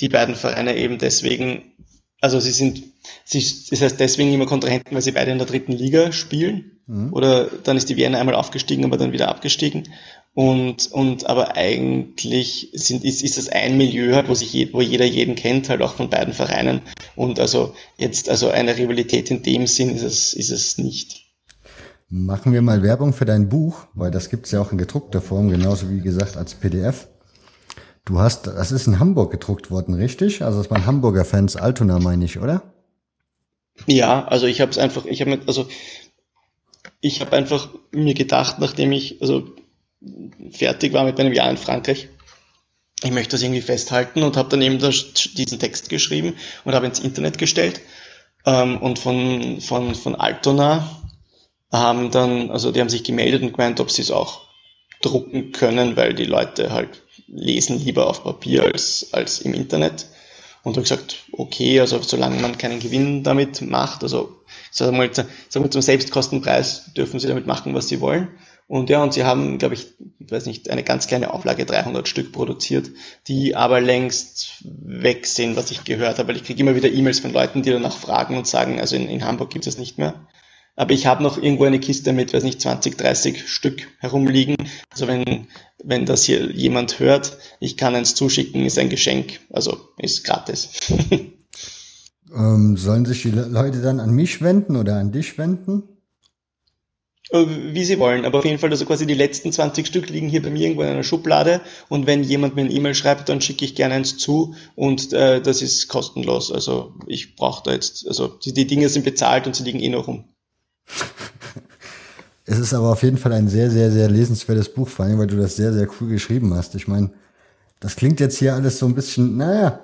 die 0.00 0.08
beiden 0.08 0.34
Vereine 0.34 0.76
eben 0.76 0.98
deswegen, 0.98 1.72
also 2.20 2.40
sie 2.40 2.52
sind, 2.52 2.82
sie, 3.24 3.44
das 3.70 3.80
heißt 3.80 4.00
deswegen 4.00 4.32
immer 4.32 4.46
Kontrahenten, 4.46 4.94
weil 4.94 5.02
sie 5.02 5.12
beide 5.12 5.30
in 5.30 5.38
der 5.38 5.46
dritten 5.46 5.72
Liga 5.72 6.12
spielen 6.12 6.80
Mhm. 6.90 7.12
Oder 7.12 7.46
dann 7.62 7.76
ist 7.76 7.88
die 7.88 7.96
Vienna 7.96 8.18
einmal 8.18 8.34
aufgestiegen, 8.34 8.84
aber 8.84 8.96
dann 8.96 9.12
wieder 9.12 9.28
abgestiegen. 9.28 9.88
Und, 10.34 10.90
und 10.90 11.26
aber 11.26 11.56
eigentlich 11.56 12.70
sind, 12.72 13.04
ist, 13.04 13.22
ist 13.22 13.38
das 13.38 13.48
ein 13.48 13.76
Milieu 13.76 14.14
halt, 14.14 14.28
wo 14.28 14.34
sich 14.34 14.52
je, 14.52 14.72
wo 14.72 14.80
jeder 14.80 15.04
jeden 15.04 15.36
kennt, 15.36 15.68
halt 15.68 15.82
auch 15.82 15.94
von 15.94 16.10
beiden 16.10 16.34
Vereinen. 16.34 16.82
Und 17.14 17.38
also 17.38 17.74
jetzt, 17.96 18.28
also 18.28 18.50
eine 18.50 18.76
Rivalität 18.76 19.30
in 19.30 19.42
dem 19.42 19.68
Sinn 19.68 19.94
ist 19.94 20.02
es, 20.02 20.34
ist 20.34 20.50
es 20.50 20.78
nicht. 20.78 21.26
Machen 22.08 22.52
wir 22.52 22.62
mal 22.62 22.82
Werbung 22.82 23.12
für 23.12 23.24
dein 23.24 23.48
Buch, 23.48 23.86
weil 23.94 24.10
das 24.10 24.28
gibt's 24.28 24.50
ja 24.50 24.60
auch 24.60 24.72
in 24.72 24.78
gedruckter 24.78 25.20
Form, 25.20 25.48
genauso 25.48 25.90
wie 25.90 26.00
gesagt 26.00 26.36
als 26.36 26.54
PDF. 26.54 27.06
Du 28.04 28.18
hast, 28.18 28.46
das 28.46 28.72
ist 28.72 28.86
in 28.86 28.98
Hamburg 28.98 29.30
gedruckt 29.30 29.70
worden, 29.70 29.94
richtig? 29.94 30.42
Also 30.42 30.60
es 30.60 30.70
waren 30.70 30.86
Hamburger 30.86 31.24
Fans, 31.24 31.56
Altona 31.56 31.98
meine 31.98 32.24
ich, 32.24 32.38
oder? 32.38 32.62
Ja, 33.86 34.24
also 34.26 34.46
ich 34.46 34.60
habe 34.60 34.70
es 34.70 34.78
einfach, 34.78 35.04
ich 35.04 35.20
habe 35.20 35.40
also 35.46 35.68
ich 37.00 37.20
habe 37.20 37.36
einfach 37.36 37.68
mir 37.92 38.14
gedacht, 38.14 38.58
nachdem 38.58 38.92
ich 38.92 39.20
also 39.20 39.48
fertig 40.50 40.92
war 40.92 41.04
mit 41.04 41.18
meinem 41.18 41.32
Jahr 41.32 41.50
in 41.50 41.56
Frankreich, 41.56 42.08
ich 43.02 43.10
möchte 43.10 43.32
das 43.32 43.42
irgendwie 43.42 43.62
festhalten 43.62 44.22
und 44.22 44.36
habe 44.36 44.50
dann 44.50 44.62
eben 44.62 44.78
das, 44.78 45.12
diesen 45.34 45.58
Text 45.58 45.88
geschrieben 45.88 46.34
und 46.64 46.74
habe 46.74 46.86
ins 46.86 47.00
Internet 47.00 47.38
gestellt. 47.38 47.80
Ähm, 48.44 48.78
und 48.78 48.98
von, 48.98 49.60
von, 49.60 49.94
von 49.94 50.14
Altona 50.14 50.88
haben 51.72 52.10
dann, 52.10 52.50
also 52.50 52.72
die 52.72 52.80
haben 52.80 52.88
sich 52.88 53.04
gemeldet 53.04 53.42
und 53.42 53.52
gemeint, 53.52 53.80
ob 53.80 53.90
sie 53.90 54.02
es 54.02 54.10
auch 54.10 54.42
drucken 55.00 55.52
können, 55.52 55.96
weil 55.96 56.14
die 56.14 56.24
Leute 56.24 56.72
halt 56.72 57.02
lesen 57.30 57.78
lieber 57.78 58.06
auf 58.06 58.24
Papier 58.24 58.64
als, 58.64 59.08
als 59.12 59.40
im 59.40 59.54
Internet. 59.54 60.06
Und 60.62 60.72
habe 60.72 60.82
gesagt, 60.82 61.24
okay, 61.32 61.80
also 61.80 62.02
solange 62.02 62.38
man 62.40 62.58
keinen 62.58 62.80
Gewinn 62.80 63.22
damit 63.22 63.62
macht, 63.62 64.02
also 64.02 64.42
sagen 64.70 64.98
wir 64.98 65.10
sagen 65.14 65.64
wir 65.64 65.70
zum 65.70 65.80
Selbstkostenpreis 65.80 66.92
dürfen 66.94 67.18
sie 67.18 67.28
damit 67.28 67.46
machen, 67.46 67.74
was 67.74 67.88
sie 67.88 68.02
wollen. 68.02 68.28
Und 68.70 68.88
ja, 68.88 69.02
und 69.02 69.12
sie 69.12 69.24
haben, 69.24 69.58
glaube 69.58 69.74
ich, 69.74 69.88
weiß 70.20 70.46
nicht, 70.46 70.70
eine 70.70 70.84
ganz 70.84 71.08
kleine 71.08 71.34
Auflage, 71.34 71.66
300 71.66 72.06
Stück 72.06 72.30
produziert, 72.30 72.90
die 73.26 73.56
aber 73.56 73.80
längst 73.80 74.62
weg 74.62 75.26
sind, 75.26 75.56
was 75.56 75.72
ich 75.72 75.82
gehört 75.82 76.18
habe. 76.18 76.28
Weil 76.28 76.36
ich 76.36 76.44
kriege 76.44 76.60
immer 76.60 76.76
wieder 76.76 76.88
E-Mails 76.88 77.18
von 77.18 77.32
Leuten, 77.32 77.62
die 77.62 77.70
danach 77.70 77.96
fragen 77.96 78.36
und 78.36 78.46
sagen, 78.46 78.78
also 78.78 78.94
in, 78.94 79.08
in 79.08 79.24
Hamburg 79.24 79.50
gibt 79.50 79.66
es 79.66 79.76
nicht 79.76 79.98
mehr. 79.98 80.14
Aber 80.76 80.92
ich 80.92 81.06
habe 81.06 81.22
noch 81.22 81.40
irgendwo 81.40 81.64
eine 81.64 81.80
Kiste 81.80 82.12
mit, 82.12 82.32
weiß 82.32 82.42
nicht, 82.42 82.60
20, 82.60 82.96
30 82.96 83.48
Stück 83.48 83.86
herumliegen. 83.98 84.56
Also 84.90 85.08
wenn, 85.08 85.46
wenn 85.82 86.06
das 86.06 86.24
hier 86.24 86.50
jemand 86.52 87.00
hört, 87.00 87.38
ich 87.58 87.76
kann 87.76 87.94
eins 87.94 88.14
zuschicken, 88.14 88.64
ist 88.64 88.78
ein 88.78 88.88
Geschenk. 88.88 89.40
Also 89.50 89.76
ist 89.98 90.24
gratis. 90.24 90.70
ähm, 92.34 92.76
sollen 92.76 93.04
sich 93.04 93.22
die 93.22 93.30
Leute 93.30 93.82
dann 93.82 94.00
an 94.00 94.10
mich 94.10 94.42
wenden 94.42 94.76
oder 94.76 94.96
an 94.96 95.12
dich 95.12 95.36
wenden? 95.38 95.82
Äh, 97.30 97.46
wie 97.74 97.84
sie 97.84 97.98
wollen. 97.98 98.24
Aber 98.24 98.38
auf 98.38 98.44
jeden 98.44 98.58
Fall, 98.58 98.70
also 98.70 98.84
quasi 98.86 99.06
die 99.06 99.14
letzten 99.14 99.52
20 99.52 99.86
Stück 99.86 100.08
liegen 100.08 100.28
hier 100.28 100.42
bei 100.42 100.50
mir 100.50 100.62
irgendwo 100.62 100.82
in 100.82 100.88
einer 100.88 101.04
Schublade. 101.04 101.60
Und 101.88 102.06
wenn 102.06 102.24
jemand 102.24 102.56
mir 102.56 102.62
eine 102.62 102.72
E-Mail 102.72 102.94
schreibt, 102.94 103.28
dann 103.28 103.40
schicke 103.40 103.64
ich 103.64 103.76
gerne 103.76 103.94
eins 103.94 104.18
zu. 104.18 104.54
Und 104.74 105.12
äh, 105.12 105.40
das 105.40 105.62
ist 105.62 105.88
kostenlos. 105.88 106.50
Also 106.50 106.94
ich 107.06 107.36
brauche 107.36 107.62
da 107.64 107.72
jetzt, 107.72 108.06
also 108.08 108.26
die, 108.28 108.52
die 108.52 108.66
Dinge 108.66 108.88
sind 108.88 109.04
bezahlt 109.04 109.46
und 109.46 109.54
sie 109.54 109.62
liegen 109.62 109.80
eh 109.80 109.88
noch 109.88 110.08
rum. 110.08 110.24
Es 112.46 112.58
ist 112.58 112.74
aber 112.74 112.90
auf 112.90 113.02
jeden 113.04 113.16
Fall 113.16 113.32
ein 113.32 113.48
sehr, 113.48 113.70
sehr, 113.70 113.92
sehr 113.92 114.10
lesenswertes 114.10 114.74
Buch, 114.74 114.88
vor 114.88 115.04
allem, 115.04 115.18
weil 115.18 115.28
du 115.28 115.36
das 115.36 115.54
sehr, 115.54 115.72
sehr 115.72 115.86
cool 116.00 116.08
geschrieben 116.08 116.52
hast. 116.54 116.74
Ich 116.74 116.88
meine, 116.88 117.10
das 117.78 117.94
klingt 117.94 118.18
jetzt 118.18 118.38
hier 118.38 118.54
alles 118.54 118.78
so 118.78 118.86
ein 118.86 118.94
bisschen, 118.96 119.36
naja, 119.36 119.78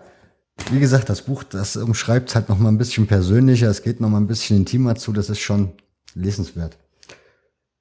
wie 0.73 0.81
gesagt, 0.81 1.09
das 1.09 1.23
Buch, 1.23 1.45
das 1.45 1.77
umschreibt 1.77 2.29
es 2.29 2.35
halt 2.35 2.49
noch 2.49 2.59
mal 2.59 2.71
ein 2.71 2.79
bisschen 2.79 3.07
persönlicher, 3.07 3.69
es 3.69 3.83
geht 3.83 4.01
noch 4.01 4.09
mal 4.09 4.19
ein 4.19 4.27
bisschen 4.27 4.57
intimer 4.57 4.97
zu, 4.97 5.13
das 5.13 5.31
ist 5.31 5.39
schon 5.39 5.75
lesenswert. 6.15 6.77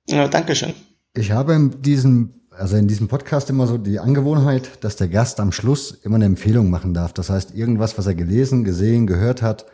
Ja, 0.07 0.27
danke 0.27 0.55
schön. 0.55 0.73
Ich 1.15 1.31
habe 1.31 1.53
in 1.53 1.81
diesem, 1.81 2.33
also 2.51 2.75
in 2.75 2.87
diesem 2.87 3.07
Podcast 3.07 3.49
immer 3.49 3.65
so 3.65 3.77
die 3.77 3.99
Angewohnheit, 3.99 4.69
dass 4.81 4.97
der 4.97 5.07
Gast 5.07 5.39
am 5.39 5.51
Schluss 5.51 5.91
immer 6.03 6.15
eine 6.15 6.25
Empfehlung 6.25 6.69
machen 6.69 6.93
darf. 6.93 7.13
Das 7.13 7.29
heißt, 7.29 7.55
irgendwas, 7.55 7.97
was 7.97 8.05
er 8.05 8.15
gelesen, 8.15 8.63
gesehen, 8.63 9.07
gehört 9.07 9.41
hat, 9.41 9.65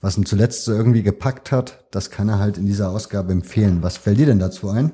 was 0.00 0.16
ihn 0.16 0.26
zuletzt 0.26 0.64
so 0.64 0.72
irgendwie 0.72 1.02
gepackt 1.02 1.50
hat, 1.50 1.86
das 1.90 2.10
kann 2.10 2.28
er 2.28 2.38
halt 2.38 2.56
in 2.56 2.66
dieser 2.66 2.90
Ausgabe 2.90 3.32
empfehlen. 3.32 3.82
Was 3.82 3.96
fällt 3.96 4.18
dir 4.18 4.26
denn 4.26 4.38
dazu 4.38 4.68
ein? 4.70 4.92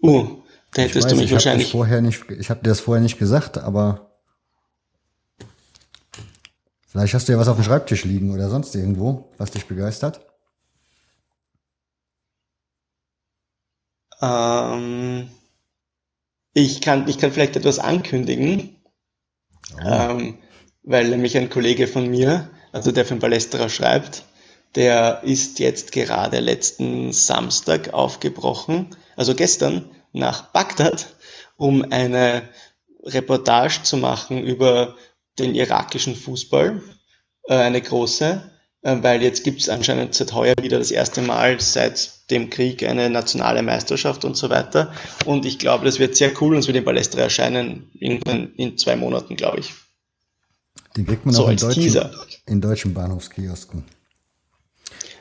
Oh, 0.00 0.42
da 0.74 0.82
hättest 0.82 1.04
weiß, 1.04 1.12
du 1.12 1.16
mich 1.16 1.26
ich 1.26 1.32
wahrscheinlich. 1.32 1.70
Vorher 1.70 2.00
nicht, 2.00 2.30
ich 2.30 2.50
habe 2.50 2.62
dir 2.62 2.70
das 2.70 2.80
vorher 2.80 3.02
nicht 3.02 3.18
gesagt, 3.18 3.58
aber 3.58 4.16
vielleicht 6.88 7.14
hast 7.14 7.28
du 7.28 7.32
ja 7.32 7.38
was 7.38 7.48
auf 7.48 7.56
dem 7.56 7.64
Schreibtisch 7.64 8.04
liegen 8.04 8.32
oder 8.32 8.48
sonst 8.48 8.74
irgendwo, 8.74 9.30
was 9.36 9.52
dich 9.52 9.66
begeistert. 9.66 10.26
Ähm, 14.20 15.30
ich, 16.52 16.80
kann, 16.80 17.08
ich 17.08 17.18
kann 17.18 17.32
vielleicht 17.32 17.56
etwas 17.56 17.78
ankündigen, 17.78 18.76
oh. 19.76 19.88
ähm, 19.88 20.38
weil 20.82 21.08
nämlich 21.08 21.38
ein 21.38 21.50
Kollege 21.50 21.86
von 21.86 22.08
mir, 22.08 22.50
also 22.72 22.92
der 22.92 23.04
für 23.04 23.14
den 23.14 23.20
Ballesterer 23.20 23.68
schreibt, 23.68 24.24
der 24.74 25.22
ist 25.24 25.58
jetzt 25.58 25.92
gerade 25.92 26.40
letzten 26.40 27.12
Samstag 27.12 27.92
aufgebrochen, 27.92 28.96
also 29.16 29.34
gestern, 29.34 29.90
nach 30.12 30.52
Bagdad, 30.52 31.14
um 31.56 31.84
eine 31.90 32.42
Reportage 33.04 33.82
zu 33.82 33.96
machen 33.96 34.42
über 34.42 34.96
den 35.38 35.54
irakischen 35.54 36.16
Fußball, 36.16 36.82
äh, 37.44 37.54
eine 37.54 37.80
große. 37.80 38.50
Äh, 38.82 38.96
weil 39.02 39.22
jetzt 39.22 39.44
gibt 39.44 39.60
es 39.60 39.68
anscheinend 39.68 40.14
seit 40.14 40.32
heuer 40.32 40.54
wieder 40.60 40.78
das 40.78 40.90
erste 40.90 41.22
Mal 41.22 41.60
seit 41.60 42.30
dem 42.30 42.50
Krieg 42.50 42.82
eine 42.82 43.10
nationale 43.10 43.62
Meisterschaft 43.62 44.24
und 44.24 44.36
so 44.36 44.50
weiter. 44.50 44.92
Und 45.26 45.44
ich 45.44 45.58
glaube, 45.58 45.84
das 45.84 45.98
wird 45.98 46.16
sehr 46.16 46.32
cool 46.40 46.54
und 46.54 46.60
es 46.60 46.66
wird 46.66 46.78
in 46.78 46.84
Palästra 46.84 47.20
erscheinen, 47.20 47.90
irgendwann 47.94 48.54
in 48.56 48.78
zwei 48.78 48.96
Monaten, 48.96 49.36
glaube 49.36 49.60
ich. 49.60 49.72
Den 50.96 51.06
kriegt 51.06 51.24
man 51.24 51.34
so 51.34 51.44
auch 51.44 51.50
in 51.50 51.56
deutschen, 51.56 52.10
in 52.46 52.60
deutschen 52.60 52.94
Bahnhofskiosken. 52.94 53.84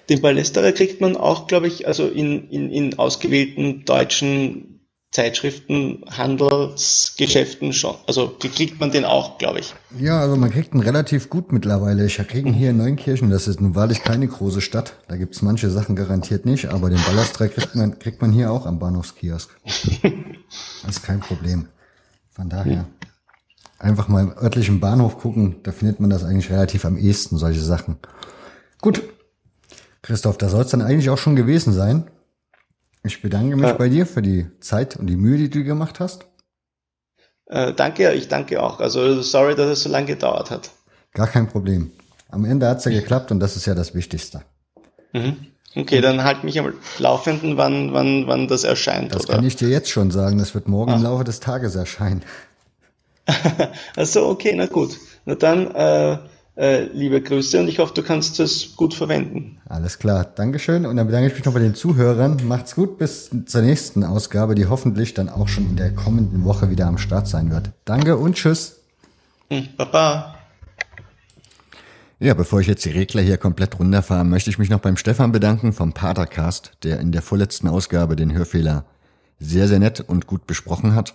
Den 0.09 0.21
Palästra 0.21 0.71
kriegt 0.71 1.01
man 1.01 1.15
auch, 1.15 1.45
glaube 1.47 1.67
ich, 1.67 1.87
also 1.87 2.07
in, 2.07 2.49
in, 2.49 2.71
in 2.71 2.97
ausgewählten 2.97 3.85
deutschen 3.85 4.79
Zeitschriften, 5.11 6.03
Handelsgeschäften 6.07 7.73
schon. 7.73 7.95
Also 8.05 8.35
kriegt 8.39 8.79
man 8.79 8.91
den 8.91 9.05
auch, 9.05 9.39
glaube 9.39 9.59
ich. 9.59 9.73
Ja, 9.99 10.19
also 10.19 10.35
man 10.35 10.51
kriegt 10.51 10.75
ihn 10.75 10.81
relativ 10.81 11.31
gut 11.31 11.51
mittlerweile. 11.51 12.05
Ich 12.05 12.17
kriege 12.17 12.47
ihn 12.47 12.53
hier 12.53 12.69
in 12.69 12.77
Neunkirchen, 12.77 13.31
das 13.31 13.47
ist 13.47 13.59
nun 13.59 13.73
wahrlich 13.73 14.03
keine 14.03 14.27
große 14.27 14.61
Stadt. 14.61 14.93
Da 15.07 15.17
gibt's 15.17 15.41
manche 15.41 15.71
Sachen 15.71 15.95
garantiert 15.95 16.45
nicht, 16.45 16.67
aber 16.67 16.91
den 16.91 17.01
Ballastreck 17.03 17.55
kriegt 17.55 17.73
man, 17.73 17.97
kriegt 17.97 18.21
man 18.21 18.31
hier 18.31 18.51
auch 18.51 18.67
am 18.67 18.77
Bahnhofskiosk. 18.77 19.49
das 20.83 20.97
ist 20.97 21.03
kein 21.03 21.21
Problem. 21.21 21.69
Von 22.29 22.49
daher. 22.49 22.85
Einfach 23.79 24.09
mal 24.09 24.23
im 24.23 24.37
örtlichen 24.37 24.81
Bahnhof 24.81 25.17
gucken, 25.17 25.57
da 25.63 25.71
findet 25.71 25.99
man 25.99 26.09
das 26.09 26.25
eigentlich 26.25 26.51
relativ 26.51 26.83
am 26.85 26.97
ehesten, 26.97 27.37
solche 27.37 27.61
Sachen. 27.61 27.97
Gut. 28.81 29.01
Christoph, 30.01 30.37
da 30.37 30.49
soll 30.49 30.61
es 30.61 30.71
dann 30.71 30.81
eigentlich 30.81 31.09
auch 31.09 31.17
schon 31.17 31.35
gewesen 31.35 31.73
sein. 31.73 32.09
Ich 33.03 33.21
bedanke 33.21 33.55
mich 33.55 33.69
äh, 33.69 33.73
bei 33.73 33.89
dir 33.89 34.05
für 34.05 34.21
die 34.21 34.47
Zeit 34.59 34.97
und 34.97 35.07
die 35.07 35.15
Mühe, 35.15 35.37
die 35.37 35.49
du 35.49 35.63
gemacht 35.63 35.99
hast. 35.99 36.25
Äh, 37.45 37.73
danke, 37.73 38.11
ich 38.13 38.27
danke 38.27 38.61
auch. 38.61 38.79
Also 38.79 39.21
sorry, 39.21 39.55
dass 39.55 39.69
es 39.69 39.83
so 39.83 39.89
lange 39.89 40.07
gedauert 40.07 40.51
hat. 40.51 40.69
Gar 41.13 41.27
kein 41.27 41.47
Problem. 41.47 41.91
Am 42.29 42.45
Ende 42.45 42.67
hat 42.67 42.79
es 42.79 42.85
ja 42.85 42.91
geklappt 42.91 43.31
und 43.31 43.39
das 43.39 43.55
ist 43.55 43.65
ja 43.65 43.75
das 43.75 43.95
Wichtigste. 43.95 44.43
Mhm. 45.13 45.47
Okay, 45.75 46.01
dann 46.01 46.23
halt 46.23 46.43
mich 46.43 46.59
am 46.59 46.73
Laufenden, 46.97 47.57
wann, 47.57 47.93
wann, 47.93 48.27
wann 48.27 48.47
das 48.47 48.63
erscheint. 48.63 49.13
Das 49.13 49.25
oder? 49.25 49.35
kann 49.35 49.45
ich 49.45 49.55
dir 49.55 49.69
jetzt 49.69 49.89
schon 49.89 50.11
sagen. 50.11 50.37
Das 50.39 50.53
wird 50.53 50.67
morgen 50.67 50.91
ah. 50.91 50.95
im 50.95 51.03
Laufe 51.03 51.23
des 51.23 51.39
Tages 51.39 51.75
erscheinen. 51.75 52.23
also 53.95 54.27
okay, 54.27 54.53
na 54.55 54.65
gut. 54.65 54.97
Na 55.25 55.35
dann 55.35 55.73
äh, 55.75 56.17
äh, 56.59 56.83
liebe 56.91 57.21
Grüße 57.21 57.59
und 57.59 57.69
ich 57.69 57.79
hoffe, 57.79 57.93
du 57.93 58.03
kannst 58.03 58.39
es 58.39 58.75
gut 58.75 58.93
verwenden. 58.93 59.59
Alles 59.69 59.97
klar, 59.97 60.25
Dankeschön. 60.25 60.85
Und 60.85 60.97
dann 60.97 61.07
bedanke 61.07 61.27
ich 61.27 61.33
mich 61.33 61.45
noch 61.45 61.53
bei 61.53 61.59
den 61.59 61.73
Zuhörern. 61.73 62.41
Macht's 62.45 62.75
gut, 62.75 62.97
bis 62.97 63.29
zur 63.45 63.61
nächsten 63.61 64.03
Ausgabe, 64.03 64.55
die 64.55 64.67
hoffentlich 64.67 65.13
dann 65.13 65.29
auch 65.29 65.47
schon 65.47 65.69
in 65.69 65.75
der 65.77 65.95
kommenden 65.95 66.43
Woche 66.43 66.69
wieder 66.69 66.87
am 66.87 66.97
Start 66.97 67.27
sein 67.27 67.49
wird. 67.49 67.71
Danke 67.85 68.17
und 68.17 68.35
tschüss. 68.35 68.81
Hm, 69.49 69.69
Baba. 69.77 70.35
Ja, 72.19 72.33
bevor 72.33 72.59
ich 72.59 72.67
jetzt 72.67 72.83
die 72.83 72.89
Regler 72.89 73.21
hier 73.21 73.37
komplett 73.37 73.79
runterfahre, 73.79 74.25
möchte 74.25 74.49
ich 74.49 74.59
mich 74.59 74.69
noch 74.69 74.81
beim 74.81 74.97
Stefan 74.97 75.31
bedanken 75.31 75.71
vom 75.71 75.93
Patercast, 75.93 76.71
der 76.83 76.99
in 76.99 77.13
der 77.13 77.21
vorletzten 77.21 77.69
Ausgabe 77.69 78.17
den 78.17 78.33
Hörfehler 78.33 78.83
sehr, 79.39 79.69
sehr 79.69 79.79
nett 79.79 80.01
und 80.01 80.27
gut 80.27 80.45
besprochen 80.45 80.93
hat. 80.95 81.13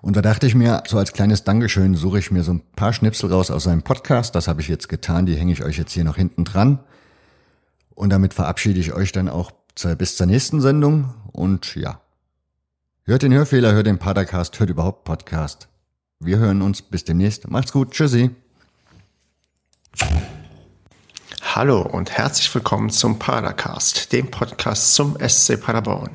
Und 0.00 0.16
da 0.16 0.22
dachte 0.22 0.46
ich 0.46 0.54
mir, 0.54 0.82
so 0.86 0.98
als 0.98 1.12
kleines 1.12 1.44
Dankeschön 1.44 1.94
suche 1.94 2.18
ich 2.18 2.30
mir 2.30 2.42
so 2.42 2.52
ein 2.52 2.62
paar 2.76 2.92
Schnipsel 2.92 3.32
raus 3.32 3.50
aus 3.50 3.64
seinem 3.64 3.82
Podcast. 3.82 4.34
Das 4.34 4.48
habe 4.48 4.60
ich 4.60 4.68
jetzt 4.68 4.88
getan, 4.88 5.26
die 5.26 5.36
hänge 5.36 5.52
ich 5.52 5.64
euch 5.64 5.78
jetzt 5.78 5.92
hier 5.92 6.04
noch 6.04 6.16
hinten 6.16 6.44
dran. 6.44 6.78
Und 7.94 8.10
damit 8.10 8.34
verabschiede 8.34 8.78
ich 8.78 8.92
euch 8.92 9.12
dann 9.12 9.28
auch 9.28 9.50
bis 9.98 10.16
zur 10.16 10.26
nächsten 10.26 10.60
Sendung. 10.60 11.14
Und 11.32 11.74
ja, 11.74 12.00
hört 13.04 13.22
den 13.22 13.32
Hörfehler, 13.32 13.72
hört 13.72 13.86
den 13.86 13.98
Podcast, 13.98 14.58
hört 14.60 14.70
überhaupt 14.70 15.04
Podcast. 15.04 15.68
Wir 16.20 16.38
hören 16.38 16.62
uns 16.62 16.82
bis 16.82 17.04
demnächst. 17.04 17.48
Macht's 17.48 17.72
gut, 17.72 17.92
tschüssi. 17.92 18.30
Hallo 21.54 21.82
und 21.82 22.10
herzlich 22.12 22.54
willkommen 22.54 22.90
zum 22.90 23.18
Padercast, 23.18 24.12
dem 24.12 24.30
Podcast 24.30 24.94
zum 24.94 25.16
SC 25.18 25.60
Paderborn. 25.60 26.10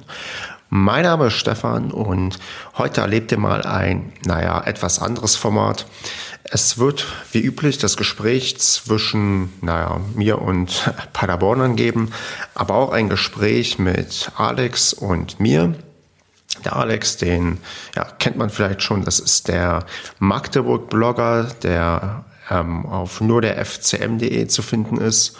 Mein 0.75 1.03
Name 1.03 1.27
ist 1.27 1.35
Stefan 1.35 1.91
und 1.91 2.39
heute 2.79 3.01
erlebt 3.01 3.31
ihr 3.31 3.37
mal 3.37 3.61
ein, 3.61 4.11
naja, 4.25 4.59
etwas 4.65 4.97
anderes 4.97 5.35
Format. 5.35 5.85
Es 6.45 6.79
wird 6.79 7.05
wie 7.31 7.41
üblich 7.41 7.77
das 7.77 7.95
Gespräch 7.95 8.57
zwischen, 8.57 9.53
naja, 9.61 10.01
mir 10.15 10.41
und 10.41 10.91
Paderbornern 11.13 11.75
geben, 11.75 12.11
aber 12.55 12.73
auch 12.73 12.91
ein 12.91 13.07
Gespräch 13.07 13.77
mit 13.77 14.31
Alex 14.35 14.93
und 14.93 15.39
mir. 15.39 15.75
Der 16.65 16.75
Alex, 16.75 17.17
den 17.17 17.59
ja, 17.95 18.05
kennt 18.05 18.37
man 18.37 18.49
vielleicht 18.49 18.81
schon, 18.81 19.05
das 19.05 19.19
ist 19.19 19.49
der 19.49 19.85
Magdeburg-Blogger, 20.17 21.51
der 21.61 22.25
ähm, 22.49 22.87
auf 22.87 23.21
nur 23.21 23.43
der 23.43 23.63
FCM.de 23.63 24.47
zu 24.47 24.63
finden 24.63 24.97
ist. 24.97 25.37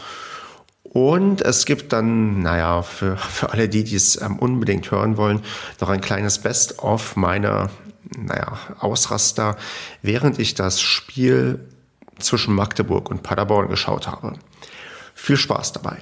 Und 0.94 1.42
es 1.42 1.66
gibt 1.66 1.92
dann, 1.92 2.44
naja, 2.44 2.84
für, 2.84 3.18
für 3.18 3.50
alle 3.50 3.68
die, 3.68 3.84
die 3.84 3.96
es 3.96 4.22
ähm, 4.22 4.38
unbedingt 4.38 4.92
hören 4.92 5.18
wollen, 5.18 5.42
noch 5.82 5.90
ein 5.90 6.02
kleines 6.02 6.38
Best-of 6.38 7.16
meiner, 7.16 7.72
naja, 8.16 8.60
Ausraster, 8.80 9.58
während 10.04 10.38
ich 10.38 10.54
das 10.54 10.80
Spiel 10.80 11.68
zwischen 12.20 12.54
Magdeburg 12.54 13.10
und 13.10 13.24
Paderborn 13.24 13.70
geschaut 13.70 14.06
habe. 14.06 14.34
Viel 15.16 15.38
Spaß 15.38 15.74
dabei. 15.74 15.98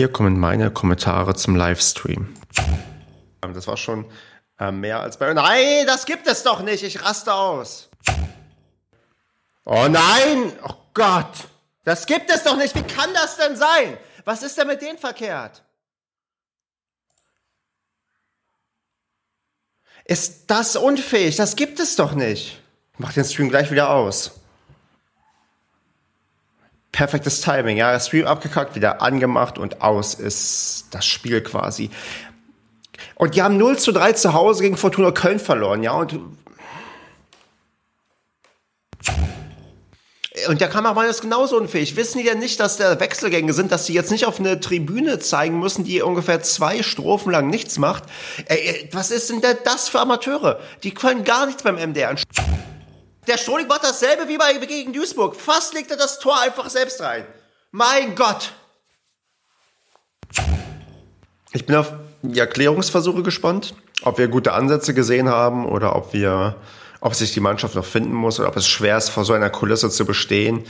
Hier 0.00 0.10
kommen 0.10 0.40
meine 0.40 0.70
Kommentare 0.70 1.34
zum 1.34 1.56
Livestream. 1.56 2.34
Das 3.42 3.66
war 3.66 3.76
schon 3.76 4.10
äh, 4.58 4.72
mehr 4.72 4.98
als 4.98 5.18
bei. 5.18 5.30
Nein, 5.34 5.84
das 5.86 6.06
gibt 6.06 6.26
es 6.26 6.42
doch 6.42 6.62
nicht. 6.62 6.82
Ich 6.82 7.04
raste 7.04 7.34
aus. 7.34 7.90
Oh 9.66 9.88
nein! 9.90 10.54
Oh 10.66 10.72
Gott! 10.94 11.48
Das 11.84 12.06
gibt 12.06 12.30
es 12.30 12.44
doch 12.44 12.56
nicht! 12.56 12.74
Wie 12.74 12.82
kann 12.82 13.12
das 13.12 13.36
denn 13.36 13.56
sein? 13.56 13.98
Was 14.24 14.42
ist 14.42 14.56
denn 14.56 14.68
mit 14.68 14.80
denen 14.80 14.96
verkehrt? 14.96 15.62
Ist 20.06 20.44
das 20.46 20.76
unfähig? 20.76 21.36
Das 21.36 21.56
gibt 21.56 21.78
es 21.78 21.96
doch 21.96 22.14
nicht. 22.14 22.58
Ich 22.94 22.98
mach 22.98 23.12
den 23.12 23.26
Stream 23.26 23.50
gleich 23.50 23.70
wieder 23.70 23.90
aus. 23.90 24.39
Perfektes 26.92 27.40
Timing, 27.40 27.76
ja. 27.76 27.98
Stream 28.00 28.26
abgekackt, 28.26 28.74
wieder 28.74 29.02
angemacht 29.02 29.58
und 29.58 29.80
aus 29.80 30.14
ist 30.14 30.86
das 30.90 31.06
Spiel 31.06 31.40
quasi. 31.42 31.90
Und 33.14 33.34
die 33.34 33.42
haben 33.42 33.56
0 33.56 33.78
zu 33.78 33.92
3 33.92 34.14
zu 34.14 34.32
Hause 34.32 34.62
gegen 34.62 34.76
Fortuna 34.76 35.10
Köln 35.10 35.38
verloren, 35.38 35.82
ja. 35.82 35.92
Und 35.92 36.18
Und 40.48 40.60
der 40.60 40.68
Kameramann 40.68 41.06
ist 41.06 41.20
genauso 41.20 41.56
unfähig. 41.56 41.96
Wissen 41.96 42.18
die 42.18 42.24
denn 42.24 42.38
nicht, 42.38 42.60
dass 42.60 42.76
da 42.76 42.98
Wechselgänge 42.98 43.52
sind, 43.52 43.72
dass 43.72 43.86
sie 43.86 43.92
jetzt 43.92 44.10
nicht 44.10 44.26
auf 44.26 44.38
eine 44.38 44.60
Tribüne 44.60 45.18
zeigen 45.18 45.58
müssen, 45.58 45.84
die 45.84 46.02
ungefähr 46.02 46.42
zwei 46.42 46.82
Strophen 46.82 47.32
lang 47.32 47.48
nichts 47.48 47.78
macht? 47.78 48.04
Ey, 48.46 48.88
was 48.92 49.10
ist 49.10 49.30
denn 49.30 49.42
das 49.64 49.88
für 49.88 50.00
Amateure? 50.00 50.60
Die 50.82 50.94
können 50.94 51.24
gar 51.24 51.46
nichts 51.46 51.62
beim 51.62 51.76
MDR. 51.76 52.14
Der 53.30 53.38
Strohling 53.38 53.68
macht 53.68 53.84
dasselbe 53.84 54.26
wie 54.26 54.38
bei 54.38 54.54
gegen 54.54 54.92
Duisburg. 54.92 55.36
Fast 55.36 55.72
legt 55.72 55.88
er 55.92 55.96
das 55.96 56.18
Tor 56.18 56.40
einfach 56.40 56.68
selbst 56.68 57.00
rein. 57.00 57.24
Mein 57.70 58.16
Gott! 58.16 58.50
Ich 61.52 61.64
bin 61.64 61.76
auf 61.76 61.92
die 62.22 62.40
Erklärungsversuche 62.40 63.22
gespannt, 63.22 63.76
ob 64.02 64.18
wir 64.18 64.26
gute 64.26 64.52
Ansätze 64.52 64.94
gesehen 64.94 65.28
haben 65.28 65.64
oder 65.64 65.94
ob 65.94 66.12
wir 66.12 66.56
ob 67.00 67.14
sich 67.14 67.32
die 67.32 67.38
Mannschaft 67.38 67.76
noch 67.76 67.84
finden 67.84 68.14
muss 68.14 68.40
oder 68.40 68.48
ob 68.48 68.56
es 68.56 68.66
schwer 68.66 68.96
ist, 68.98 69.10
vor 69.10 69.24
so 69.24 69.32
einer 69.32 69.48
Kulisse 69.48 69.90
zu 69.90 70.04
bestehen. 70.04 70.64